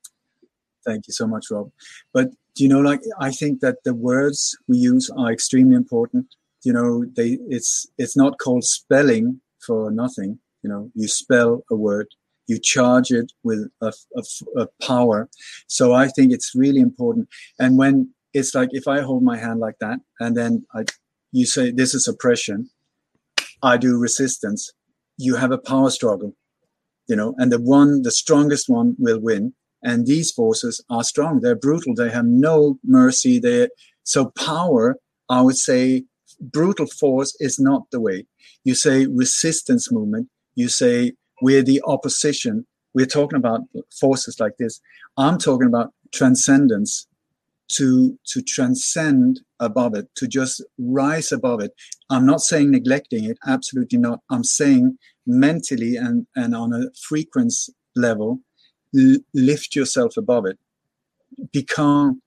[0.85, 1.70] Thank you so much, Rob.
[2.12, 6.27] But do you know, like I think that the words we use are extremely important.
[6.62, 10.39] You know, they it's it's not called spelling for nothing.
[10.62, 12.09] You know, you spell a word,
[12.47, 14.23] you charge it with a, a,
[14.62, 15.28] a power.
[15.66, 17.28] So I think it's really important.
[17.59, 20.85] And when it's like if I hold my hand like that, and then I,
[21.32, 22.69] you say this is oppression,
[23.62, 24.73] I do resistance.
[25.16, 26.35] You have a power struggle,
[27.09, 29.55] you know, and the one, the strongest one will win.
[29.82, 31.40] And these forces are strong.
[31.40, 31.94] They're brutal.
[31.94, 33.39] They have no mercy.
[33.39, 33.69] They
[34.02, 34.97] so power
[35.31, 36.05] i would say
[36.40, 38.27] brutal force is not the way.
[38.65, 40.28] You say resistance movement.
[40.55, 41.12] You say
[41.43, 42.66] we're the opposition.
[42.94, 43.62] We're talking about
[44.01, 44.81] forces like this.
[45.16, 47.06] I'm talking about transcendence
[47.77, 51.73] to to transcend above it to just rise above it.
[52.11, 54.21] I'm not saying neglecting it absolutely not.
[54.31, 58.41] I'm saying mentally and and on a frequency level
[59.33, 60.59] lift yourself above it.
[61.53, 62.23] Become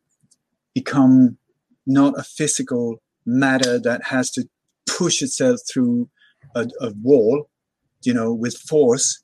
[0.73, 1.37] become
[1.85, 4.47] not a physical matter that has to
[4.85, 6.09] push itself through
[6.55, 7.49] a, a, wall
[8.03, 9.23] you know with force.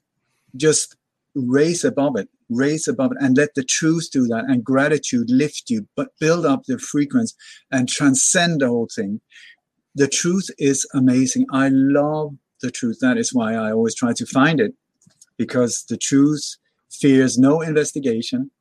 [0.55, 0.95] Just
[1.35, 5.69] raise above it raise above it and let the truth do that and gratitude lift
[5.69, 7.35] you but build up the frequency
[7.71, 9.21] and transcend the whole thing
[9.95, 14.25] the truth is amazing i love the truth that is why i always try to
[14.25, 14.73] find it
[15.37, 16.57] because the truth
[16.93, 18.51] fears no investigation.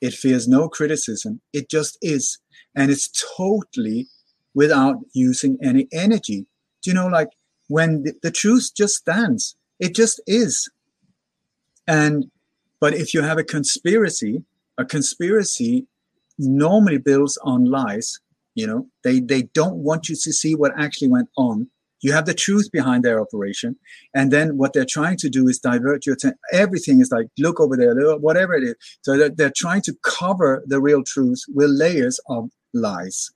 [0.00, 1.40] It fears no criticism.
[1.52, 2.38] It just is.
[2.74, 4.06] And it's totally
[4.54, 6.46] without using any energy.
[6.82, 7.28] Do you know, like
[7.68, 10.70] when the, the, truth just stands, it just is.
[11.86, 12.30] And,
[12.80, 14.42] but if you have a conspiracy,
[14.78, 15.86] a conspiracy
[16.38, 18.18] normally builds on lies.
[18.54, 21.68] You know, they, they don't want you to see what actually went on
[22.02, 23.76] you have the truth behind their operation
[24.14, 27.60] and then what they're trying to do is divert your attention everything is like look
[27.60, 31.70] over there whatever it is so they're, they're trying to cover the real truth with
[31.70, 33.30] layers of lies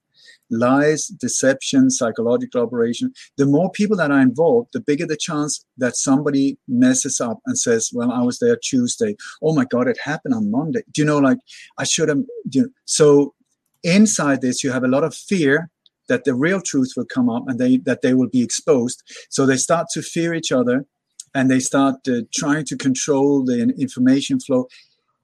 [0.59, 3.13] lies deception psychological operation.
[3.37, 7.59] The more people that are involved the bigger the chance that somebody messes up and
[7.59, 9.17] says well i was there tuesday.
[9.43, 10.83] Oh my god it happened on monday.
[10.93, 11.39] Do you know like
[11.79, 13.35] i should have you know, so
[13.83, 15.71] inside this you have a lot of fear
[16.09, 19.03] that the real truth will come up and they that they will be exposed.
[19.31, 20.87] So they start to fear each other
[21.35, 24.69] and they start uh, trying to control the information flow.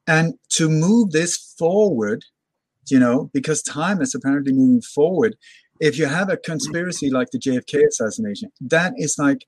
[0.07, 2.25] And to move this forward
[2.89, 5.37] you know because time is apparently moving forward.
[5.81, 9.47] If you have a conspiracy like the jfk assassination that is like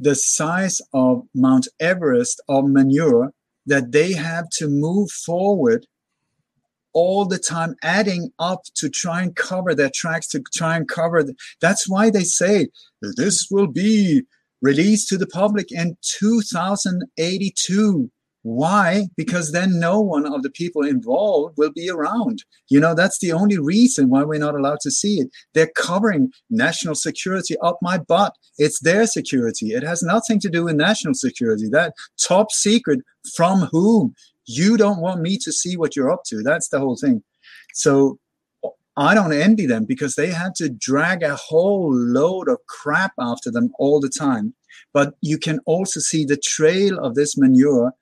[0.00, 3.32] the size of mount everest of manure
[3.66, 5.86] that they have to move forward
[6.92, 11.22] all the time adding up to try and cover their tracks to try and cover
[11.22, 12.68] the, that's why they say
[13.16, 14.22] this will be
[14.60, 18.10] released to the public in 2082
[18.42, 19.08] why?
[19.16, 22.42] Because then no one of the people involved will be around.
[22.68, 25.28] You know that's the only reason why we're not allowed to see it.
[25.52, 28.34] They're covering national security up my butt.
[28.56, 29.72] It's their security.
[29.72, 31.68] It has nothing to do with national security.
[31.68, 33.00] That top secret
[33.34, 34.14] from whom?
[34.46, 36.42] You don't want me to see what you're up to.
[36.42, 37.22] That's the whole thing.
[37.74, 38.18] So
[38.96, 43.50] I don't envy them because they had to drag a whole load of crap after
[43.50, 44.54] them all the time.
[44.92, 47.92] But you can also see the trail of this manure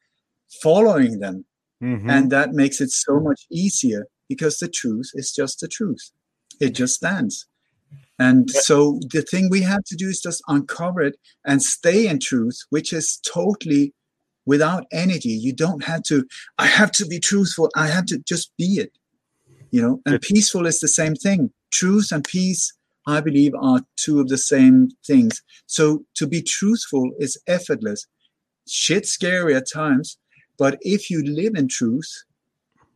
[0.62, 1.44] following them.
[1.80, 2.10] Mhm.
[2.10, 6.10] and that makes it so much easier because the truth is just the truth.
[6.58, 7.46] It just stands.
[8.18, 11.14] And so the thing we have to do is just uncover it
[11.46, 13.94] and stay in truth which is totally
[14.44, 15.28] without energy.
[15.30, 16.26] You don't have to
[16.58, 17.70] i have to be truthful.
[17.76, 18.92] I have to just be it
[19.70, 20.00] you know?
[20.06, 21.52] And peaceful is the same thing.
[21.70, 22.72] Truth and peace
[23.06, 25.42] i believe are two of the same things.
[25.66, 28.06] So to be truthful is effortless.
[28.66, 30.18] Shit scary at times
[30.58, 32.24] but if you live in truth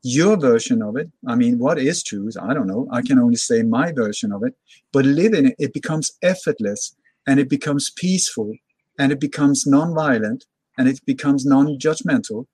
[0.03, 2.37] your version of it i mean what is truth?
[2.41, 2.89] I don't know.
[2.91, 4.55] I can only say my version of it.
[4.93, 8.53] But live in it it becomes effortless and it becomes peaceful
[8.99, 10.45] and it becomes non-violent
[10.79, 12.47] and it becomes non-judgmental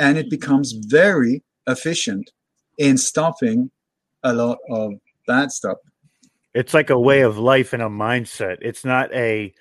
[0.00, 2.30] and it becomes very efficient
[2.78, 3.70] in stopping
[4.22, 4.94] a lot of
[5.26, 5.78] bad stuff.
[6.54, 8.58] It's like a way of life and a mindset.
[8.60, 9.52] It's not a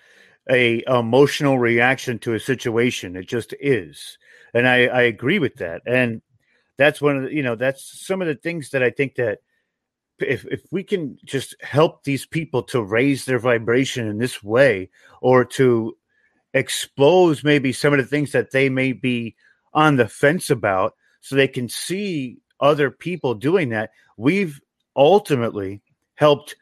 [0.49, 3.15] a emotional reaction to a situation.
[3.15, 4.17] It just is,
[4.53, 5.81] and I, I agree with that.
[5.85, 6.21] And
[6.77, 9.39] that's one of the, you know that's some of the things that I think that
[10.19, 14.89] if if we can just help these people to raise their vibration in this way,
[15.21, 15.97] or to
[16.53, 19.35] expose maybe some of the things that they may be
[19.73, 24.61] on the fence about, so they can see other people doing that, we've
[24.95, 25.81] ultimately
[26.15, 26.55] helped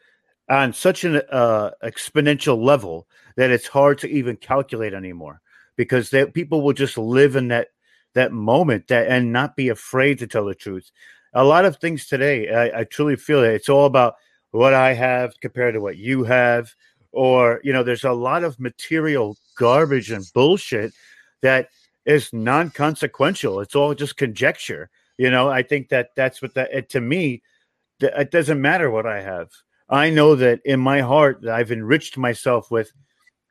[0.50, 5.42] on such an uh, exponential level that it's hard to even calculate anymore
[5.76, 7.70] because that people will just live in that
[8.14, 10.92] that moment that and not be afraid to tell the truth.
[11.34, 14.16] A lot of things today, I, I truly feel that it's all about
[14.52, 16.74] what I have compared to what you have,
[17.12, 20.94] or you know, there's a lot of material garbage and bullshit
[21.42, 21.70] that
[22.06, 23.60] is non-consequential.
[23.62, 24.90] It's all just conjecture.
[25.18, 27.44] You know, I think that that's what that it, to me.
[28.00, 29.50] It doesn't matter what I have.
[29.88, 32.92] I know that in my heart that I've enriched myself with,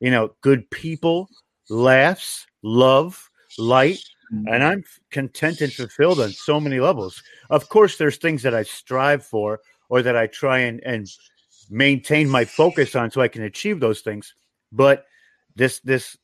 [0.01, 1.29] you know, good people,
[1.69, 4.03] laughs, love, light,
[4.33, 4.47] Mm-hmm.
[4.47, 7.21] and I'm content and fulfilled on so many levels.
[7.51, 9.59] Of course, there's things that I strive for
[9.89, 11.09] or that I try and, and
[11.69, 14.35] maintain my focus on so I can achieve those things.
[14.71, 15.07] But
[15.57, 16.17] this this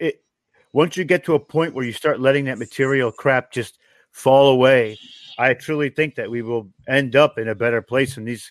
[0.00, 0.24] it
[0.72, 3.78] once you get to a point where you start letting that material crap just
[4.10, 4.98] fall away,
[5.38, 8.50] I truly think that we will end up in a better place and these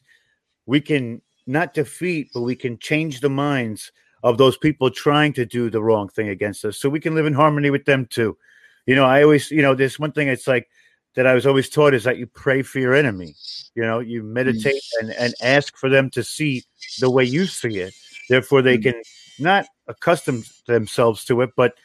[0.65, 3.91] we can not defeat, but we can change the minds
[4.23, 7.25] of those people trying to do the wrong thing against us so we can live
[7.25, 8.37] in harmony with them too.
[8.85, 10.69] You know, I always, you know, there's one thing it's like
[11.15, 13.35] that I was always taught is that you pray for your enemy.
[13.75, 16.63] You know, you meditate and, and ask for them to see
[16.99, 17.93] the way you see it.
[18.29, 19.01] Therefore, they can
[19.39, 21.75] not accustom themselves to it, but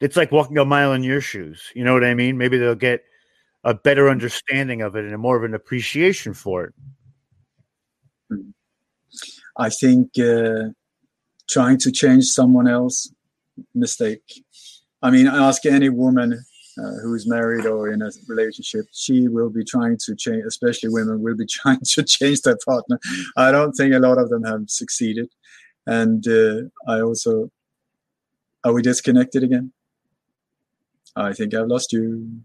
[0.00, 1.62] it's like walking a mile in your shoes.
[1.74, 2.38] You know what I mean?
[2.38, 3.04] Maybe they'll get
[3.64, 6.74] a better understanding of it and a more of an appreciation for it.
[9.56, 10.70] I think uh,
[11.48, 13.12] trying to change someone else,
[13.74, 14.44] mistake.
[15.02, 16.44] I mean, ask any woman
[16.78, 20.88] uh, who is married or in a relationship, she will be trying to change, especially
[20.90, 22.98] women will be trying to change their partner.
[23.36, 25.28] I don't think a lot of them have succeeded.
[25.86, 27.50] And uh, I also,
[28.64, 29.72] are we disconnected again?
[31.16, 32.42] I think I've lost you.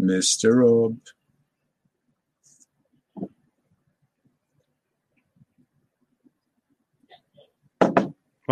[0.00, 0.56] Mr.
[0.56, 0.98] Rob.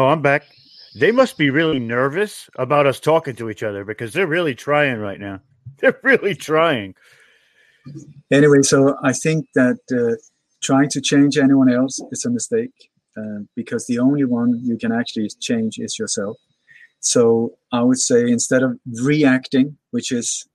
[0.00, 0.44] Oh, I'm back.
[0.94, 4.96] They must be really nervous about us talking to each other because they're really trying
[4.96, 5.40] right now.
[5.78, 6.94] They're really trying.
[8.30, 10.16] anyway, so I think that uh,
[10.62, 12.72] trying to change anyone else is a mistake
[13.14, 16.38] uh, because the only one you can actually change is yourself.
[17.00, 20.48] So I would say instead of reacting, which is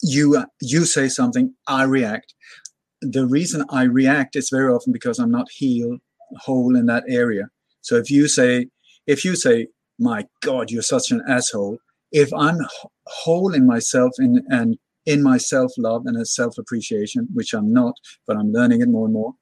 [0.00, 2.32] you you say something, I react.
[3.02, 6.00] The reason I react is very often because I'm not healed
[6.38, 7.50] whole in that area.
[7.84, 8.68] So if you say
[9.06, 11.78] if you say, "My God, you're such an asshole,"
[12.10, 12.58] if I'm
[13.06, 17.72] whole in myself in, and in my self love and a self appreciation, which I'm
[17.72, 17.94] not,
[18.26, 19.34] but I'm learning it more and more,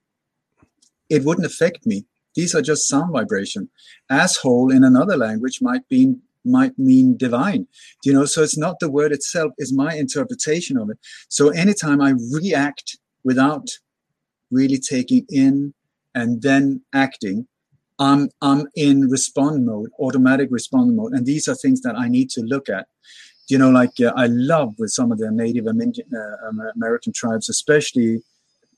[1.09, 2.05] it wouldn't affect me.
[2.35, 3.71] These are just sound vibration.
[4.11, 7.69] Asshole in another language might be might mean divine.
[8.05, 10.99] You know, so it's not the word itself, it's my interpretation of it.
[11.29, 13.69] So anytime I react without
[14.51, 15.75] really taking in
[16.13, 17.47] and then acting,
[17.99, 22.31] I'm I'm in respond mode, automatic respond mode, and these are things that I need
[22.31, 22.87] to look at.
[23.49, 28.23] You know, like uh, I love with some of the Native uh, American tribes, especially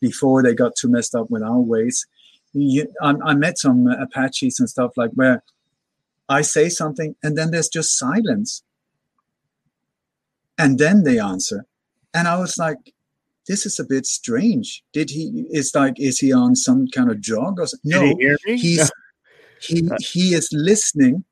[0.00, 2.06] before they got too messed up with our ways.
[2.52, 5.42] You, I, I met some Apaches and stuff like where
[6.28, 8.62] I say something and then there's just silence,
[10.58, 11.66] and then they answer,
[12.12, 12.78] and I was like,
[13.46, 14.82] this is a bit strange.
[14.92, 15.46] Did he?
[15.50, 17.90] It's like, is he on some kind of drug or something?
[17.90, 18.90] No, he he's
[19.66, 21.24] he uh, he is listening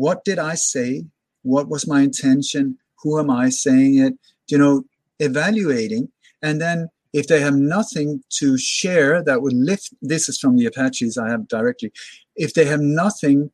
[0.00, 1.04] what did I say?
[1.42, 2.78] What was my intention?
[3.02, 4.14] Who am I saying it?
[4.48, 4.84] You know,
[5.18, 6.08] evaluating.
[6.40, 10.64] And then if they have nothing to share that would lift, this is from the
[10.64, 11.92] Apaches I have directly.
[12.34, 13.50] If they have nothing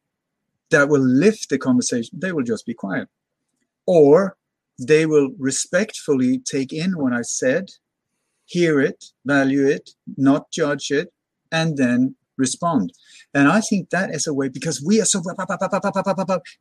[0.70, 3.08] that will lift the conversation, they will just be quiet.
[3.86, 4.36] Or
[4.78, 7.70] they will respectfully take in what I said,
[8.44, 11.12] hear it, value it, not judge it,
[11.50, 12.92] and then respond.
[13.34, 15.22] And I think that is a way because we are so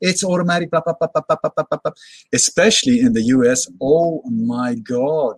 [0.02, 0.70] it's automatic,
[2.34, 3.68] especially in the US.
[3.82, 5.36] Oh my God.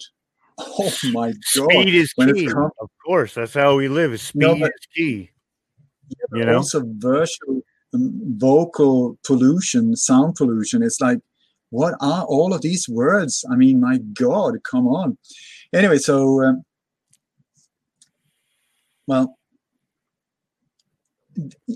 [0.60, 1.72] Oh my God.
[1.72, 2.48] Speed is when key.
[2.48, 4.20] Of course, that's how we live.
[4.20, 5.30] Speed no, but, is key.
[6.10, 6.58] Yeah, you know?
[6.58, 7.62] Also, virtual
[7.94, 10.84] um, vocal pollution, sound pollution.
[10.84, 11.20] It's like,
[11.70, 13.46] what are all of these words?
[13.52, 15.18] I mean, my God, come on.
[15.74, 16.64] Anyway, so, um,
[19.06, 19.37] well,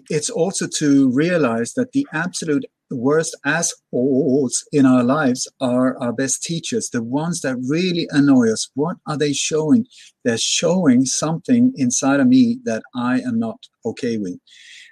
[0.10, 6.44] it's also to realize that the absolute worst assholes in our lives are our best
[6.44, 8.70] teachers, the ones that really annoy us.
[8.76, 9.88] What are they showing?
[10.24, 14.40] They're showing something inside of me that I am not okay with.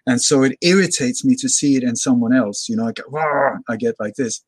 [0.08, 2.68] And so it irritates me to see it in someone else.
[2.70, 3.06] You know, I get,
[3.68, 4.44] I get like this.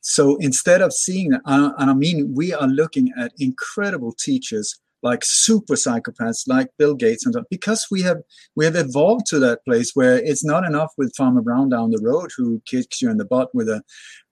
[0.00, 5.24] So instead of seeing that, and I mean, we are looking at incredible teachers like
[5.24, 8.18] super psychopaths like Bill Gates and stuff, because we have
[8.56, 12.02] we have evolved to that place where it's not enough with Farmer Brown down the
[12.02, 13.82] road who kicks you in the butt with a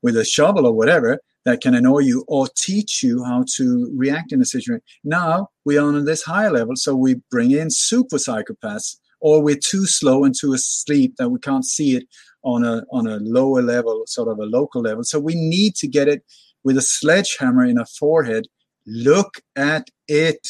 [0.02, 4.32] with a shovel or whatever that can annoy you or teach you how to react
[4.32, 4.80] in a situation.
[5.04, 9.56] Now we are on this higher level, so we bring in super psychopaths, or we're
[9.56, 12.04] too slow and too asleep that we can't see it
[12.42, 15.04] on a on a lower level, sort of a local level.
[15.04, 16.22] So we need to get it
[16.64, 18.46] with a sledgehammer in a forehead
[18.86, 20.46] Look at it.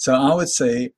[0.00, 0.92] So I would say,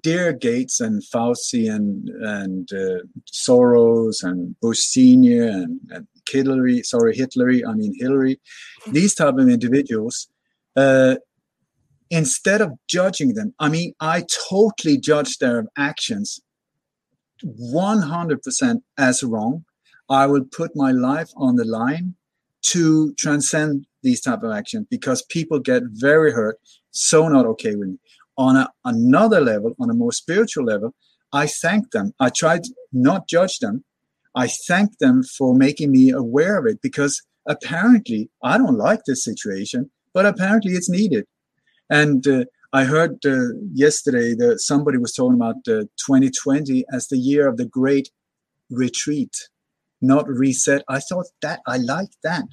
[0.00, 7.14] dear Gates and Fauci and and uh, Soros and Bush Senior and, and Hillary, sorry
[7.14, 8.40] Hitler, I mean Hillary,
[8.86, 10.28] these type of individuals.
[10.74, 11.16] Uh,
[12.08, 16.40] instead of judging them, I mean, I totally judge their actions
[17.44, 19.66] 100% as wrong.
[20.08, 22.14] I will put my life on the line
[22.72, 26.58] to transcend these type of actions because people get very hurt
[26.90, 27.98] so not okay with me.
[28.36, 30.94] On a, another level on a more spiritual level
[31.32, 32.12] i thank them.
[32.20, 32.62] I tried
[32.92, 33.84] not judge them.
[34.34, 39.24] I thank them for making me aware of it because apparently i don't like this
[39.24, 41.26] situation but apparently it's needed.
[41.88, 47.18] And uh, i heard uh, yesterday that somebody was talking about uh, 2020 as the
[47.18, 48.10] year of the great
[48.70, 49.48] retreat
[50.02, 50.82] not reset.
[50.88, 52.46] I thought that i liked that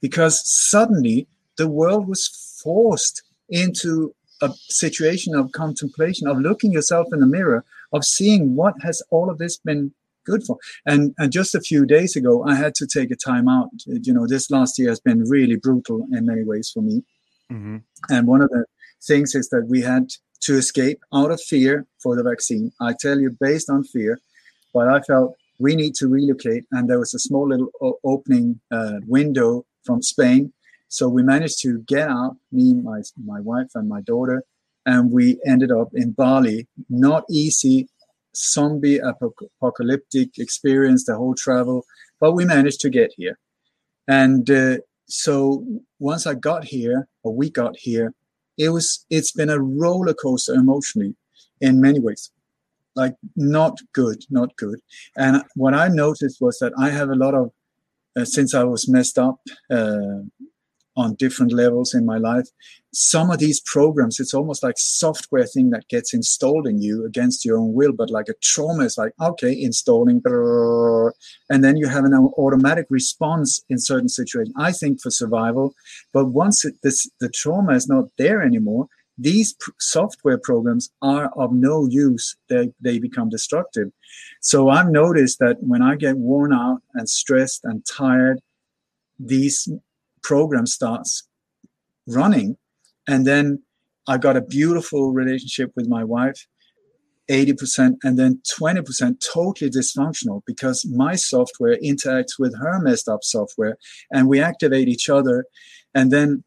[0.00, 2.26] because suddenly the world was
[2.62, 8.74] forced into a situation of contemplation, of looking yourself in the mirror, of seeing what
[8.82, 9.92] has all of this been
[10.24, 10.58] good for.
[10.86, 13.70] And, and just a few days ago, I had to take a time out.
[13.86, 17.02] You know, this last year has been really brutal in many ways for me.
[17.50, 17.78] Mm-hmm.
[18.10, 18.64] And one of the
[19.02, 20.10] things is that we had
[20.42, 22.70] to escape out of fear for the vaccine.
[22.80, 24.20] I tell you, based on fear,
[24.72, 26.64] but I felt we need to relocate.
[26.70, 30.52] And there was a small little opening uh, window from Spain.
[30.88, 34.42] So we managed to get out, me, my, my wife, and my daughter,
[34.86, 36.66] and we ended up in Bali.
[36.88, 37.88] Not easy,
[38.34, 41.84] zombie apocalyptic experience, the whole travel,
[42.20, 43.38] but we managed to get here.
[44.06, 45.64] And uh, so
[45.98, 48.14] once I got here, or we got here,
[48.56, 51.14] it was it's been a roller coaster emotionally
[51.60, 52.30] in many ways
[52.96, 54.80] like not good not good
[55.16, 57.52] and what i noticed was that i have a lot of
[58.18, 59.36] uh, since I was messed up
[59.70, 60.22] uh,
[60.98, 62.48] on different levels in my life.
[62.92, 67.44] Some of these programs, it's almost like software thing that gets installed in you against
[67.44, 70.20] your own will, but like a trauma is like, okay, installing,
[71.50, 74.54] and then you have an automatic response in certain situations.
[74.58, 75.74] I think for survival,
[76.12, 81.30] but once it, this, the trauma is not there anymore, these pr- software programs are
[81.36, 82.36] of no use.
[82.48, 83.88] They, they become destructive.
[84.40, 88.40] So I've noticed that when I get worn out and stressed and tired,
[89.18, 89.68] these
[90.22, 91.28] programs starts
[92.06, 92.56] running.
[93.06, 93.62] And then
[94.06, 96.46] I got a beautiful relationship with my wife,
[97.30, 103.76] 80%, and then 20% totally dysfunctional because my software interacts with her messed up software
[104.10, 105.44] and we activate each other.
[105.94, 106.44] And then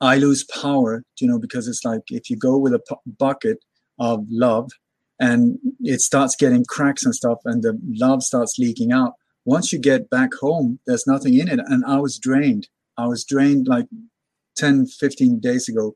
[0.00, 3.58] I lose power, you know, because it's like if you go with a bucket
[3.98, 4.70] of love
[5.18, 9.14] and it starts getting cracks and stuff and the love starts leaking out.
[9.46, 11.60] Once you get back home, there's nothing in it.
[11.66, 12.68] And I was drained.
[12.98, 13.86] I was drained like
[14.56, 15.94] 10, 15 days ago.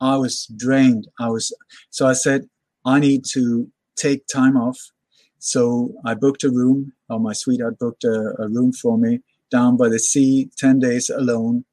[0.00, 1.06] I was drained.
[1.18, 1.54] I was,
[1.90, 2.48] so I said,
[2.84, 4.78] I need to take time off
[5.38, 9.20] So I booked a room, or my sweetheart booked a, a room for me
[9.50, 11.64] down by the sea, 10 days alone.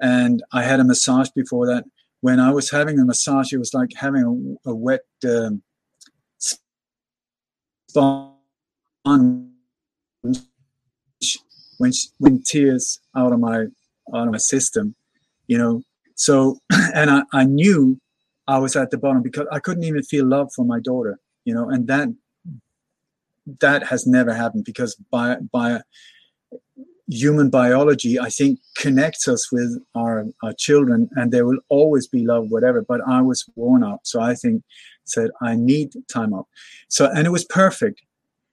[0.00, 1.84] And I had a massage before that.
[2.20, 5.62] When I was having a massage, it was like having a, a wet um,
[7.88, 8.34] sponge
[11.78, 13.66] when when tears out of my
[14.14, 14.94] out of my system,
[15.46, 15.82] you know.
[16.14, 16.58] So
[16.94, 18.00] and I, I knew
[18.46, 21.54] I was at the bottom because I couldn't even feel love for my daughter, you
[21.54, 22.08] know, and that
[23.60, 25.80] that has never happened because by by
[27.08, 32.24] human biology i think connects us with our, our children and there will always be
[32.24, 34.00] love whatever but i was worn out.
[34.04, 34.62] So i think
[35.04, 36.46] said i need time out
[36.88, 38.00] so and it was perfect.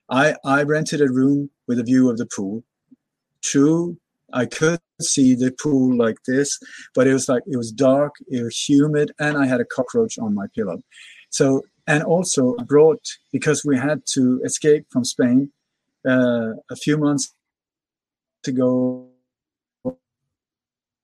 [0.09, 2.63] I i rented a room with a view of the pool
[3.41, 3.97] true
[4.33, 6.59] i could see the pool like this
[6.95, 10.17] but it was like it was dark it was humid and i had a cockroach
[10.19, 10.81] on my pillow.
[11.29, 15.51] So and also brought because we had to escape from spain
[16.07, 17.33] uh, a few months
[18.45, 19.07] ago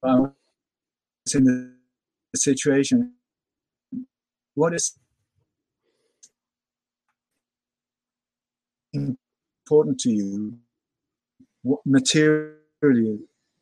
[0.04, 1.74] i was in the
[2.36, 3.14] situation
[4.56, 4.98] what is
[8.94, 10.58] important to you
[11.86, 13.20] materially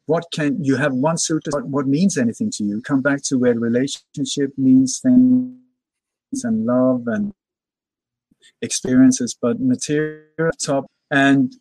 [0.07, 2.79] what can you have one suit what, what means anything to you?
[2.81, 5.55] Come back to where relationship means things
[6.43, 7.33] and love and
[8.61, 11.55] experiences but material top and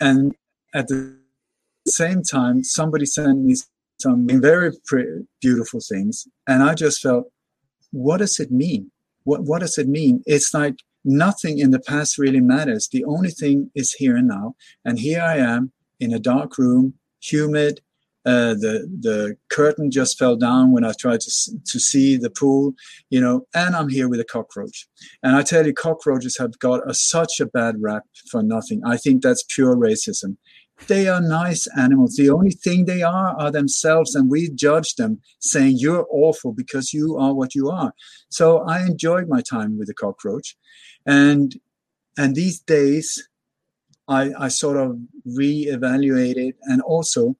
[0.00, 0.34] and
[0.72, 1.18] at the
[1.86, 3.54] same time somebody sent me
[3.98, 7.30] some very pretty, beautiful things and i just felt
[7.92, 8.90] what does it mean?
[9.24, 10.22] What what does it mean?
[10.26, 12.88] It's like nothing in the past really matters.
[12.88, 14.54] The only thing is here and now.
[14.84, 17.80] And here I am in a dark room, humid.
[18.26, 21.30] Uh, the the curtain just fell down when I tried to
[21.64, 22.74] to see the pool,
[23.08, 24.86] you know, and I'm here with a cockroach.
[25.22, 28.82] And I tell you, cockroaches have got a, such a bad rap for nothing.
[28.84, 30.36] I think that's pure racism.
[30.86, 32.16] They are nice animals.
[32.16, 36.92] The only thing they are are themselves, and we judge them, saying you're awful because
[36.92, 37.92] you are what you are.
[38.28, 40.56] So I enjoyed my time with the cockroach,
[41.06, 41.54] and
[42.18, 43.28] and these days
[44.08, 47.36] I, I sort of re-evaluated and also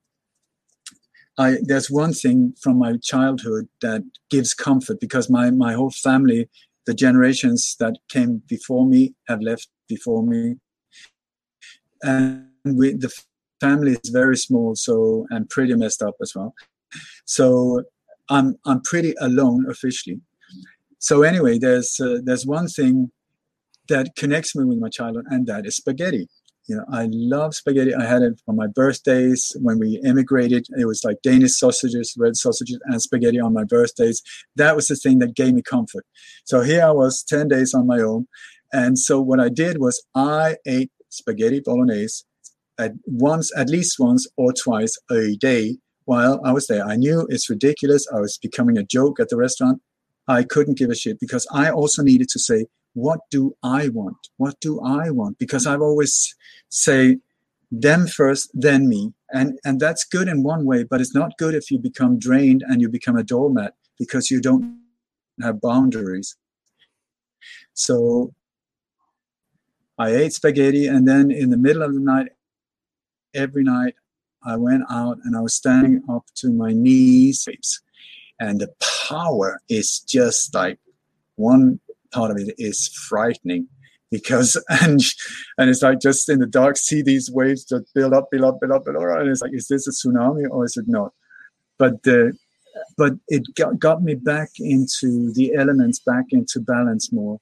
[1.37, 6.49] I, there's one thing from my childhood that gives comfort because my, my whole family,
[6.85, 10.55] the generations that came before me have left before me.
[12.03, 13.13] And we, the
[13.61, 16.53] family is very small, so and pretty messed up as well.
[17.25, 17.83] So
[18.29, 20.19] I'm I'm pretty alone officially.
[20.99, 23.11] So anyway, there's uh, there's one thing
[23.87, 26.27] that connects me with my childhood, and that is spaghetti.
[26.67, 27.93] You know, I love spaghetti.
[27.93, 30.67] I had it on my birthdays when we immigrated.
[30.77, 34.21] It was like Danish sausages, red sausages, and spaghetti on my birthdays.
[34.55, 36.05] That was the thing that gave me comfort.
[36.45, 38.27] So here I was, 10 days on my own.
[38.71, 42.23] And so what I did was I ate spaghetti bolognese
[42.79, 46.85] at once, at least once or twice a day while I was there.
[46.85, 48.07] I knew it's ridiculous.
[48.13, 49.81] I was becoming a joke at the restaurant.
[50.27, 54.17] I couldn't give a shit because I also needed to say, what do I want?
[54.37, 55.39] What do I want?
[55.39, 56.35] Because I've always
[56.69, 57.17] say
[57.71, 59.13] them first, then me.
[59.33, 62.63] And and that's good in one way, but it's not good if you become drained
[62.67, 64.79] and you become a doormat because you don't
[65.41, 66.35] have boundaries.
[67.73, 68.33] So
[69.97, 72.29] I ate spaghetti and then in the middle of the night,
[73.33, 73.95] every night
[74.43, 77.47] I went out and I was standing up to my knees.
[78.39, 78.73] And the
[79.07, 80.79] power is just like
[81.35, 81.79] one
[82.11, 83.67] part of it is frightening
[84.09, 84.99] because and
[85.57, 88.59] and it's like just in the dark see these waves just build up build up
[88.59, 91.13] build up build up and it's like is this a tsunami or is it not?
[91.77, 92.31] But uh,
[92.97, 97.39] but it got, got me back into the elements back into balance more.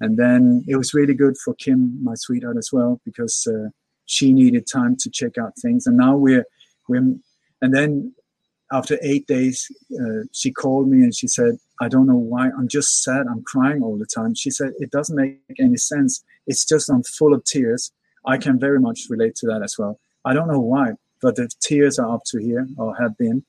[0.00, 3.68] And then it was really good for kim my sweetheart as well because uh,
[4.10, 6.44] she needed time to check out things and now we're
[6.88, 6.98] we're
[7.62, 8.12] and then
[8.72, 9.56] after eight days
[10.00, 12.50] uh, she called me and she said I don't know why.
[12.50, 13.26] I'm just sad.
[13.26, 14.34] I'm crying all the time.
[14.34, 16.22] She said, It doesn't make any sense.
[16.46, 17.90] It's just I'm full of tears.
[18.26, 19.98] I can very much relate to that as well.
[20.26, 20.92] I don't know why,
[21.22, 23.44] but the tears are up to here or have been.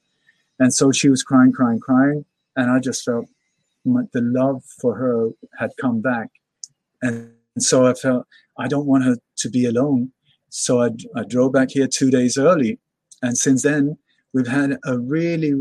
[0.59, 2.23] And so she was crying, crying, crying.
[2.55, 3.25] And I just felt
[3.83, 6.29] my, the love for her had come back.
[7.01, 8.27] And so I felt
[8.57, 10.13] I don't want her to be alone.
[10.51, 12.77] So I, I drove back here two days early.
[13.21, 13.97] And since then,
[14.33, 15.53] we've had a really,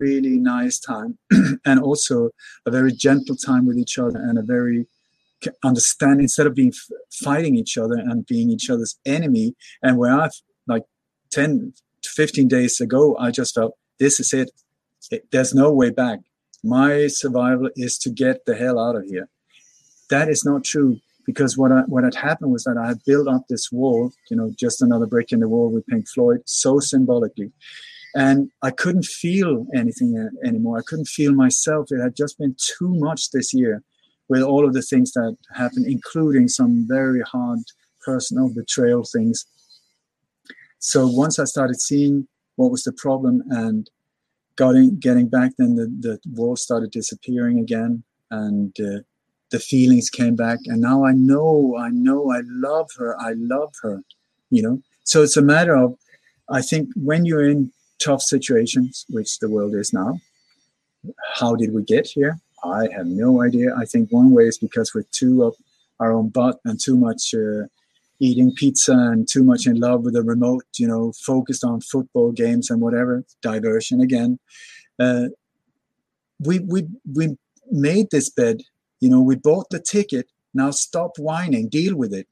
[0.00, 1.16] really nice time
[1.64, 2.30] and also
[2.66, 4.86] a very gentle time with each other and a very
[5.64, 6.72] understand instead of being
[7.12, 10.32] fighting each other and being each other's enemy and where i've
[10.66, 10.82] like
[11.30, 11.74] 10
[12.04, 14.50] 15 days ago i just felt this is it.
[15.10, 16.20] it there's no way back
[16.64, 19.28] my survival is to get the hell out of here
[20.08, 23.28] that is not true because what I, what had happened was that I had built
[23.28, 26.78] up this wall, you know, just another brick in the wall with Pink Floyd, so
[26.80, 27.52] symbolically,
[28.14, 30.78] and I couldn't feel anything uh, anymore.
[30.78, 31.88] I couldn't feel myself.
[31.90, 33.82] It had just been too much this year,
[34.28, 37.60] with all of the things that happened, including some very hard
[38.04, 39.46] personal betrayal things.
[40.78, 43.90] So once I started seeing what was the problem and
[44.56, 49.00] getting getting back, then the the wall started disappearing again, and uh,
[49.50, 53.72] the feelings came back and now i know i know i love her i love
[53.82, 54.02] her
[54.50, 54.80] you know?
[55.02, 55.96] So it's a matter of
[56.48, 60.20] i think when you're in tough situations which the world is now
[61.34, 62.40] how did we get here?
[62.64, 63.74] I have no idea.
[63.76, 65.54] I think one way is because we're too up
[66.00, 67.66] our own butt and too much uh,
[68.18, 72.32] eating pizza and too much in love with the remote you know focused on football
[72.32, 74.38] games and whatever diversion again.
[74.98, 75.26] Uh,
[76.40, 77.36] we we we
[77.70, 78.62] made this bed
[79.00, 80.30] you know, we bought the ticket.
[80.54, 81.68] Now stop whining.
[81.68, 82.28] Deal with it.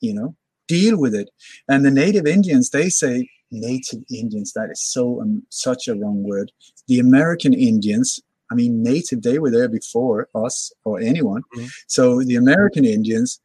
[0.00, 0.36] You know,
[0.66, 1.30] deal with it.
[1.68, 4.52] And the native Indians, they say native Indians.
[4.52, 6.52] That is so um, such a wrong word.
[6.86, 8.20] The American Indians.
[8.50, 9.22] I mean, native.
[9.22, 11.42] They were there before us or anyone.
[11.54, 11.66] Mm-hmm.
[11.86, 13.40] So the American Indians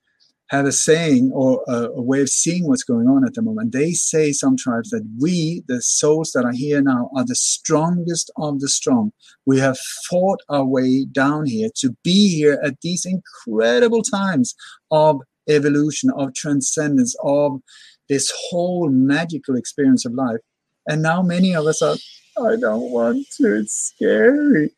[0.53, 3.71] have a saying or a, a, way of seeing what's going on at the moment.
[3.71, 8.29] They say some tribes that we, the souls that are here now, are the strongest
[8.37, 9.11] of the strong.
[9.47, 14.53] We have fought our way down here to be here at these incredible times
[14.91, 17.59] of evolution, of transcendence, of
[18.07, 20.39] this whole magical experience of life.
[20.87, 21.95] And now many of us are,
[22.37, 24.69] I don't want to, it's scary.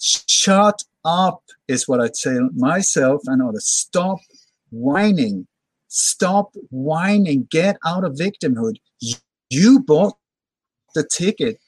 [0.00, 3.68] Shut up is what I tell myself and others.
[3.68, 4.18] Stop
[4.70, 5.46] whining.
[5.88, 7.46] Stop whining.
[7.50, 8.76] Get out of victimhood.
[9.50, 10.16] You bought
[10.94, 11.58] the ticket.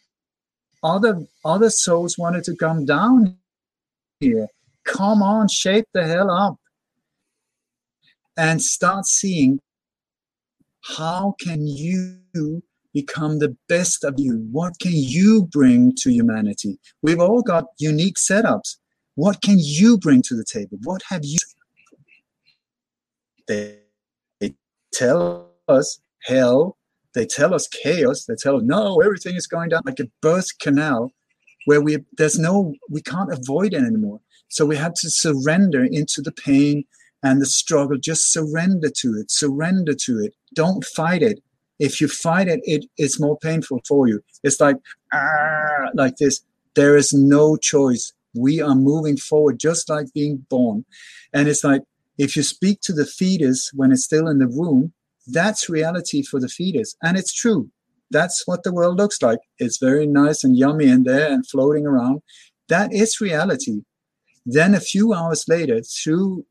[0.82, 3.36] Other other souls wanted to come down
[4.20, 4.48] here.
[4.84, 6.56] Come on, shape the hell up.
[8.36, 9.60] And start seeing
[10.96, 12.62] how can you
[12.94, 14.46] become the best of you?
[14.50, 16.78] What can you bring to humanity?
[17.02, 18.76] We've all got unique setups.
[19.16, 20.78] What can you bring to the table?
[20.84, 21.38] What have you
[23.48, 23.78] they,
[24.40, 24.54] they
[24.92, 26.76] tell us hell,
[27.14, 30.58] they tell us chaos, they tell us no, everything is going down like a birth
[30.60, 31.12] canal
[31.68, 34.20] where we there's no we can't avoid it anymore.
[34.48, 36.84] So we have to surrender into the pain
[37.22, 37.98] and the struggle.
[37.98, 39.30] Just surrender to it.
[39.30, 40.34] Surrender to it.
[40.54, 41.40] Don't fight it.
[41.78, 44.22] If you fight it, it it's more painful for you.
[44.42, 44.76] It's like
[45.12, 46.40] ah, like this.
[46.74, 48.12] There is no choice.
[48.34, 50.84] We are moving forward, just like being born.
[51.34, 51.82] And it's like
[52.18, 54.92] if you speak to the fetus when it's still in the womb,
[55.28, 56.96] that's reality for the fetus.
[57.02, 57.70] And it's true.
[58.10, 59.38] That's what the world looks like.
[59.58, 62.22] It's very nice and yummy in there and floating around.
[62.68, 63.82] That is reality.
[64.44, 66.46] Then a few hours later, through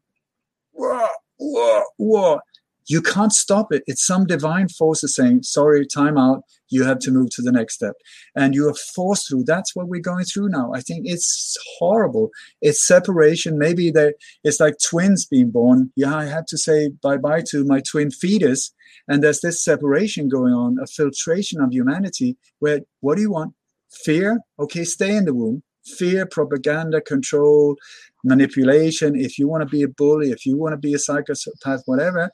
[0.72, 1.08] whoa,
[1.38, 2.40] whoa, whoa,
[2.88, 3.84] you can't stop it.
[3.86, 6.44] It's some divine force is saying, sorry, time out.
[6.70, 7.96] You have to move to the next step.
[8.36, 9.44] And you are forced through.
[9.46, 10.72] That's what we're going through now.
[10.74, 12.30] I think it's horrible.
[12.62, 13.58] It's separation.
[13.58, 15.92] Maybe they, it's like twins being born.
[15.96, 18.74] Yeah, I had to say bye bye to my twin fetus.
[19.08, 23.54] And there's this separation going on, a filtration of humanity where what do you want?
[23.90, 24.42] Fear?
[24.60, 25.64] Okay, stay in the womb.
[25.86, 27.78] Fear, propaganda, control,
[28.26, 29.16] manipulation.
[29.16, 32.30] If you want to be a bully, if you want to be a psychopath, whatever,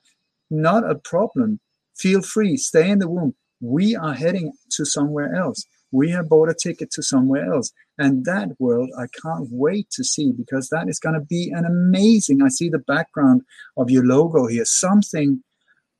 [0.50, 1.60] not a problem.
[1.96, 3.36] Feel free, stay in the womb.
[3.62, 5.66] We are heading to somewhere else.
[5.92, 7.72] We have bought a ticket to somewhere else.
[7.98, 11.66] And that world, I can't wait to see because that is going to be an
[11.66, 12.42] amazing.
[12.42, 13.44] I see the background
[13.78, 14.66] of your logo here.
[14.66, 15.44] Something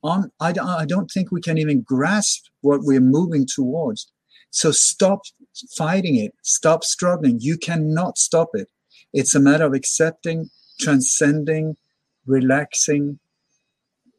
[0.02, 4.10] on, I, I don't think we can even grasp what we're moving towards.
[4.50, 5.22] So stop
[5.76, 6.34] fighting it.
[6.42, 7.38] Stop struggling.
[7.40, 8.68] You cannot stop it.
[9.12, 10.50] It's a matter of accepting,
[10.80, 11.76] transcending,
[12.26, 13.20] relaxing,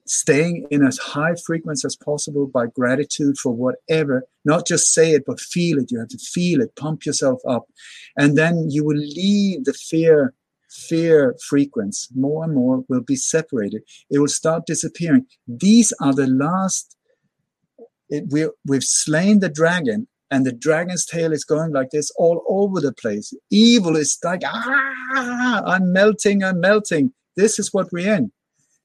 [0.08, 5.24] staying in as high frequency as possible by gratitude for whatever not just say it
[5.26, 5.92] but feel it.
[5.92, 6.76] You have to feel it.
[6.76, 7.66] Pump yourself up.
[8.16, 10.34] And then you will leave the fear
[10.70, 12.08] fear frequency.
[12.16, 13.82] More and more will be separated.
[14.10, 15.26] It will start disappearing.
[15.48, 16.96] These are the last
[18.10, 22.44] it, we, we've slain the dragon and the dragon's tail is going like this all
[22.48, 23.34] over the place.
[23.50, 27.14] Evil is like ah i'm melting i'm melting.
[27.36, 28.32] This is what we're in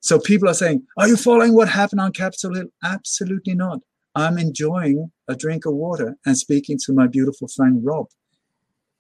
[0.01, 2.67] so people are saying, Are you following what happened on Capitol Hill?
[2.83, 3.81] Absolutely not.
[4.15, 8.09] I'm enjoying a drink of water and speaking to my beautiful friend Rob.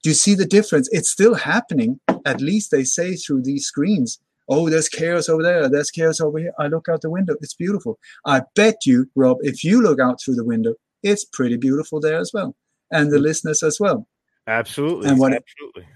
[0.02, 0.88] Do you see the difference?
[0.92, 2.00] It's still happening.
[2.24, 5.68] At least they say through these screens, Oh, there's chaos over there.
[5.68, 6.52] There's chaos over here.
[6.58, 7.34] I look out the window.
[7.40, 7.98] It's beautiful.
[8.26, 10.74] I bet you, Rob, if you look out through the window,
[11.04, 12.56] it's pretty beautiful there as well.
[12.90, 14.08] And the listeners as well.
[14.48, 15.08] Absolutely.
[15.08, 15.86] And what, Absolutely.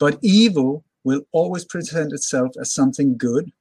[0.00, 3.52] But evil will always present itself as something good.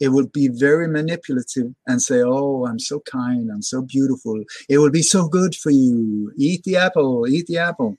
[0.00, 4.42] It will be very manipulative and say, Oh, I'm so kind, I'm so beautiful.
[4.68, 6.32] It will be so good for you.
[6.36, 7.96] Eat the apple, eat the apple.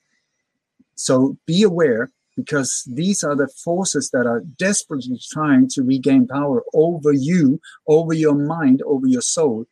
[0.96, 6.64] So be aware because these are the forces that are desperately trying to regain power
[6.74, 9.66] over you, over your mind, over your soul.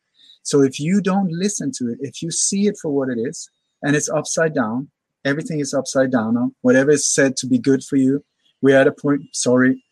[0.43, 3.49] So if you don't listen to it, if you see it for what it is,
[3.81, 4.89] and it's upside down,
[5.25, 8.23] everything is upside down now, whatever is said to be good for you,
[8.61, 9.83] we're at a point, sorry,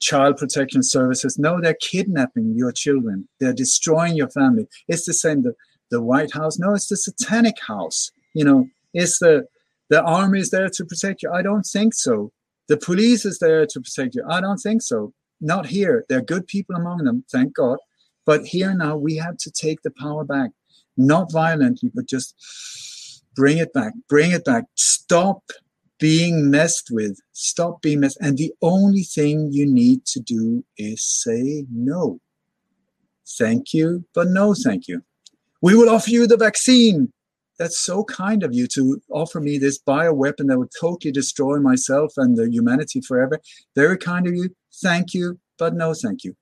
[0.00, 1.38] child protection services.
[1.38, 3.28] No, they're kidnapping your children.
[3.38, 4.66] They're destroying your family.
[4.88, 5.54] It's the same, the,
[5.90, 6.58] the White House.
[6.58, 8.10] No, it's the satanic house.
[8.34, 9.46] You know, it's the
[9.90, 11.32] the army is there to protect you.
[11.32, 12.32] I don't think so.
[12.68, 14.24] The police is there to protect you.
[14.28, 15.12] I don't think so.
[15.40, 16.04] Not here.
[16.08, 17.78] There are good people among them, thank God.
[18.24, 20.50] But here now, we have to take the power back,
[20.96, 22.34] not violently, but just
[23.34, 24.64] bring it back, bring it back.
[24.76, 25.42] Stop
[26.00, 27.20] being messed with.
[27.32, 28.18] Stop being messed.
[28.20, 32.20] And the only thing you need to do is say no.
[33.38, 35.02] Thank you, but no thank you.
[35.62, 37.12] We will offer you the vaccine
[37.58, 42.14] that's so kind of you to offer me this bioweapon that would totally destroy myself
[42.16, 43.38] and the humanity forever.
[43.76, 44.48] Very kind of you.
[44.82, 46.34] Thank you, but no thank you.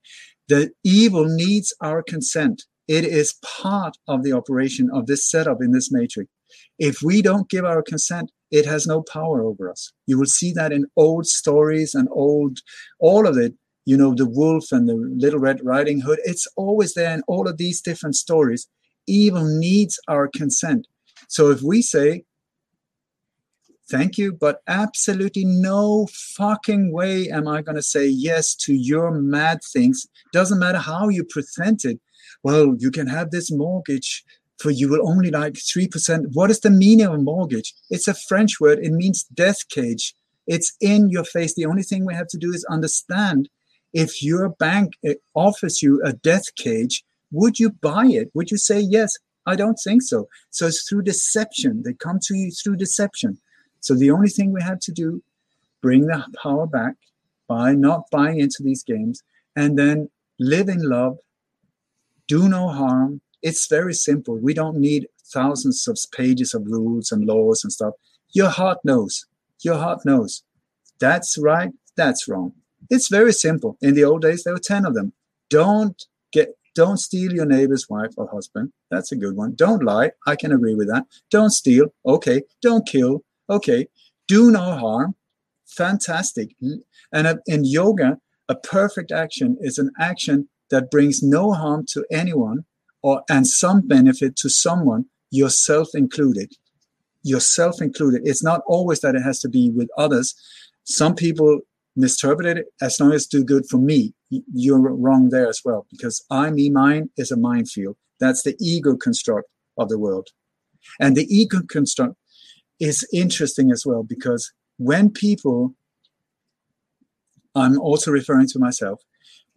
[0.46, 2.62] The evil needs our consent.
[2.86, 6.30] It is part of the operation of this setup in this matrix.
[6.78, 9.92] If we don't give our consent, it has no power over us.
[10.06, 12.58] You will see that in old stories and old,
[12.98, 13.54] all of it.
[13.84, 16.18] You know, the wolf and the little red riding hood.
[16.24, 18.68] It's always there in all of these different stories.
[19.06, 20.86] Evil needs our consent.
[21.28, 22.24] So if we say,
[23.90, 26.06] thank you, but absolutely no
[26.36, 31.08] fucking way am I going to say yes to your mad things, doesn't matter how
[31.08, 31.98] you present it.
[32.42, 34.24] Well, you can have this mortgage
[34.58, 36.34] for you will only like 3%.
[36.34, 37.74] What is the meaning of mortgage?
[37.90, 38.78] It's a French word.
[38.80, 40.14] It means death cage.
[40.46, 41.54] It's in your face.
[41.54, 43.48] The only thing we have to do is understand
[43.92, 48.30] if your bank eh, offers you a death cage, would you buy it?
[48.34, 49.16] Would you say yes?
[49.46, 50.28] I don't think so.
[50.50, 51.82] So it's through deception.
[51.84, 53.38] They come to you through deception.
[53.80, 55.22] So the only thing we have to do,
[55.80, 56.94] bring the power back
[57.46, 59.22] by not buying into these games
[59.56, 61.18] and then live in love,
[62.26, 63.20] do no harm.
[63.42, 64.36] It's very simple.
[64.38, 67.94] We don't need thousands of pages of rules and laws and stuff.
[68.32, 69.26] Your heart knows.
[69.62, 70.42] Your heart knows.
[71.00, 71.70] That's right.
[71.96, 72.52] That's wrong.
[72.90, 73.76] It's very simple.
[73.80, 75.12] In the old days, there were 10 of them.
[75.50, 78.72] Don't get don't steal your neighbor's wife or husband.
[78.88, 79.56] That's a good one.
[79.56, 80.12] Don't lie.
[80.28, 81.06] I can agree with that.
[81.28, 81.86] Don't steal.
[82.06, 82.42] Okay.
[82.62, 83.24] Don't kill.
[83.50, 83.88] Okay.
[84.28, 85.16] Do no harm.
[85.66, 86.54] Fantastic.
[87.12, 92.64] And in yoga, a perfect action is an action that brings no harm to anyone
[93.02, 96.52] or and some benefit to someone, yourself included.
[97.22, 98.22] Yourself included.
[98.24, 100.34] It's not always that it has to be with others.
[100.84, 101.60] Some people
[101.96, 106.24] misinterpret it as long as do good for me you're wrong there as well because
[106.30, 107.96] I, me, mine is a minefield.
[108.20, 110.28] That's the ego construct of the world.
[111.00, 112.14] And the ego construct
[112.80, 115.74] is interesting as well because when people,
[117.54, 119.02] I'm also referring to myself,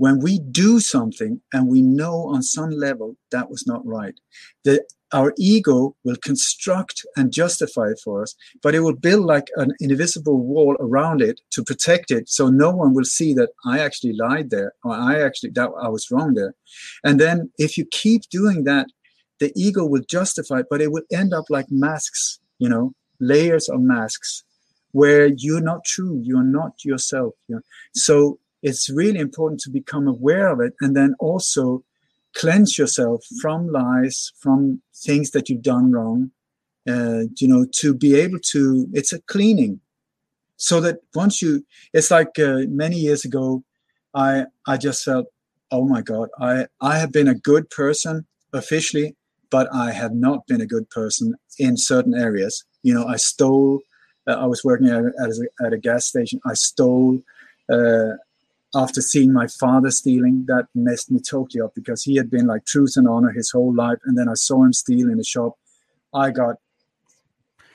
[0.02, 4.16] when we do something and we know on some level that was not right,
[4.64, 4.84] the
[5.14, 8.34] our ego will construct and justify it for us,
[8.64, 12.72] but it will build like an invisible wall around it to protect it, so no
[12.72, 16.34] one will see that I actually lied there or I actually that I was wrong
[16.34, 16.56] there.
[17.04, 18.88] And then if you keep doing that,
[19.40, 23.70] the ego will justify it, but it will end up like masks, you know, layers
[23.70, 24.44] of masks,
[24.94, 27.36] where you're not true, you're not yourself.
[27.48, 27.62] You know?
[27.94, 31.84] So it's really important to become aware of it, and then also
[32.36, 36.32] cleanse yourself from lies, from things that you've done wrong,
[36.88, 39.80] uh, you know, to be able to, it's a cleaning.
[40.58, 43.64] So that once you, it's like uh, many years ago,
[44.14, 45.26] I, I just felt,
[45.72, 49.16] oh my God, I, I have been a good person officially,
[49.50, 52.64] but I have not been a good person in certain areas.
[52.84, 53.82] You know, I stole,
[54.28, 57.22] uh, I was working at, at, a, at a gas station, I stole,
[57.70, 58.14] uh,
[58.74, 62.66] after seeing my father stealing, that messed me totally up because he had been like
[62.66, 63.98] truth and honor his whole life.
[64.06, 65.58] And then I saw him steal in the shop.
[66.14, 66.56] I got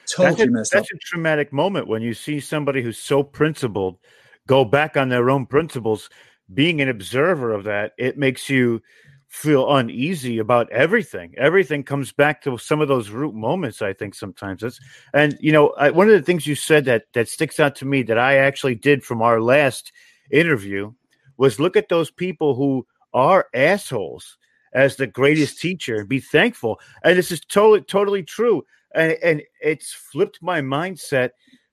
[0.07, 0.97] totally that's a, messed that's up.
[0.97, 3.99] a traumatic moment when you see somebody who's so principled
[4.47, 6.09] go back on their own principles.
[6.53, 8.81] Being an observer of that, it makes you
[9.29, 11.35] feel uneasy about everything.
[11.37, 13.83] Everything comes back to some of those root moments.
[13.83, 14.81] I think sometimes that's,
[15.13, 17.85] and you know, I, one of the things you said that that sticks out to
[17.85, 19.93] me that I actually did from our last
[20.31, 20.93] interview
[21.37, 24.39] was look at those people who are assholes
[24.73, 26.81] as the greatest teacher and be thankful.
[27.03, 28.65] And this is totally, totally true.
[28.95, 31.31] And, and it's flipped my mindset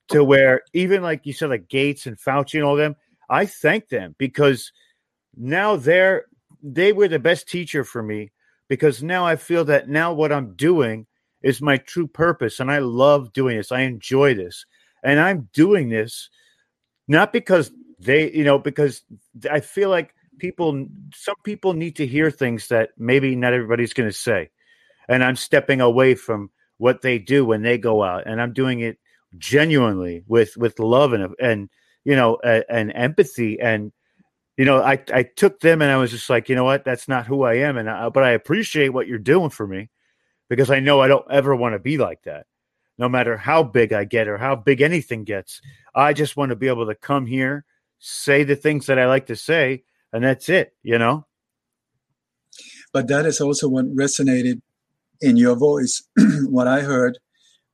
[0.10, 2.96] to where even like you said, like Gates and Fauci and all them,
[3.30, 4.72] I thank them because
[5.36, 6.26] now they're
[6.62, 8.32] they were the best teacher for me
[8.70, 11.08] because now I feel that now what I'm doing
[11.42, 13.72] is my true purpose and I love doing this.
[13.72, 14.66] I enjoy this.
[15.04, 16.30] And I'm doing this
[17.08, 17.72] not because
[18.04, 19.02] they, you know, because
[19.50, 24.10] I feel like people some people need to hear things that maybe not everybody's going
[24.10, 24.50] to say.
[25.08, 28.80] And I'm stepping away from what they do when they go out and I'm doing
[28.80, 28.98] it
[29.38, 31.70] genuinely with with love and and
[32.04, 33.60] you know and empathy.
[33.60, 33.92] And
[34.58, 36.86] you know I I took them and I was just like you know what?
[36.86, 37.78] That's not who I am.
[37.78, 39.90] And I, but I appreciate what you're doing for me
[40.50, 42.46] because I know I don't ever want to be like that.
[42.98, 45.62] No matter how big I get or how big anything gets
[45.96, 47.66] I just want to be able to come here
[48.06, 51.26] say the things that I like to say and that's it you know?
[52.92, 54.62] But that is also what resonated
[55.22, 56.04] in your voice.
[56.56, 57.18] What I heard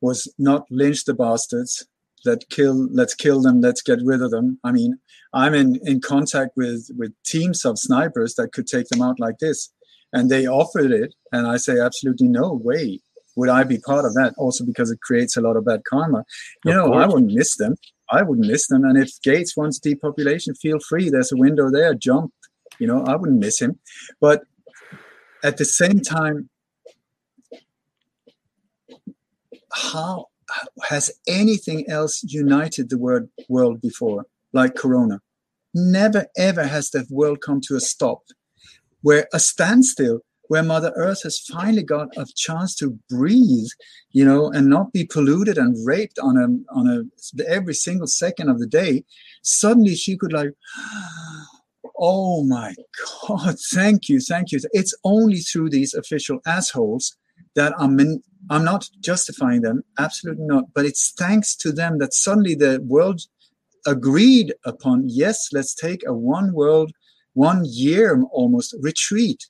[0.02, 1.86] was not lynch the bastards
[2.26, 4.60] let kill let's kill them let's get rid of them.
[4.64, 5.00] I mean
[5.34, 9.38] i'm in in contact with with teams of snipers that could take them out like
[9.40, 9.72] this
[10.14, 13.00] and they offered it and i say absolutely no way
[13.36, 16.24] would i be part of that also because it creates a lot of bad karma.
[16.66, 17.04] You of know course.
[17.04, 17.76] i wouldn't miss them
[18.12, 18.84] i wouldn't miss them.
[18.84, 21.10] And if gates wants depopulation feel free.
[21.10, 21.94] There's a window there.
[21.94, 22.34] Jump.
[22.80, 23.80] You know i wouldn't miss him.
[24.20, 24.44] But
[25.44, 26.50] at the same time
[29.72, 30.28] how
[30.90, 35.22] has anything else united the word world before, like Corona?
[35.74, 38.24] Never ever has the world come to a stop,
[39.02, 43.70] where a standstill, where Mother Earth has finally got a chance to breathe,
[44.12, 48.50] you know, and not be polluted and raped on a on a every single second
[48.50, 49.06] of the day.
[49.44, 50.52] Suddenly, she could like.
[52.02, 52.74] Oh my
[53.28, 54.60] God, thank you, thank you.
[54.72, 57.18] It's only through these official assholes
[57.56, 60.66] that I'm in, I'm not justifying them, absolutely not.
[60.74, 63.20] But it's thanks to them that suddenly the world
[63.86, 66.94] agreed upon yes, let's take a one world,
[67.34, 69.46] one year almost retreat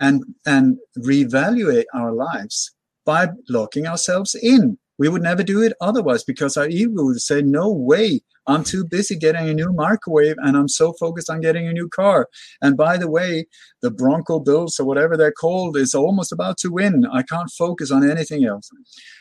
[0.00, 4.78] and and reevaluate our lives by locking ourselves in.
[4.98, 8.84] We would never do it otherwise because our ego would say, no way, I'm too
[8.84, 12.28] busy getting a new microwave and I'm so focused on getting a new car.
[12.60, 13.46] And by the way,
[13.82, 17.06] the Bronco Bills or whatever they're called is almost about to win.
[17.12, 18.68] I can't focus on anything else.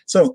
[0.06, 0.34] So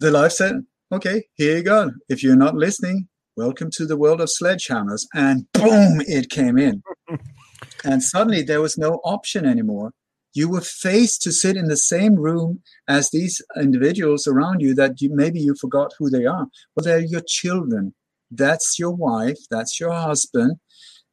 [0.00, 1.92] the life said, okay, here you go.
[2.08, 5.06] If you're not listening, welcome to the world of sledgehammers.
[5.14, 6.82] And boom, it came in.
[7.84, 9.92] and suddenly there was no option anymore
[10.34, 15.00] you were faced to sit in the same room as these individuals around you that
[15.00, 16.46] you, maybe you forgot who they are.
[16.74, 17.94] Well, they're your children.
[18.30, 19.38] That's your wife.
[19.50, 20.56] That's your husband.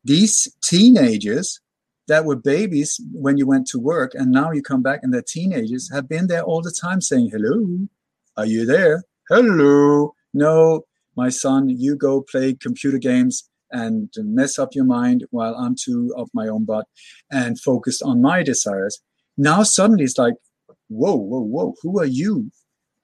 [0.03, 1.59] These teenagers
[2.07, 5.23] that were babies when you went to work and now you come back and they're
[5.23, 7.87] teenagers have been there all the time saying, Hello,
[8.37, 9.05] are you there?
[9.29, 10.13] Hello.
[10.33, 10.81] No,
[11.15, 13.49] my son, you go play computer games
[13.81, 16.87] and mess up your mind while I'm too of my own butt
[17.29, 19.01] and focused on my desires.
[19.37, 20.35] Now suddenly it's like,
[20.87, 22.51] whoa, whoa, whoa, who are you?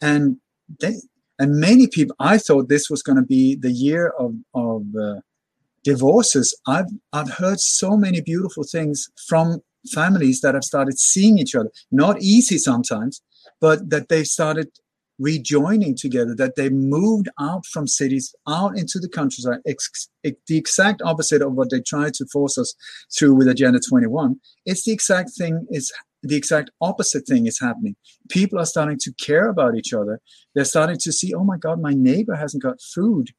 [0.02, 0.38] And
[0.80, 0.96] they,
[1.40, 5.20] and many people, I thought this was going to be the year of of uh,
[5.84, 6.48] divorces.
[6.68, 9.62] I've I've heard so many beautiful things from
[9.94, 11.72] families that have started seeing each other.
[11.92, 13.22] Not easy sometimes,
[13.60, 14.70] but that they've started
[15.22, 21.02] rejoining together, that they moved out from cities, out into the countryside, ex- the exact
[21.04, 22.74] opposite of what they tried to force us
[23.16, 24.40] through with Agenda 21.
[24.66, 25.94] It's the exact thing is
[26.24, 27.96] the exact opposite thing is happening.
[28.30, 30.20] People are starting to care about each other.
[30.54, 33.30] They're starting to see, oh my God, my neighbor hasn't got food.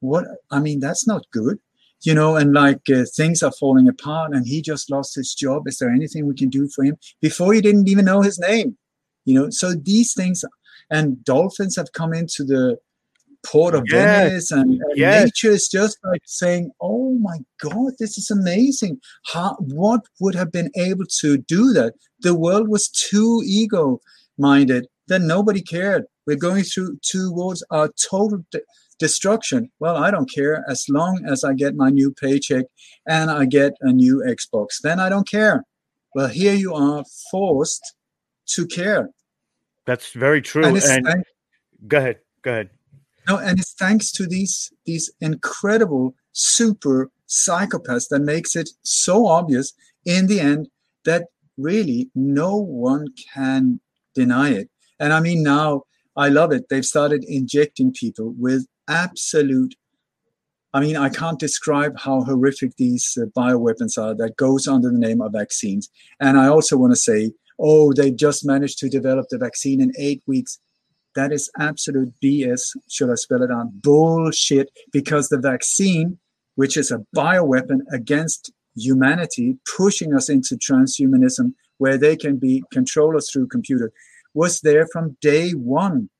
[0.00, 0.24] What?
[0.50, 1.58] I mean, that's not good.
[2.02, 5.66] You know, and like uh, things are falling apart and he just lost his job.
[5.66, 6.98] Is there anything we can do for him?
[7.22, 8.76] Before you didn't even know his name.
[9.24, 10.44] You know, so these things
[10.90, 12.78] and dolphins have come into the
[13.44, 14.28] port of yes.
[14.28, 15.24] Venice, and, and yes.
[15.24, 19.00] nature is just like saying, "Oh my God, this is amazing!
[19.32, 21.94] How what would have been able to do that?
[22.20, 26.04] The world was too ego-minded that nobody cared.
[26.26, 28.60] We're going through towards our total." De-
[28.98, 29.70] destruction.
[29.78, 32.66] Well, I don't care as long as I get my new paycheck
[33.06, 34.80] and I get a new Xbox.
[34.82, 35.64] Then I don't care.
[36.14, 37.94] Well, here you are forced
[38.54, 39.10] to care.
[39.86, 40.64] That's very true.
[40.64, 41.30] And, and thanks,
[41.86, 42.18] go ahead.
[42.42, 42.70] Go ahead.
[43.28, 49.72] No, and it's thanks to these these incredible super psychopaths that makes it so obvious
[50.04, 50.68] in the end
[51.04, 51.26] that
[51.56, 53.80] really no one can
[54.14, 54.70] deny it.
[55.00, 55.82] And I mean now
[56.16, 56.68] I love it.
[56.68, 59.74] They've started injecting people with absolute
[60.72, 64.98] I mean, I can't describe how horrific these uh, bioweapons are that goes under the
[64.98, 65.88] name of vaccines.
[66.20, 69.92] And I also want to say oh, they just managed to develop the vaccine in
[69.98, 70.58] eight weeks.
[71.14, 72.76] That is absolute BS.
[72.88, 73.80] Should I spell it out?
[73.82, 74.70] Bullshit.
[74.92, 76.18] Because the vaccine
[76.56, 83.16] which is a bioweapon against humanity, pushing us into transhumanism, where they can be control
[83.16, 83.92] us through computer,
[84.34, 86.10] was there from day one.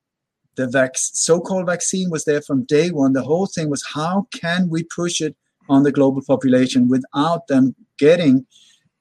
[0.55, 3.13] The vac- so-called vaccine was there from day one.
[3.13, 5.37] The whole thing was how can we push it
[5.69, 8.47] on the global population without them getting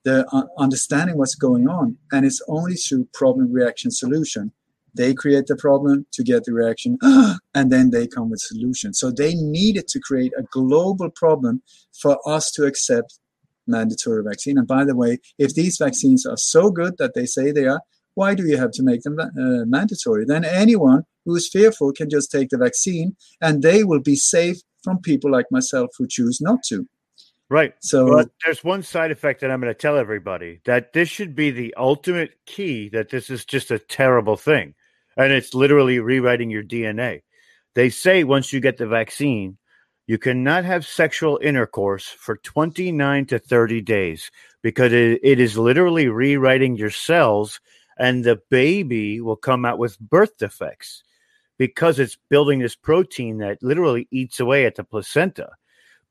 [0.05, 4.53] the uh, understanding what's going on, and it's only through problem reaction solution.
[4.93, 6.97] They create the problem to get the reaction,
[7.53, 8.99] and then they come with solutions.
[8.99, 11.61] So they needed to create a global problem
[12.01, 13.19] for us to accept
[13.67, 14.57] mandatory vaccine.
[14.57, 17.81] And by the way, if these vaccines are so good that they say they are,
[18.13, 20.23] why do you have to make them uh, mandatory?
[20.23, 24.57] Then anyone who is fearful can just take the vaccine, and they will be safe
[24.83, 26.87] from people like myself who choose not to.
[27.49, 27.73] Right.
[27.79, 31.35] So well, there's one side effect that I'm going to tell everybody that this should
[31.35, 34.73] be the ultimate key that this is just a terrible thing.
[35.15, 37.21] And it's literally rewriting your DNA.
[37.75, 39.57] They say once you get the vaccine,
[40.07, 44.31] you cannot have sexual intercourse for 29 to 30 days
[44.61, 47.59] because it, it is literally rewriting your cells
[47.97, 51.03] and the baby will come out with birth defects
[51.57, 55.49] because it's building this protein that literally eats away at the placenta.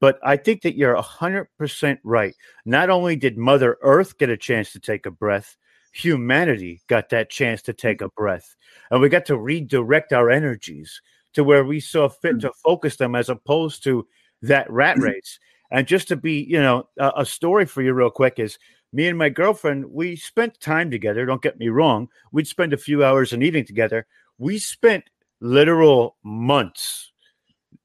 [0.01, 2.35] But I think that you're 100% right.
[2.65, 5.57] Not only did Mother Earth get a chance to take a breath,
[5.93, 8.57] humanity got that chance to take a breath.
[8.91, 11.01] And we got to redirect our energies
[11.35, 14.07] to where we saw fit to focus them as opposed to
[14.43, 15.07] that rat mm-hmm.
[15.07, 15.39] race.
[15.71, 18.59] And just to be, you know, a, a story for you, real quick, is
[18.93, 21.27] me and my girlfriend, we spent time together.
[21.27, 22.09] Don't get me wrong.
[22.31, 24.07] We'd spend a few hours in eating together.
[24.39, 25.05] We spent
[25.41, 27.13] literal months,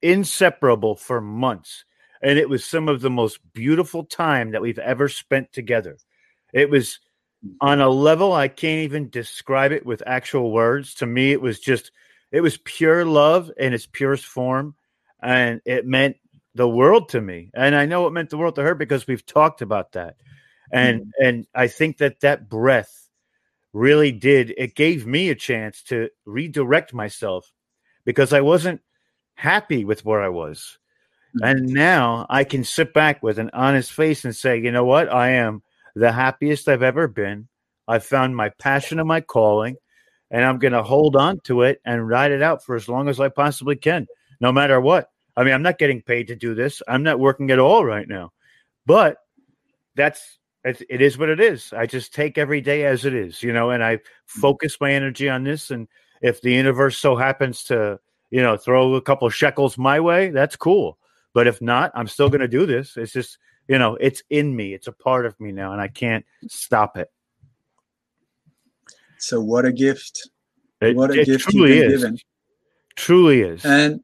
[0.02, 1.86] inseparable for months.
[2.22, 5.98] And it was some of the most beautiful time that we've ever spent together.
[6.54, 7.00] It was
[7.62, 10.96] on a level I can't even describe it with actual words.
[10.96, 11.92] To me, it was just,
[12.32, 14.76] it was pure love in its purest form.
[15.22, 16.18] And it meant
[16.56, 17.52] the world to me.
[17.54, 20.16] And I know it meant the world to her because we've talked about that.
[20.72, 21.26] And, mm-hmm.
[21.26, 23.08] and I think that that breath
[23.72, 27.52] really did, it gave me a chance to redirect myself
[28.04, 28.82] because I wasn't
[29.36, 30.78] happy with where I was.
[31.42, 35.12] And now I can sit back with an honest face and say, you know what?
[35.14, 35.62] I am
[35.96, 37.48] the happiest I've ever been.
[37.88, 39.78] I've found my passion and my calling,
[40.32, 43.10] and I'm going to hold on to it and ride it out for as long
[43.10, 44.08] as I possibly can,
[44.40, 45.10] no matter what.
[45.36, 46.82] I mean, I'm not getting paid to do this.
[46.88, 48.32] I'm not working at all right now,
[48.86, 49.18] but
[49.96, 51.74] that's it is what it is.
[51.74, 55.30] I just take every day as it is, you know, and I focus my energy
[55.30, 55.72] on this.
[55.72, 55.88] And
[56.22, 58.00] if the universe so happens to,
[58.30, 60.99] you know, throw a couple shekels my way, that's cool.
[61.34, 62.98] But if not, I'm still going to do this.
[62.98, 63.38] It's just,
[63.68, 64.74] you know, it's in me.
[64.74, 67.10] It's a part of me now, and I can't stop it.
[69.20, 70.30] So what a gift!
[70.82, 72.02] It, what a gift truly you've been is.
[72.02, 72.18] given.
[72.96, 73.66] Truly is.
[73.66, 74.00] And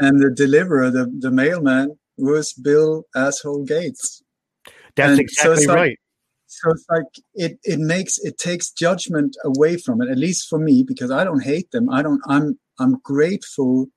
[0.00, 4.22] and the deliverer, the the mailman, was Bill asshole Gates.
[4.96, 5.98] That's and exactly it's like- right.
[6.46, 7.04] so it's like
[7.34, 11.22] it it makes it takes judgment away from it at least for me because i
[11.22, 13.88] don't hate them i don't i'm i'm grateful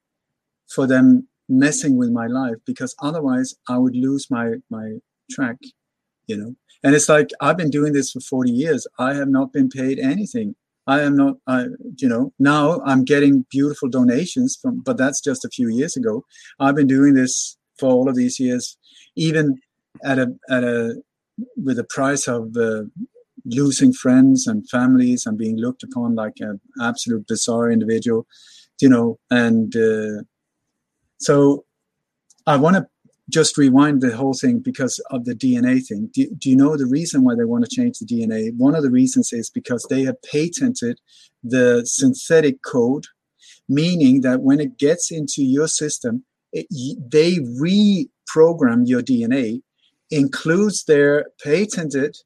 [0.67, 4.97] for them messing with my life because otherwise i would lose my my
[5.31, 5.57] track
[6.27, 6.55] you know?
[6.83, 8.87] And it's like i've been doing this for 40 years.
[8.97, 10.55] I have not been paid anything.
[10.87, 11.65] I am not i
[11.97, 16.23] you know now i'm getting beautiful donations from but that's just a few years ago.
[16.59, 18.77] I've been doing this for all of these years
[19.15, 19.59] even
[20.03, 21.01] at a at a
[21.55, 22.83] with the price of uh,
[23.45, 28.27] losing friends and families and being looked upon like an absolute bizarre individual,
[28.81, 29.17] you know.
[29.31, 30.23] And uh,
[31.19, 31.65] so
[32.47, 32.87] I want to
[33.29, 36.09] just rewind the whole thing because of the DNA thing.
[36.13, 38.55] Do, do you know the reason why they want to change the DNA?
[38.57, 40.99] One of the reasons is because they have patented
[41.43, 43.05] the synthetic code,
[43.67, 46.65] meaning that when it gets into your system, it,
[47.11, 49.61] they reprogram your DNA
[50.09, 52.17] includes their patented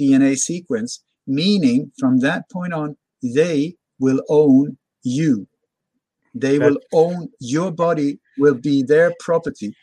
[0.00, 5.46] DNA sequence, meaning from that point on, they will own you.
[6.34, 9.74] They will own your body, will be their property.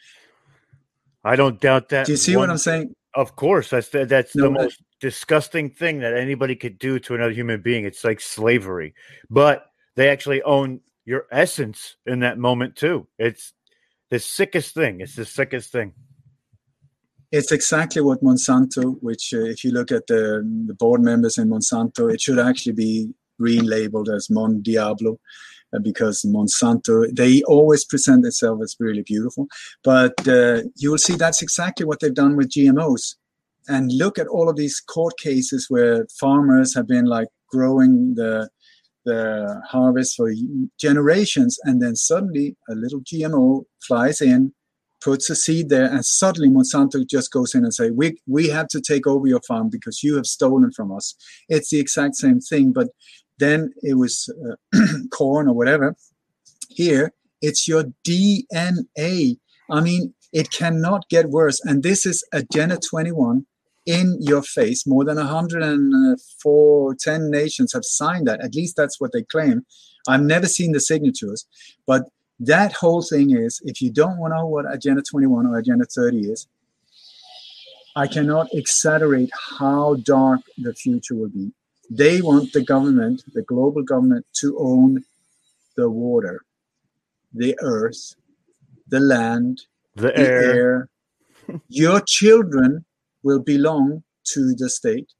[1.23, 2.05] I don't doubt that.
[2.05, 2.93] Do you see what I'm saying?
[3.15, 7.15] Of course, that's the, that's No, the most disgusting thing that anybody could do to
[7.15, 7.85] another human being.
[7.85, 8.93] It's like slavery,
[9.29, 9.65] but
[9.95, 13.07] they actually own your essence in that moment too.
[13.17, 13.53] It's
[14.09, 15.01] the sickest thing.
[15.01, 15.93] It's the sickest thing.
[17.31, 21.49] It's exactly what Monsanto, which uh, if you look at the, the board members in
[21.49, 25.19] Monsanto, it should actually be relabeled as Mon Diablo
[25.79, 29.47] because Monsanto, they always present themselves as really beautiful.
[29.83, 33.15] But uh, you will see that's exactly what they've done with GMOs.
[33.67, 38.49] And look at all of these court cases where farmers have been like growing the
[39.05, 40.33] the harvest for
[40.79, 44.51] generations, and then suddenly a little GMO flies in,
[44.99, 48.67] puts a seed there, and suddenly Monsanto just goes in and say, "We we have
[48.69, 51.15] to take over your farm because you have stolen from us."
[51.47, 52.87] It's the exact same thing, but
[53.37, 54.29] then it was
[54.73, 54.79] uh,
[55.11, 55.95] corn or whatever.
[56.69, 59.37] Here, it's your DNA.
[59.69, 61.61] I mean, it cannot get worse.
[61.63, 63.45] And this is Agenda 21
[63.85, 64.85] in your face.
[64.85, 68.41] More than 104, 10 nations have signed that.
[68.41, 69.65] At least that's what they claim.
[70.07, 71.45] I've never seen the signatures,
[71.87, 72.09] but
[72.39, 75.85] that whole thing is if you don't want to know what Agenda 21 or Agenda
[75.85, 76.47] 30 is,
[77.95, 81.53] I cannot exaggerate how dark the future will be.
[81.89, 85.03] They want the government, the global government, to own
[85.75, 86.41] the water,
[87.33, 88.15] the earth,
[88.87, 89.61] the land,
[89.95, 90.53] The the air.
[90.53, 90.89] air.
[91.69, 92.85] Your children
[93.23, 94.03] will belong
[94.33, 95.11] to the state.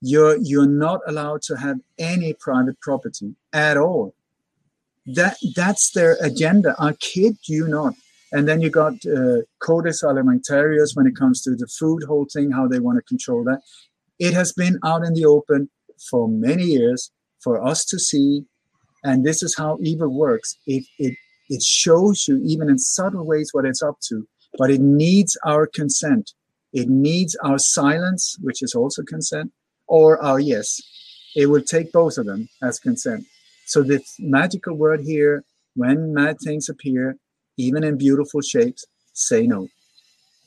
[0.00, 4.14] You're you're not allowed to have any private property at all.
[5.06, 6.74] That that's their agenda.
[6.78, 7.94] I kid you not.
[8.32, 12.50] And then you got uh, Codex Alimentarius when it comes to the food whole thing,
[12.50, 13.60] how they want to control that.
[14.18, 15.70] It has been out in the open
[16.10, 17.10] for many years
[17.40, 18.44] for us to see,
[19.02, 20.56] and this is how evil works.
[20.66, 21.16] It it
[21.48, 24.26] it shows you even in subtle ways what it's up to,
[24.58, 26.32] but it needs our consent.
[26.72, 29.52] It needs our silence, which is also consent,
[29.86, 30.80] or our yes.
[31.36, 33.24] It will take both of them as consent.
[33.66, 35.44] So this magical word here,
[35.74, 37.16] when mad things appear,
[37.56, 39.68] even in beautiful shapes, say no.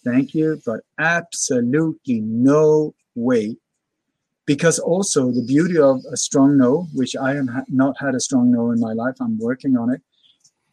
[0.03, 3.57] Thank you, but absolutely no way.
[4.48, 8.52] Because also the beauty of a strong no, which I have not had a strong
[8.52, 10.02] no in my life, I'm working on it.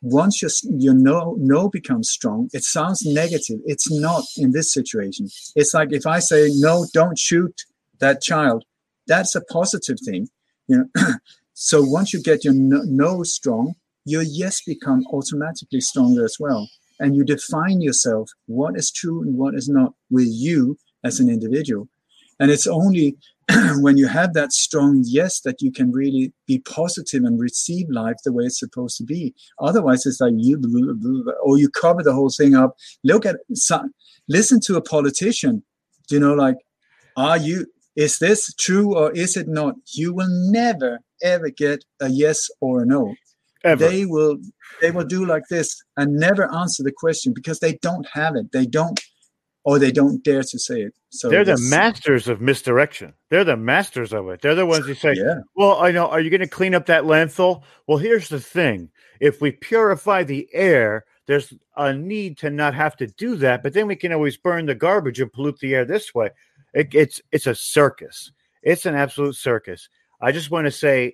[0.00, 3.58] Once your, your no, no becomes strong, it sounds negative.
[3.66, 5.28] It's not in this situation.
[5.56, 7.62] It's like if I say, no, don't shoot
[7.98, 8.64] that child,
[9.06, 10.28] that's a positive thing.
[10.68, 11.14] You know,
[11.54, 13.74] so once you get your no, no strong,
[14.04, 16.68] your yes become automatically stronger as well.
[17.00, 21.28] And you define yourself what is true and what is not with you as an
[21.28, 21.88] individual.
[22.38, 23.16] And it's only
[23.80, 28.16] when you have that strong yes that you can really be positive and receive life
[28.24, 29.34] the way it's supposed to be.
[29.60, 30.60] Otherwise, it's like you,
[31.42, 32.76] or you cover the whole thing up.
[33.02, 33.92] Look at, some,
[34.28, 35.62] listen to a politician.
[36.10, 36.56] You know, like,
[37.16, 37.66] are you?
[37.96, 39.76] Is this true or is it not?
[39.94, 43.14] You will never ever get a yes or a no
[43.64, 43.88] Ever.
[43.88, 44.36] they will
[44.82, 48.52] they will do like this and never answer the question because they don't have it
[48.52, 49.00] they don't
[49.64, 53.14] or they don't dare to say it so They're the masters of misdirection.
[53.30, 54.42] They're the masters of it.
[54.42, 56.06] They're the ones who say, yeah Well, I know.
[56.06, 57.62] Are you going to clean up that landfill?
[57.86, 62.96] Well, here's the thing: if we purify the air, there's a need to not have
[62.96, 63.62] to do that.
[63.62, 66.30] But then we can always burn the garbage and pollute the air this way.
[66.72, 68.32] It, it's it's a circus.
[68.62, 69.88] It's an absolute circus.
[70.20, 71.12] I just want to say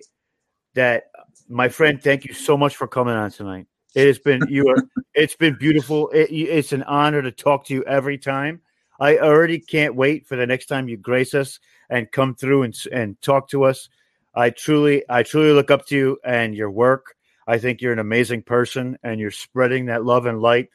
[0.73, 1.05] that,
[1.47, 3.67] my friend, thank you so much for coming on tonight.
[3.95, 4.83] It has been you are.
[5.13, 6.09] It's been beautiful.
[6.09, 8.61] It, it's an honor to talk to you every time.
[8.99, 11.59] I already can't wait for the next time you grace us
[11.89, 13.89] and come through and and talk to us.
[14.33, 17.15] I truly, I truly look up to you and your work.
[17.47, 20.69] I think you're an amazing person, and you're spreading that love and light,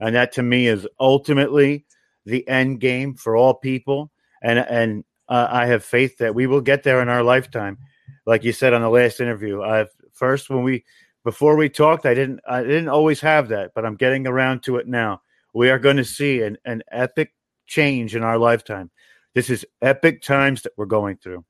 [0.00, 1.86] and that to me is ultimately
[2.26, 4.10] the end game for all people.
[4.42, 7.78] And and uh, I have faith that we will get there in our lifetime,
[8.26, 9.62] like you said on the last interview.
[9.62, 10.84] I've first when we
[11.28, 14.76] before we talked, I didn't I didn't always have that, but I'm getting around to
[14.76, 15.20] it now.
[15.52, 17.34] We are going to see an, an epic
[17.66, 18.90] change in our lifetime.
[19.34, 21.44] This is epic times that we're going through.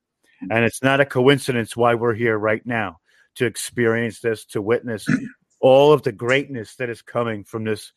[0.51, 2.99] And it's not a coincidence why we're here right now
[3.35, 5.07] to experience this, to witness
[5.61, 7.93] all of the greatness that is coming from this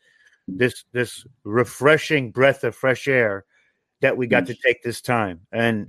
[0.46, 3.44] this this refreshing breath of fresh air
[4.02, 5.40] that we got to take this time.
[5.50, 5.88] And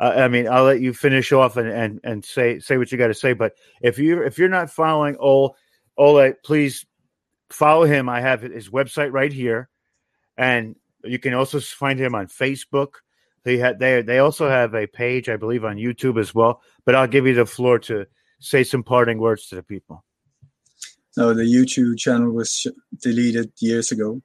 [0.00, 2.98] uh, I mean, I'll let you finish off and, and, and say say what you
[2.98, 3.34] got to say.
[3.34, 3.52] But
[3.82, 5.56] if you if you're not following Ole,
[5.96, 6.86] Ole, please
[7.50, 8.08] follow him.
[8.08, 9.68] I have his website right here,
[10.36, 12.94] and you can also find him on Facebook.
[13.44, 16.62] They had they they also have a page, I believe, on YouTube as well.
[16.84, 18.06] But I'll give you the floor to
[18.40, 20.02] say some parting words to the people.
[21.16, 22.66] no the youtube channel was
[23.02, 24.22] deleted years ago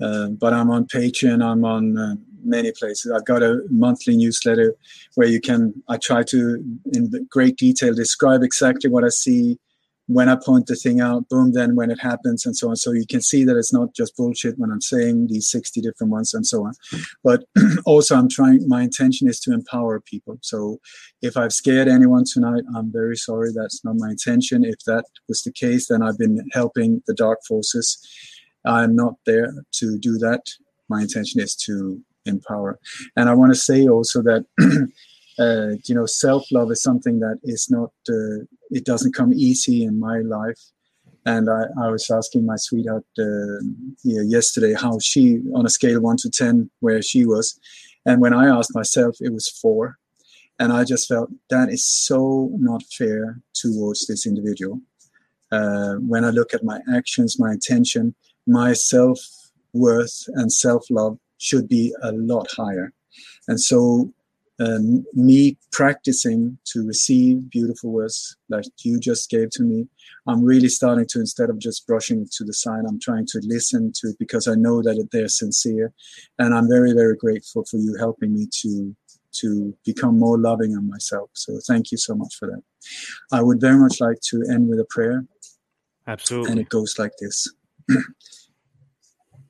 [0.00, 4.74] uh, but i'm on patreon i'm on uh, many places i've got a monthly newsletter
[5.14, 6.62] where you can i try to
[6.94, 9.58] in great detail describe exactly what i see
[10.12, 12.74] when I point the thing out, boom, then when it happens and so on.
[12.74, 16.10] So you can see that it's not just bullshit when I'm saying these 60 different
[16.10, 16.74] ones and so on.
[17.22, 17.44] But
[17.86, 20.38] also, I'm trying, my intention is to empower people.
[20.42, 20.80] So
[21.22, 23.50] if I've scared anyone tonight, I'm very sorry.
[23.54, 24.64] That's not my intention.
[24.64, 28.04] If that was the case, then I've been helping the dark forces.
[28.64, 30.42] I'm not there to do that.
[30.88, 32.78] My intention is to empower.
[33.16, 34.44] And I want to say also that.
[35.38, 39.84] Uh, you know, self love is something that is not, uh, it doesn't come easy
[39.84, 40.60] in my life.
[41.24, 43.58] And I, I was asking my sweetheart uh,
[44.04, 47.58] yesterday how she, on a scale of one to 10, where she was.
[48.04, 49.98] And when I asked myself, it was four.
[50.58, 54.80] And I just felt that is so not fair towards this individual.
[55.50, 58.14] Uh, when I look at my actions, my intention,
[58.50, 59.18] my self
[59.72, 62.92] worth and self love should be a lot higher.
[63.48, 64.12] And so
[64.60, 69.88] um, me practicing to receive beautiful words like you just gave to me,
[70.26, 73.92] I'm really starting to, instead of just brushing to the side, I'm trying to listen
[73.96, 75.94] to it because I know that they're sincere.
[76.38, 78.94] And I'm very, very grateful for you helping me to
[79.32, 81.30] to become more loving on myself.
[81.34, 82.62] So thank you so much for that.
[83.30, 85.24] I would very much like to end with a prayer.
[86.08, 86.50] Absolutely.
[86.50, 87.48] And it goes like this.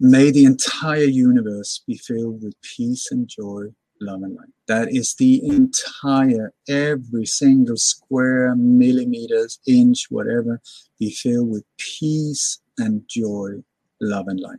[0.01, 4.49] May the entire universe be filled with peace and joy love and light.
[4.67, 10.61] That is the entire, every single square millimeters, inch, whatever,
[10.99, 13.63] be filled with peace and joy,
[14.01, 14.59] love and light.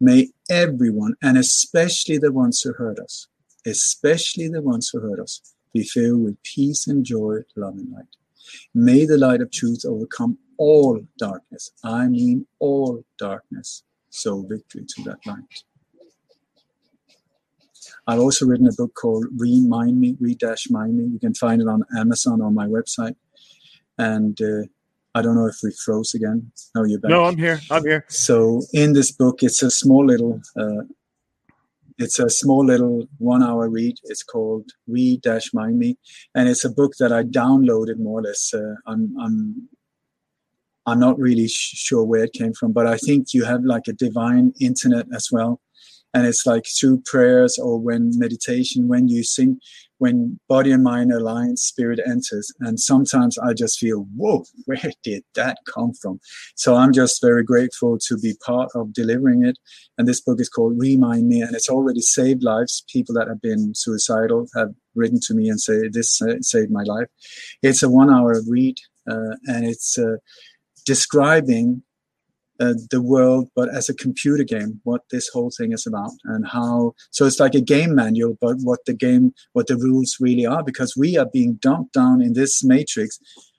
[0.00, 3.26] May everyone, and especially the ones who hurt us,
[3.66, 5.40] especially the ones who hurt us,
[5.72, 8.16] be filled with peace and joy, love and light.
[8.74, 11.72] May the light of truth overcome all darkness.
[11.82, 13.82] I mean all darkness.
[14.14, 15.64] So victory to that light.
[18.06, 21.04] I've also written a book called Remind Me, Re Dash Mind Me.
[21.04, 23.16] You can find it on Amazon or my website.
[23.98, 24.62] And uh,
[25.16, 26.52] I don't know if we froze again.
[26.76, 27.10] No, you're back.
[27.10, 27.60] No, I'm here.
[27.72, 28.04] I'm here.
[28.08, 30.82] So in this book, it's a small little, uh,
[31.98, 33.96] it's a small little one-hour read.
[34.04, 35.98] It's called Re Dash Mind Me,
[36.36, 38.54] and it's a book that I downloaded more or less.
[38.54, 39.68] Uh, I'm, I'm
[40.86, 43.88] I'm not really sh- sure where it came from, but I think you have like
[43.88, 45.60] a divine internet as well.
[46.12, 49.58] And it's like through prayers or when meditation when you sing
[49.98, 52.52] when body and mind align spirit enters.
[52.60, 56.20] And sometimes i just feel whoa where did that come from?
[56.54, 59.58] So i'm just very grateful to be part of delivering it.
[59.98, 62.84] And this book is called remind me and it's already saved lives.
[62.88, 67.08] People that have been suicidal have written to me and say this saved my life.
[67.60, 68.76] It's a one hour read
[69.10, 70.16] uh, and it's uh,
[70.84, 71.82] describing
[72.60, 76.46] uh, the world, but as a computer game, what this whole thing is about and
[76.46, 76.92] how.
[77.10, 80.62] So it's like a game manual, but what the game, what the rules really are,
[80.62, 83.18] because we are being dumped down in this matrix,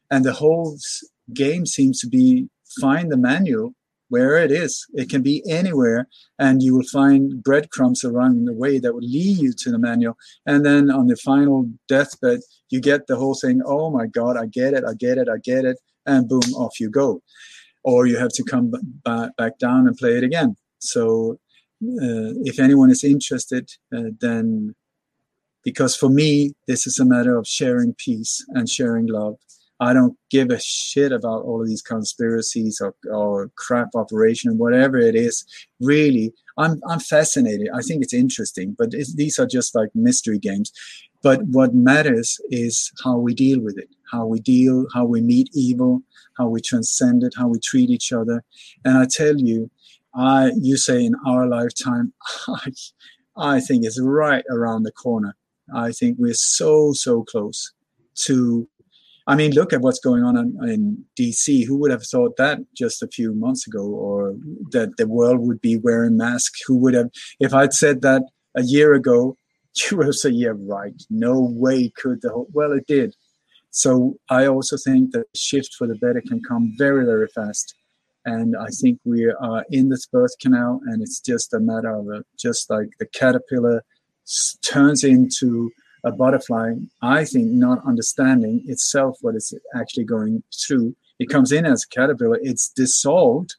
[0.10, 0.78] and the whole
[1.34, 2.48] game seems to be
[2.80, 3.74] find the manual
[4.10, 4.86] where it is.
[4.94, 6.08] It can be anywhere,
[6.40, 10.16] and you will find breadcrumbs around the way that will lead you to the manual.
[10.46, 13.62] And then on the final deathbed, you get the whole thing.
[13.66, 16.80] Oh my God, I get it, I get it, I get it, and boom, off
[16.80, 17.22] you go
[17.84, 20.56] or you have to come b- back down and play it again.
[20.80, 21.40] So
[21.84, 24.76] uh, if anyone is interested, uh, then
[25.64, 29.36] because for me, this is a matter of sharing peace and sharing love.
[29.80, 34.98] I don't give a shit about all of these conspiracies or, or crap operation, whatever
[34.98, 35.44] it is.
[35.82, 37.68] Really, I'm, I'm fascinated.
[37.74, 40.72] I think it's interesting, but it's, these are just like mystery games.
[41.26, 45.50] But what matters is how we deal with it, how we deal, how we meet
[45.56, 46.04] evil,
[46.38, 48.44] how we transcend it, how we treat each other.
[48.86, 49.72] And I tell you,
[50.14, 52.14] I you say in our lifetime,
[52.48, 52.72] I,
[53.36, 55.36] I think it's right around the corner.
[55.74, 57.74] I think we're so so close
[58.26, 58.68] to.
[59.26, 61.66] I mean, look at what's going on in, in DC.
[61.66, 64.36] Who would have thought that just a few months ago, or
[64.74, 66.62] that the world would be wearing masks?
[66.68, 68.22] Who would have, if I'd said that
[68.54, 69.40] a year ago,
[69.92, 71.02] you will say, "Yeah, right.
[71.10, 73.16] No way could the whole." Well, it did
[73.76, 77.76] so I also think that shift for the better can come very, very fast.
[78.24, 82.08] And I think we are in this birth canal, and it's just a matter of
[82.08, 83.84] a, just like the caterpillar
[84.62, 85.70] turns into
[86.06, 86.76] a butterfly.
[87.02, 90.96] I think not understanding itself what it's actually going through.
[91.20, 93.56] It comes in as a caterpillar, it's dissolved,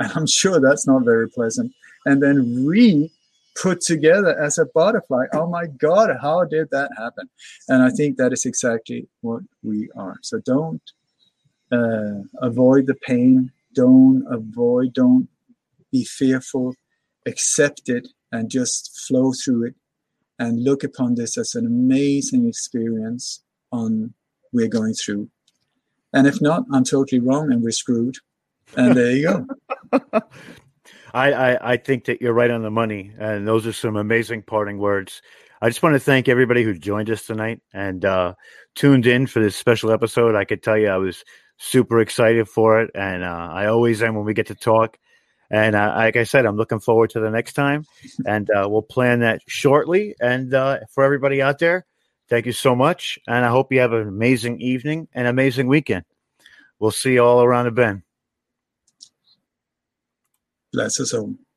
[0.00, 1.72] and I'm sure that's not very pleasant.
[2.06, 3.12] And then re
[3.60, 5.26] put together as a butterfly.
[5.32, 7.28] Oh my God, how did that happen?
[7.68, 10.16] And I think that is exactly what we are.
[10.22, 10.82] So don't
[11.70, 13.52] uh, avoid the pain.
[13.74, 15.28] Don't avoid, don't
[15.90, 16.74] be fearful.
[17.26, 19.74] Accept it and just flow through it
[20.38, 24.14] and look upon this as an amazing experience on
[24.52, 25.28] we're going through.
[26.12, 28.16] And if not, I'm totally wrong and we're screwed.
[28.76, 29.46] And there you
[29.90, 30.10] go.
[31.12, 34.42] I, I, I think that you're right on the money, and those are some amazing
[34.42, 35.20] parting words.
[35.60, 38.34] I just want to thank everybody who joined us tonight and uh,
[38.74, 40.34] tuned in for this special episode.
[40.34, 41.24] I could tell you I was
[41.58, 44.98] super excited for it, and uh, I always am when we get to talk.
[45.50, 47.84] And uh, like I said, I'm looking forward to the next time,
[48.26, 50.14] and uh, we'll plan that shortly.
[50.20, 51.84] And uh, for everybody out there,
[52.30, 56.06] thank you so much, and I hope you have an amazing evening and amazing weekend.
[56.78, 58.02] We'll see you all around the bend.
[60.74, 61.51] All.